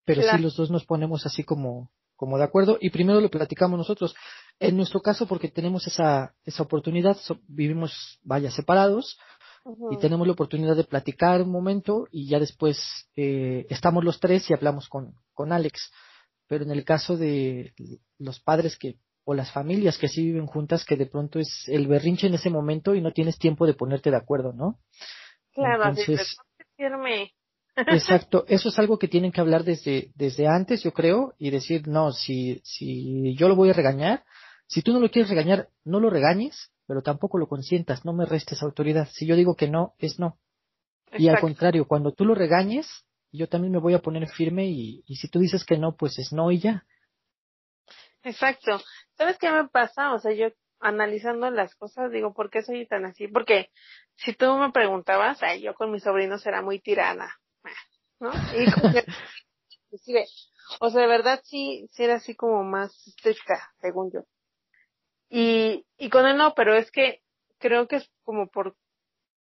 Pero 0.04 0.22
sí 0.22 0.38
los 0.38 0.56
dos 0.56 0.70
nos 0.70 0.86
ponemos 0.86 1.26
así 1.26 1.44
como, 1.44 1.90
como 2.16 2.38
de 2.38 2.44
acuerdo 2.44 2.78
y 2.80 2.88
primero 2.88 3.20
lo 3.20 3.28
platicamos 3.28 3.76
nosotros. 3.76 4.14
En 4.60 4.76
nuestro 4.76 5.00
caso, 5.00 5.26
porque 5.26 5.48
tenemos 5.48 5.86
esa, 5.86 6.34
esa 6.44 6.62
oportunidad, 6.62 7.16
vivimos, 7.46 8.18
vaya, 8.22 8.50
separados 8.50 9.18
y 9.90 9.98
tenemos 9.98 10.26
la 10.26 10.32
oportunidad 10.32 10.74
de 10.74 10.84
platicar 10.84 11.42
un 11.42 11.50
momento 11.50 12.08
y 12.10 12.28
ya 12.28 12.38
después 12.38 12.78
eh, 13.16 13.66
estamos 13.68 14.04
los 14.04 14.18
tres 14.18 14.48
y 14.50 14.54
hablamos 14.54 14.88
con, 14.88 15.14
con 15.32 15.52
Alex. 15.52 15.92
Pero 16.46 16.64
en 16.64 16.70
el 16.70 16.84
caso 16.84 17.16
de 17.16 17.74
los 18.18 18.40
padres 18.40 18.76
que 18.76 18.96
o 19.24 19.34
las 19.34 19.52
familias 19.52 19.98
que 19.98 20.08
sí 20.08 20.24
viven 20.24 20.46
juntas 20.46 20.86
que 20.86 20.96
de 20.96 21.04
pronto 21.04 21.38
es 21.38 21.64
el 21.66 21.86
berrinche 21.86 22.26
en 22.26 22.34
ese 22.34 22.48
momento 22.48 22.94
y 22.94 23.02
no 23.02 23.12
tienes 23.12 23.38
tiempo 23.38 23.66
de 23.66 23.74
ponerte 23.74 24.10
de 24.10 24.16
acuerdo, 24.16 24.54
¿no? 24.54 24.78
Claro, 25.52 25.84
Entonces, 25.84 26.34
exacto, 27.76 28.46
eso 28.48 28.70
es 28.70 28.78
algo 28.78 28.98
que 28.98 29.06
tienen 29.06 29.30
que 29.30 29.42
hablar 29.42 29.64
desde, 29.64 30.12
desde 30.14 30.46
antes, 30.46 30.82
yo 30.82 30.92
creo, 30.92 31.34
y 31.36 31.50
decir, 31.50 31.88
no, 31.88 32.10
si, 32.12 32.62
si 32.64 33.36
yo 33.36 33.48
lo 33.48 33.54
voy 33.54 33.68
a 33.68 33.74
regañar, 33.74 34.24
si 34.68 34.82
tú 34.82 34.92
no 34.92 35.00
lo 35.00 35.10
quieres 35.10 35.30
regañar, 35.30 35.70
no 35.84 35.98
lo 35.98 36.10
regañes, 36.10 36.70
pero 36.86 37.02
tampoco 37.02 37.38
lo 37.38 37.48
consientas, 37.48 38.04
no 38.04 38.12
me 38.12 38.26
restes 38.26 38.62
autoridad. 38.62 39.08
Si 39.12 39.26
yo 39.26 39.34
digo 39.34 39.56
que 39.56 39.68
no, 39.68 39.94
es 39.98 40.18
no. 40.18 40.38
Y 41.12 41.28
al 41.28 41.40
contrario, 41.40 41.86
cuando 41.88 42.12
tú 42.12 42.26
lo 42.26 42.34
regañes, 42.34 42.86
yo 43.32 43.48
también 43.48 43.72
me 43.72 43.78
voy 43.78 43.94
a 43.94 44.00
poner 44.00 44.28
firme 44.28 44.66
y, 44.66 45.02
y 45.06 45.16
si 45.16 45.28
tú 45.28 45.38
dices 45.38 45.64
que 45.64 45.78
no, 45.78 45.96
pues 45.96 46.18
es 46.18 46.32
no 46.32 46.52
y 46.52 46.60
ya. 46.60 46.86
Exacto. 48.22 48.80
¿Sabes 49.16 49.38
qué 49.38 49.50
me 49.50 49.68
pasa? 49.68 50.12
O 50.12 50.18
sea, 50.18 50.32
yo 50.32 50.48
analizando 50.80 51.50
las 51.50 51.74
cosas 51.74 52.12
digo, 52.12 52.34
¿por 52.34 52.50
qué 52.50 52.62
soy 52.62 52.86
tan 52.86 53.06
así? 53.06 53.26
Porque 53.26 53.70
si 54.16 54.34
tú 54.34 54.54
me 54.56 54.70
preguntabas, 54.70 55.42
ay, 55.42 55.62
yo 55.62 55.74
con 55.74 55.90
mis 55.90 56.02
sobrinos 56.02 56.44
era 56.46 56.62
muy 56.62 56.78
tirana, 56.80 57.34
¿no? 58.20 58.30
Y 58.54 58.70
como 58.70 58.92
que, 58.92 59.04
o 60.80 60.90
sea, 60.90 61.00
de 61.00 61.06
verdad 61.06 61.40
sí, 61.44 61.88
sí 61.92 62.04
era 62.04 62.16
así 62.16 62.34
como 62.34 62.62
más 62.64 62.92
estricta, 63.06 63.72
según 63.80 64.12
yo. 64.12 64.20
Y, 65.28 65.84
y 65.98 66.10
con 66.10 66.26
él 66.26 66.36
no, 66.36 66.54
pero 66.54 66.74
es 66.74 66.90
que 66.90 67.22
creo 67.58 67.86
que 67.86 67.96
es 67.96 68.10
como 68.22 68.48
por 68.48 68.76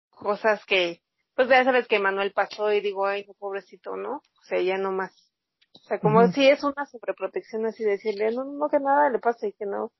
cosas 0.09 0.63
que, 0.65 1.01
pues 1.35 1.49
ya 1.49 1.63
sabes 1.63 1.87
que 1.87 1.99
Manuel 1.99 2.31
pasó 2.31 2.71
y 2.71 2.81
digo, 2.81 3.05
ay, 3.05 3.25
no, 3.27 3.33
pobrecito, 3.33 3.95
¿no? 3.95 4.17
O 4.17 4.43
sea, 4.43 4.61
ya 4.61 4.77
no 4.77 4.91
más 4.91 5.33
o 5.81 5.85
sea, 5.87 5.99
como 5.99 6.25
si 6.31 6.47
es 6.47 6.63
una 6.63 6.85
sobreprotección 6.85 7.65
así 7.65 7.83
decirle, 7.83 8.31
no, 8.31 8.45
no 8.45 8.69
que 8.69 8.79
nada 8.79 9.09
le 9.09 9.19
pase 9.19 9.49
y 9.49 9.53
que 9.53 9.65
no. 9.65 9.91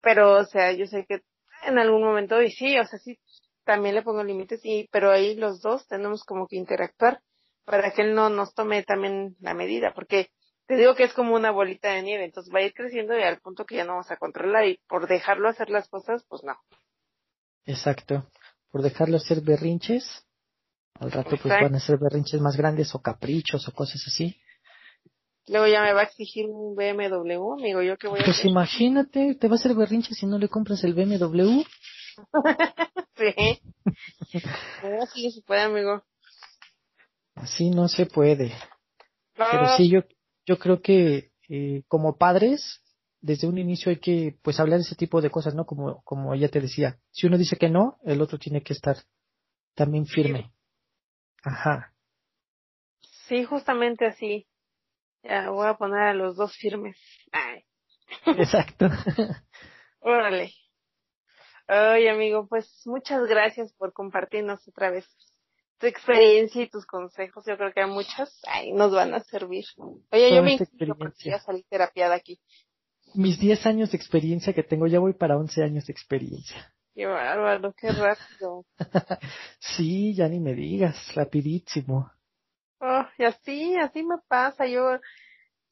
Pero, 0.00 0.38
o 0.38 0.44
sea, 0.44 0.72
yo 0.72 0.86
sé 0.86 1.06
que 1.06 1.22
en 1.66 1.78
algún 1.78 2.02
momento, 2.02 2.40
y 2.42 2.50
sí, 2.50 2.78
o 2.78 2.84
sea, 2.84 2.98
sí, 2.98 3.18
también 3.64 3.94
le 3.94 4.02
pongo 4.02 4.22
límites, 4.22 4.60
y, 4.64 4.88
pero 4.92 5.10
ahí 5.10 5.34
los 5.36 5.62
dos 5.62 5.86
tenemos 5.88 6.24
como 6.24 6.46
que 6.46 6.56
interactuar 6.56 7.22
para 7.64 7.92
que 7.92 8.02
él 8.02 8.14
no 8.14 8.28
nos 8.28 8.54
tome 8.54 8.82
también 8.82 9.36
la 9.40 9.54
medida, 9.54 9.94
porque 9.94 10.28
te 10.66 10.76
digo 10.76 10.94
que 10.94 11.04
es 11.04 11.12
como 11.12 11.34
una 11.34 11.50
bolita 11.50 11.92
de 11.92 12.02
nieve, 12.02 12.24
entonces 12.24 12.52
va 12.54 12.60
a 12.60 12.62
ir 12.62 12.72
creciendo 12.72 13.18
y 13.18 13.22
al 13.22 13.40
punto 13.40 13.64
que 13.64 13.76
ya 13.76 13.84
no 13.84 13.92
vamos 13.92 14.10
a 14.10 14.16
controlar 14.16 14.66
y 14.66 14.80
por 14.88 15.06
dejarlo 15.06 15.48
hacer 15.48 15.70
las 15.70 15.88
cosas, 15.88 16.24
pues 16.28 16.42
no. 16.42 16.56
Exacto. 17.66 18.28
Por 18.70 18.82
dejarlo 18.82 19.18
hacer 19.18 19.40
berrinches, 19.40 20.26
al 20.94 21.12
rato 21.12 21.36
pues 21.40 21.44
van 21.44 21.74
a 21.74 21.80
ser 21.80 21.98
berrinches 21.98 22.40
más 22.40 22.56
grandes 22.56 22.94
o 22.94 23.02
caprichos 23.02 23.68
o 23.68 23.72
cosas 23.72 24.02
así. 24.06 24.40
Luego 25.46 25.66
ya 25.66 25.82
me 25.82 25.92
va 25.92 26.00
a 26.00 26.04
exigir 26.04 26.46
un 26.46 26.74
BMW, 26.74 27.52
amigo, 27.52 27.82
¿yo 27.82 27.98
qué 27.98 28.08
voy 28.08 28.20
a 28.20 28.24
Pues 28.24 28.44
imagínate, 28.44 29.34
te 29.34 29.48
va 29.48 29.54
a 29.54 29.56
hacer 29.56 29.74
berrinche 29.74 30.14
si 30.14 30.26
no 30.26 30.38
le 30.38 30.48
compras 30.48 30.82
el 30.84 30.94
BMW. 30.94 31.62
sí. 33.16 34.42
Así 35.02 35.30
se 35.30 35.42
puede, 35.42 35.60
amigo. 35.60 36.02
Así 37.34 37.68
no 37.68 37.88
se 37.88 38.06
puede. 38.06 38.52
Pero 39.34 39.76
sí, 39.76 39.90
yo, 39.90 40.00
yo 40.46 40.58
creo 40.58 40.82
que 40.82 41.32
eh, 41.48 41.82
como 41.88 42.16
padres 42.16 42.82
desde 43.20 43.46
un 43.46 43.56
inicio 43.58 43.90
hay 43.90 43.98
que 43.98 44.38
pues 44.42 44.60
hablar 44.60 44.78
de 44.78 44.84
ese 44.84 44.96
tipo 44.96 45.22
de 45.22 45.30
cosas, 45.30 45.54
¿no? 45.54 45.64
Como, 45.64 46.02
como 46.02 46.34
ella 46.34 46.50
te 46.50 46.60
decía, 46.60 46.98
si 47.10 47.26
uno 47.26 47.38
dice 47.38 47.56
que 47.56 47.70
no, 47.70 47.98
el 48.04 48.20
otro 48.20 48.38
tiene 48.38 48.62
que 48.62 48.74
estar 48.74 48.96
también 49.74 50.06
firme. 50.06 50.52
Ajá. 51.42 51.94
Sí, 53.26 53.44
justamente 53.44 54.06
así. 54.06 54.46
Ya 55.22 55.48
voy 55.48 55.66
a 55.66 55.78
poner 55.78 56.00
a 56.00 56.14
los 56.14 56.36
dos 56.36 56.54
firmes. 56.54 56.98
Ay. 57.32 57.64
Exacto. 58.26 58.88
Órale. 60.00 60.52
Ay, 61.66 62.08
amigo, 62.08 62.46
pues 62.46 62.82
muchas 62.84 63.26
gracias 63.26 63.72
por 63.72 63.94
compartirnos 63.94 64.68
otra 64.68 64.90
vez 64.90 65.06
tu 65.78 65.86
experiencia 65.86 66.62
y 66.62 66.68
tus 66.68 66.86
consejos. 66.86 67.44
Yo 67.46 67.56
creo 67.56 67.72
que 67.72 67.80
a 67.80 67.86
muchos 67.86 68.40
ay, 68.46 68.72
nos 68.72 68.92
van 68.92 69.14
a 69.14 69.20
servir. 69.20 69.64
Oye, 70.10 70.34
yo 70.34 70.42
me 70.42 70.56
a 70.56 71.38
salir 71.40 71.64
terapiada 71.68 72.14
aquí. 72.14 72.40
Mis 73.14 73.38
10 73.38 73.66
años 73.66 73.92
de 73.92 73.96
experiencia 73.96 74.52
que 74.52 74.62
tengo, 74.62 74.86
ya 74.86 74.98
voy 74.98 75.12
para 75.12 75.36
11 75.36 75.62
años 75.62 75.86
de 75.86 75.92
experiencia. 75.92 76.74
Qué 76.94 77.06
bárbaro, 77.06 77.74
qué 77.76 77.90
rápido. 77.90 78.64
sí, 79.58 80.14
ya 80.14 80.28
ni 80.28 80.40
me 80.40 80.54
digas, 80.54 81.14
rapidísimo. 81.14 82.10
Oh, 82.80 83.04
y 83.18 83.24
así, 83.24 83.76
así 83.76 84.02
me 84.02 84.16
pasa. 84.28 84.66
Yo 84.66 84.98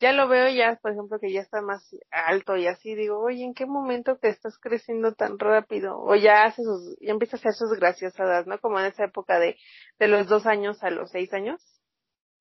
ya 0.02 0.12
lo 0.12 0.26
veo 0.26 0.48
ya, 0.52 0.80
por 0.82 0.90
ejemplo, 0.90 1.20
que 1.20 1.32
ya 1.32 1.40
está 1.40 1.62
más 1.62 1.88
alto 2.10 2.56
y 2.56 2.66
así 2.66 2.96
digo, 2.96 3.20
oye, 3.20 3.44
¿en 3.44 3.54
qué 3.54 3.66
momento 3.66 4.16
te 4.16 4.28
estás 4.28 4.58
creciendo 4.58 5.14
tan 5.14 5.38
rápido? 5.38 5.96
O 5.96 6.16
ya 6.16 6.42
haces 6.42 6.64
sus, 6.64 6.98
ya 7.00 7.12
empieza 7.12 7.36
a 7.36 7.38
hacer 7.38 7.52
sus 7.52 7.70
graciosadas, 7.78 8.48
¿no? 8.48 8.58
Como 8.58 8.80
en 8.80 8.86
esa 8.86 9.04
época 9.04 9.38
de, 9.38 9.56
de 10.00 10.08
los 10.08 10.26
dos 10.26 10.44
años 10.44 10.82
a 10.82 10.90
los 10.90 11.12
seis 11.12 11.32
años. 11.32 11.62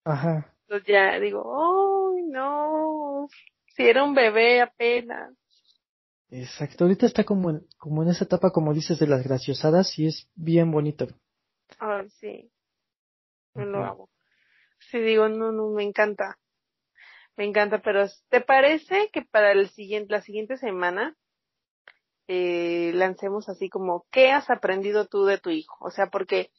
Ajá. 0.05 0.51
Entonces 0.63 0.87
ya 0.87 1.19
digo, 1.19 2.15
¡ay, 2.15 2.23
no! 2.23 3.27
Si 3.75 3.83
era 3.83 4.03
un 4.03 4.15
bebé 4.15 4.61
apenas. 4.61 5.31
Exacto, 6.31 6.85
ahorita 6.85 7.05
está 7.05 7.23
como 7.25 7.51
en, 7.51 7.67
como 7.77 8.01
en 8.01 8.09
esa 8.09 8.23
etapa, 8.23 8.49
como 8.49 8.73
dices, 8.73 8.97
de 8.97 9.05
las 9.05 9.23
graciosadas 9.23 9.99
y 9.99 10.07
es 10.07 10.27
bien 10.33 10.71
bonito. 10.71 11.07
Ay, 11.77 12.09
sí. 12.09 12.51
Me 13.53 13.67
lo 13.67 13.83
hago. 13.83 14.09
Sí, 14.79 14.99
digo, 14.99 15.29
no, 15.29 15.51
no, 15.51 15.69
me 15.69 15.83
encanta. 15.83 16.39
Me 17.37 17.45
encanta, 17.45 17.81
pero 17.81 18.05
¿te 18.29 18.41
parece 18.41 19.09
que 19.11 19.21
para 19.21 19.51
el 19.51 19.69
siguiente, 19.69 20.11
la 20.11 20.21
siguiente 20.21 20.57
semana 20.57 21.15
eh, 22.27 22.91
lancemos 22.93 23.49
así 23.49 23.69
como 23.69 24.05
qué 24.11 24.31
has 24.31 24.49
aprendido 24.49 25.07
tú 25.07 25.25
de 25.25 25.37
tu 25.37 25.49
hijo? 25.49 25.75
O 25.79 25.91
sea, 25.91 26.07
porque 26.07 26.51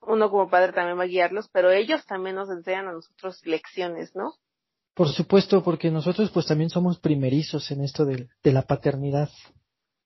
uno 0.00 0.30
como 0.30 0.50
padre 0.50 0.72
también 0.72 0.98
va 0.98 1.04
a 1.04 1.06
guiarlos, 1.06 1.48
pero 1.48 1.70
ellos 1.70 2.04
también 2.06 2.36
nos 2.36 2.50
enseñan 2.50 2.88
a 2.88 2.92
nosotros 2.92 3.40
lecciones, 3.44 4.14
¿no? 4.14 4.34
Por 4.94 5.08
supuesto, 5.08 5.62
porque 5.64 5.90
nosotros 5.90 6.30
pues 6.30 6.46
también 6.46 6.68
somos 6.68 6.98
primerizos 6.98 7.70
en 7.70 7.82
esto 7.82 8.04
de, 8.04 8.28
de 8.42 8.52
la 8.52 8.62
paternidad. 8.62 9.30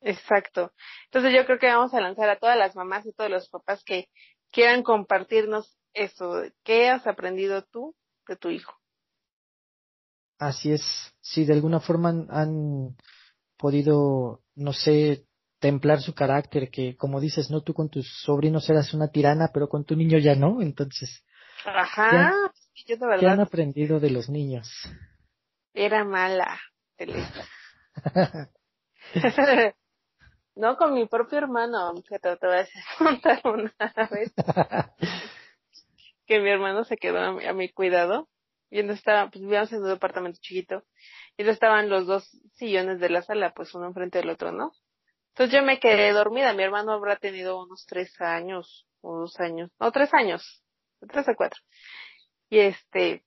Exacto. 0.01 0.73
Entonces 1.07 1.35
yo 1.35 1.45
creo 1.45 1.59
que 1.59 1.67
vamos 1.67 1.93
a 1.93 2.01
lanzar 2.01 2.29
a 2.29 2.39
todas 2.39 2.57
las 2.57 2.77
mamás 2.77 3.05
y 3.07 3.13
todos 3.13 3.31
los 3.31 3.49
papás 3.49 3.83
que 3.83 4.09
quieran 4.53 4.85
compartirnos 4.85 5.77
eso, 5.93 6.43
¿qué 6.63 6.89
has 6.89 7.07
aprendido 7.07 7.63
tú 7.63 7.97
de 8.29 8.37
tu 8.37 8.51
hijo? 8.51 8.75
Así 10.39 10.73
es, 10.73 10.83
si 11.21 11.45
de 11.45 11.55
alguna 11.55 11.81
forma 11.81 12.27
han, 12.29 12.95
podido, 13.57 14.43
no 14.55 14.73
sé, 14.73 15.27
templar 15.59 16.01
su 16.01 16.15
carácter, 16.15 16.71
que 16.71 16.97
como 16.97 17.21
dices, 17.21 17.51
no, 17.51 17.63
tú 17.63 17.75
con 17.75 17.89
tus 17.89 18.07
sobrinos 18.23 18.69
eras 18.69 18.93
una 18.95 19.09
tirana, 19.09 19.51
pero 19.53 19.69
con 19.69 19.85
tu 19.85 19.97
niño 19.97 20.19
ya 20.19 20.35
no, 20.35 20.61
entonces. 20.61 21.25
Ajá, 21.65 22.33
yo 22.87 22.97
de 22.97 23.07
verdad. 23.07 23.21
¿Qué 23.21 23.27
han 23.27 23.41
aprendido 23.41 23.99
de 23.99 24.11
los 24.11 24.29
niños? 24.29 24.71
Era 25.73 26.05
mala, 26.05 26.59
no 30.55 30.77
con 30.77 30.95
mi 30.95 31.07
propio 31.07 31.39
hermano, 31.39 31.95
que 32.09 32.19
te, 32.19 32.37
voy 32.41 32.59
a 32.59 32.67
contar 32.99 33.41
una 33.45 33.73
vez. 34.11 34.33
que 36.27 36.41
mi 36.41 36.51
hermano 36.51 36.85
se 36.85 36.97
quedó 36.97 37.21
a 37.21 37.53
mi 37.53 37.69
cuidado 37.69 38.29
y 38.71 38.83
no 38.83 38.93
estaba, 38.93 39.31
pues 39.31 39.43
vivíamos 39.43 39.73
en 39.73 39.83
un 39.83 39.89
departamento 39.89 40.39
chiquito, 40.41 40.83
y 41.37 41.45
no 41.45 41.51
estaban 41.51 41.89
los 41.89 42.07
dos 42.07 42.29
sillones 42.55 43.01
de 43.01 43.11
la 43.11 43.23
sala, 43.23 43.53
pues 43.55 43.75
uno 43.75 43.87
enfrente 43.87 44.19
del 44.19 44.31
otro, 44.31 44.53
¿no? 44.53 44.73
Entonces 45.31 45.55
yo 45.55 45.63
me 45.63 45.79
quedé 45.79 46.13
dormida, 46.13 46.55
mi 46.55 46.63
hermano 46.63 46.93
habrá 46.93 47.17
tenido 47.17 47.63
unos 47.63 47.85
tres 47.87 48.19
años, 48.21 48.87
o 49.03 49.19
dos 49.21 49.39
años, 49.39 49.71
no, 49.79 49.93
tres 49.93 50.13
años, 50.15 50.63
tres 51.09 51.29
o 51.29 51.35
cuatro. 51.37 51.61
Y 52.49 52.61
este, 52.61 53.23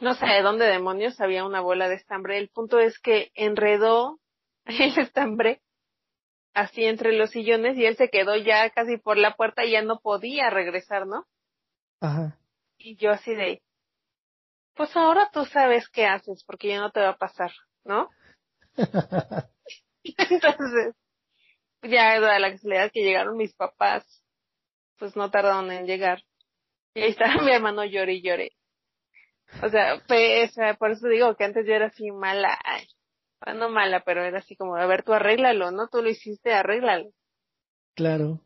no 0.00 0.14
sé 0.14 0.26
de 0.26 0.42
dónde 0.42 0.66
demonios 0.66 1.20
había 1.20 1.44
una 1.44 1.60
bola 1.60 1.88
de 1.88 1.94
estambre, 1.94 2.38
el 2.38 2.48
punto 2.48 2.80
es 2.80 2.98
que 2.98 3.30
enredó 3.34 4.18
el 4.64 4.98
estambre 4.98 5.62
así 6.54 6.84
entre 6.84 7.12
los 7.12 7.30
sillones 7.30 7.76
y 7.76 7.84
él 7.84 7.96
se 7.96 8.08
quedó 8.08 8.36
ya 8.36 8.70
casi 8.70 8.96
por 8.96 9.16
la 9.16 9.34
puerta 9.34 9.64
y 9.64 9.72
ya 9.72 9.82
no 9.82 10.00
podía 10.00 10.50
regresar, 10.50 11.06
¿no? 11.06 11.26
Ajá. 12.00 12.38
Y 12.78 12.96
yo 12.96 13.10
así 13.10 13.34
de, 13.34 13.62
pues 14.74 14.94
ahora 14.96 15.30
tú 15.32 15.44
sabes 15.44 15.88
qué 15.88 16.06
haces 16.06 16.44
porque 16.44 16.68
ya 16.68 16.80
no 16.80 16.90
te 16.90 17.00
va 17.00 17.10
a 17.10 17.16
pasar, 17.16 17.52
¿no? 17.84 18.10
Entonces, 20.04 20.94
ya 21.82 22.20
da 22.20 22.38
la 22.38 22.50
casualidad 22.52 22.90
que 22.92 23.02
llegaron 23.02 23.36
mis 23.36 23.54
papás, 23.54 24.22
pues 24.98 25.16
no 25.16 25.30
tardaron 25.30 25.70
en 25.70 25.86
llegar. 25.86 26.22
Y 26.94 27.02
ahí 27.02 27.10
estaba 27.10 27.34
mi 27.42 27.52
hermano 27.52 27.84
llore 27.84 28.14
y 28.14 28.22
llore. 28.22 28.52
O 29.62 29.68
sea, 29.68 30.00
fue, 30.06 30.50
por 30.78 30.90
eso 30.90 31.06
digo 31.08 31.36
que 31.36 31.44
antes 31.44 31.66
yo 31.66 31.74
era 31.74 31.86
así 31.86 32.10
mala, 32.10 32.58
ay, 32.64 32.86
no 33.54 33.68
mala, 33.68 34.02
pero 34.04 34.24
era 34.24 34.38
así 34.38 34.56
como, 34.56 34.76
a 34.76 34.86
ver, 34.86 35.04
tú 35.04 35.12
arréglalo, 35.12 35.70
¿no? 35.70 35.88
Tú 35.88 36.02
lo 36.02 36.08
hiciste, 36.08 36.52
arréglalo. 36.52 37.10
Claro. 37.94 38.40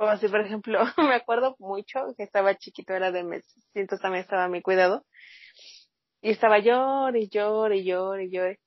O 0.00 0.06
así, 0.06 0.28
por 0.28 0.40
ejemplo, 0.40 0.80
me 0.96 1.14
acuerdo 1.14 1.56
mucho 1.58 2.14
que 2.16 2.22
estaba 2.22 2.56
chiquito, 2.56 2.94
era 2.94 3.12
de 3.12 3.22
meses, 3.22 3.68
y 3.74 3.80
entonces 3.80 4.02
también 4.02 4.22
estaba 4.22 4.44
a 4.44 4.48
mi 4.48 4.62
cuidado. 4.62 5.04
Y 6.22 6.30
estaba 6.30 6.58
llore 6.58 7.20
y 7.20 7.28
llore 7.28 7.76
y 7.76 7.84
llore 7.84 8.24
y 8.24 8.30
llore. 8.30 8.60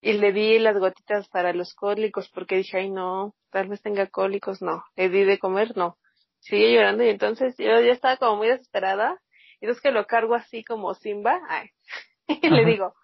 Y 0.00 0.14
le 0.14 0.32
di 0.32 0.58
las 0.58 0.78
gotitas 0.78 1.28
para 1.28 1.52
los 1.52 1.74
cólicos 1.74 2.30
porque 2.30 2.56
dije, 2.56 2.78
ay 2.78 2.90
no, 2.90 3.34
tal 3.50 3.68
vez 3.68 3.82
tenga 3.82 4.06
cólicos, 4.06 4.62
no. 4.62 4.82
Le 4.96 5.10
di 5.10 5.24
de 5.24 5.38
comer, 5.38 5.76
no. 5.76 5.98
Sigue 6.38 6.72
llorando 6.72 7.04
y 7.04 7.10
entonces 7.10 7.54
yo 7.58 7.78
ya 7.80 7.92
estaba 7.92 8.16
como 8.16 8.36
muy 8.36 8.48
desesperada. 8.48 9.20
Y 9.60 9.66
entonces 9.66 9.82
que 9.82 9.90
lo 9.90 10.06
cargo 10.06 10.34
así 10.34 10.64
como 10.64 10.94
Simba, 10.94 11.40
ay. 11.50 11.68
y 12.42 12.48
le 12.48 12.64
digo, 12.64 12.94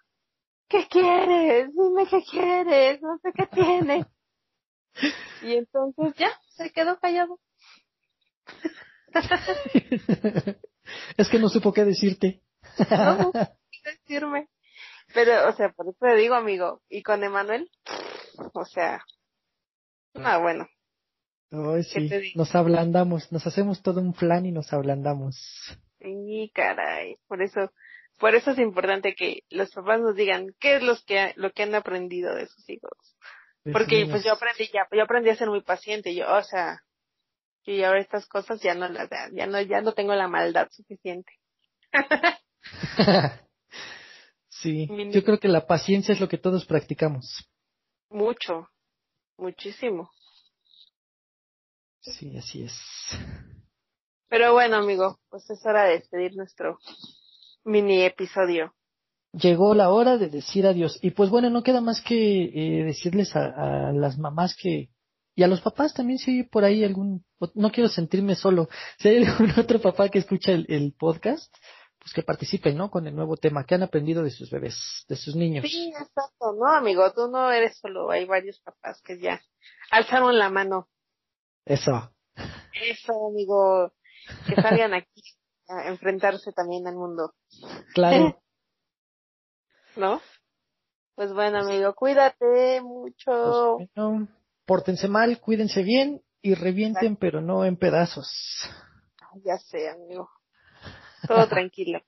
¿qué 0.67 0.87
quieres? 0.87 1.69
Dime 1.75 2.07
qué 2.09 2.23
quieres, 2.23 3.01
no 3.03 3.19
sé 3.19 3.31
qué 3.33 3.45
tiene. 3.45 4.05
y 5.43 5.57
entonces 5.57 6.15
ya, 6.15 6.31
se 6.55 6.71
quedó 6.71 6.97
callado. 6.99 7.39
es 11.17 11.29
que 11.29 11.39
no 11.39 11.49
supo 11.49 11.73
qué 11.73 11.85
decirte. 11.85 12.41
no, 12.89 13.31
decirme. 13.83 14.47
Pero, 15.13 15.47
o 15.47 15.53
sea, 15.53 15.69
por 15.69 15.87
eso 15.87 15.97
te 15.99 16.15
digo, 16.15 16.35
amigo, 16.35 16.81
y 16.89 17.01
con 17.01 17.23
Emanuel, 17.23 17.69
o 18.53 18.65
sea, 18.65 19.01
ah, 20.15 20.37
bueno. 20.37 20.67
sí, 21.83 22.33
nos 22.35 22.53
ablandamos, 22.55 23.31
nos 23.31 23.47
hacemos 23.47 23.81
todo 23.81 24.01
un 24.01 24.13
plan 24.13 24.45
y 24.45 24.51
nos 24.51 24.73
ablandamos. 24.73 25.37
Sí, 25.99 26.51
caray, 26.53 27.17
por 27.27 27.41
eso, 27.41 27.71
por 28.19 28.35
eso 28.35 28.51
es 28.51 28.59
importante 28.59 29.15
que 29.15 29.43
los 29.49 29.71
papás 29.71 30.01
nos 30.01 30.15
digan 30.15 30.53
qué 30.59 30.75
es 30.75 30.83
los 30.83 31.03
que, 31.05 31.33
lo 31.37 31.51
que 31.51 31.63
han 31.63 31.73
aprendido 31.73 32.35
de 32.35 32.47
sus 32.47 32.69
hijos. 32.69 33.15
Porque 33.71 34.07
pues 34.09 34.23
yo 34.23 34.33
aprendí 34.33 34.69
ya, 34.73 34.87
yo 34.91 35.03
aprendí 35.03 35.29
a 35.29 35.35
ser 35.35 35.49
muy 35.49 35.61
paciente, 35.61 36.15
yo, 36.15 36.25
o 36.33 36.43
sea, 36.43 36.81
y 37.67 37.83
ahora 37.83 37.99
estas 37.99 38.25
cosas 38.27 38.61
ya 38.61 38.73
no 38.73 38.87
las, 38.87 39.09
ya 39.33 39.45
no, 39.45 39.61
ya 39.61 39.81
no 39.81 39.91
tengo 39.93 40.15
la 40.15 40.29
maldad 40.29 40.69
suficiente. 40.71 41.33
sí, 44.47 44.87
yo 45.11 45.23
creo 45.23 45.37
que 45.37 45.49
la 45.49 45.67
paciencia 45.67 46.13
es 46.13 46.21
lo 46.21 46.29
que 46.29 46.37
todos 46.37 46.65
practicamos. 46.65 47.45
Mucho, 48.09 48.69
muchísimo. 49.37 50.09
Sí, 51.99 52.37
así 52.37 52.63
es. 52.63 52.79
Pero 54.29 54.53
bueno, 54.53 54.77
amigo, 54.77 55.19
pues 55.29 55.49
es 55.49 55.65
hora 55.65 55.83
de 55.83 55.95
despedir 55.95 56.37
nuestro 56.37 56.79
mini 57.65 58.03
episodio. 58.03 58.73
Llegó 59.33 59.75
la 59.75 59.89
hora 59.89 60.17
de 60.17 60.29
decir 60.29 60.65
adiós. 60.65 60.99
Y 61.01 61.11
pues 61.11 61.29
bueno, 61.29 61.49
no 61.49 61.63
queda 61.63 61.81
más 61.81 62.01
que 62.01 62.45
eh, 62.45 62.85
decirles 62.85 63.35
a, 63.35 63.89
a 63.89 63.91
las 63.91 64.17
mamás 64.17 64.55
que 64.55 64.89
y 65.37 65.43
a 65.43 65.47
los 65.47 65.61
papás 65.61 65.93
también 65.93 66.17
si 66.17 66.31
hay 66.31 66.43
por 66.43 66.65
ahí 66.65 66.83
algún, 66.83 67.23
no 67.53 67.71
quiero 67.71 67.89
sentirme 67.89 68.33
solo, 68.33 68.69
si 68.97 69.09
hay 69.09 69.23
algún 69.23 69.51
otro 69.59 69.79
papá 69.79 70.09
que 70.09 70.17
escucha 70.17 70.51
el, 70.51 70.95
podcast, 70.97 71.55
pues 71.99 72.11
que 72.11 72.23
participen, 72.23 72.75
¿no? 72.75 72.89
Con 72.89 73.05
el 73.05 73.15
nuevo 73.15 73.37
tema, 73.37 73.63
que 73.63 73.75
han 73.75 73.83
aprendido 73.83 74.23
de 74.23 74.31
sus 74.31 74.49
bebés, 74.49 75.05
de 75.07 75.15
sus 75.15 75.35
niños. 75.35 75.63
Sí, 75.69 75.89
exacto, 75.89 76.53
no, 76.59 76.65
amigo, 76.65 77.13
tú 77.13 77.29
no 77.29 77.51
eres 77.51 77.77
solo, 77.77 78.09
hay 78.09 78.25
varios 78.25 78.59
papás 78.61 78.99
que 79.03 79.19
ya 79.19 79.39
alzaron 79.91 80.39
la 80.39 80.49
mano. 80.49 80.89
Eso. 81.65 82.11
Eso, 82.73 83.27
amigo, 83.27 83.93
que 84.47 84.59
salgan 84.59 84.95
aquí 84.95 85.21
a 85.67 85.87
enfrentarse 85.89 86.51
también 86.51 86.87
al 86.87 86.95
mundo. 86.95 87.35
Claro. 87.93 88.41
¿No? 89.95 90.19
Pues 91.13 91.31
bueno, 91.31 91.59
amigo, 91.59 91.93
cuídate 91.93 92.81
mucho. 92.81 93.75
Pues 93.77 93.89
bueno, 93.95 94.27
pórtense 94.67 95.07
mal, 95.07 95.39
cuídense 95.39 95.81
bien 95.81 96.21
y 96.41 96.53
revienten, 96.53 97.15
pero 97.15 97.41
no 97.41 97.65
en 97.65 97.77
pedazos. 97.77 98.29
Ya 99.43 99.57
sé, 99.57 99.89
amigo. 99.89 100.29
Todo 101.27 101.47
tranquilo. 101.49 102.01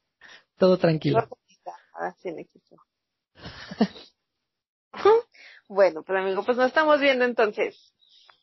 Todo 0.57 0.77
tranquilo. 0.77 1.27
Así 1.93 2.29
bueno, 5.67 6.03
pues 6.03 6.19
amigo, 6.19 6.43
pues 6.43 6.57
nos 6.57 6.67
estamos 6.67 6.99
viendo 6.99 7.25
entonces. 7.25 7.93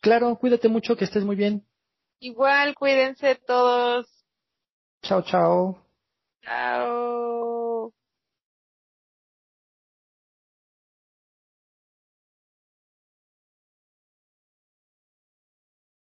Claro, 0.01 0.35
cuídate 0.37 0.69
mucho, 0.69 0.97
que 0.97 1.05
estés 1.05 1.25
muy 1.25 1.37
bien. 1.37 1.67
Igual, 2.19 2.75
cuídense 2.75 3.35
todos. 3.47 4.07
Chao, 5.03 5.23
chao. 5.23 5.83
Chao. 6.43 7.56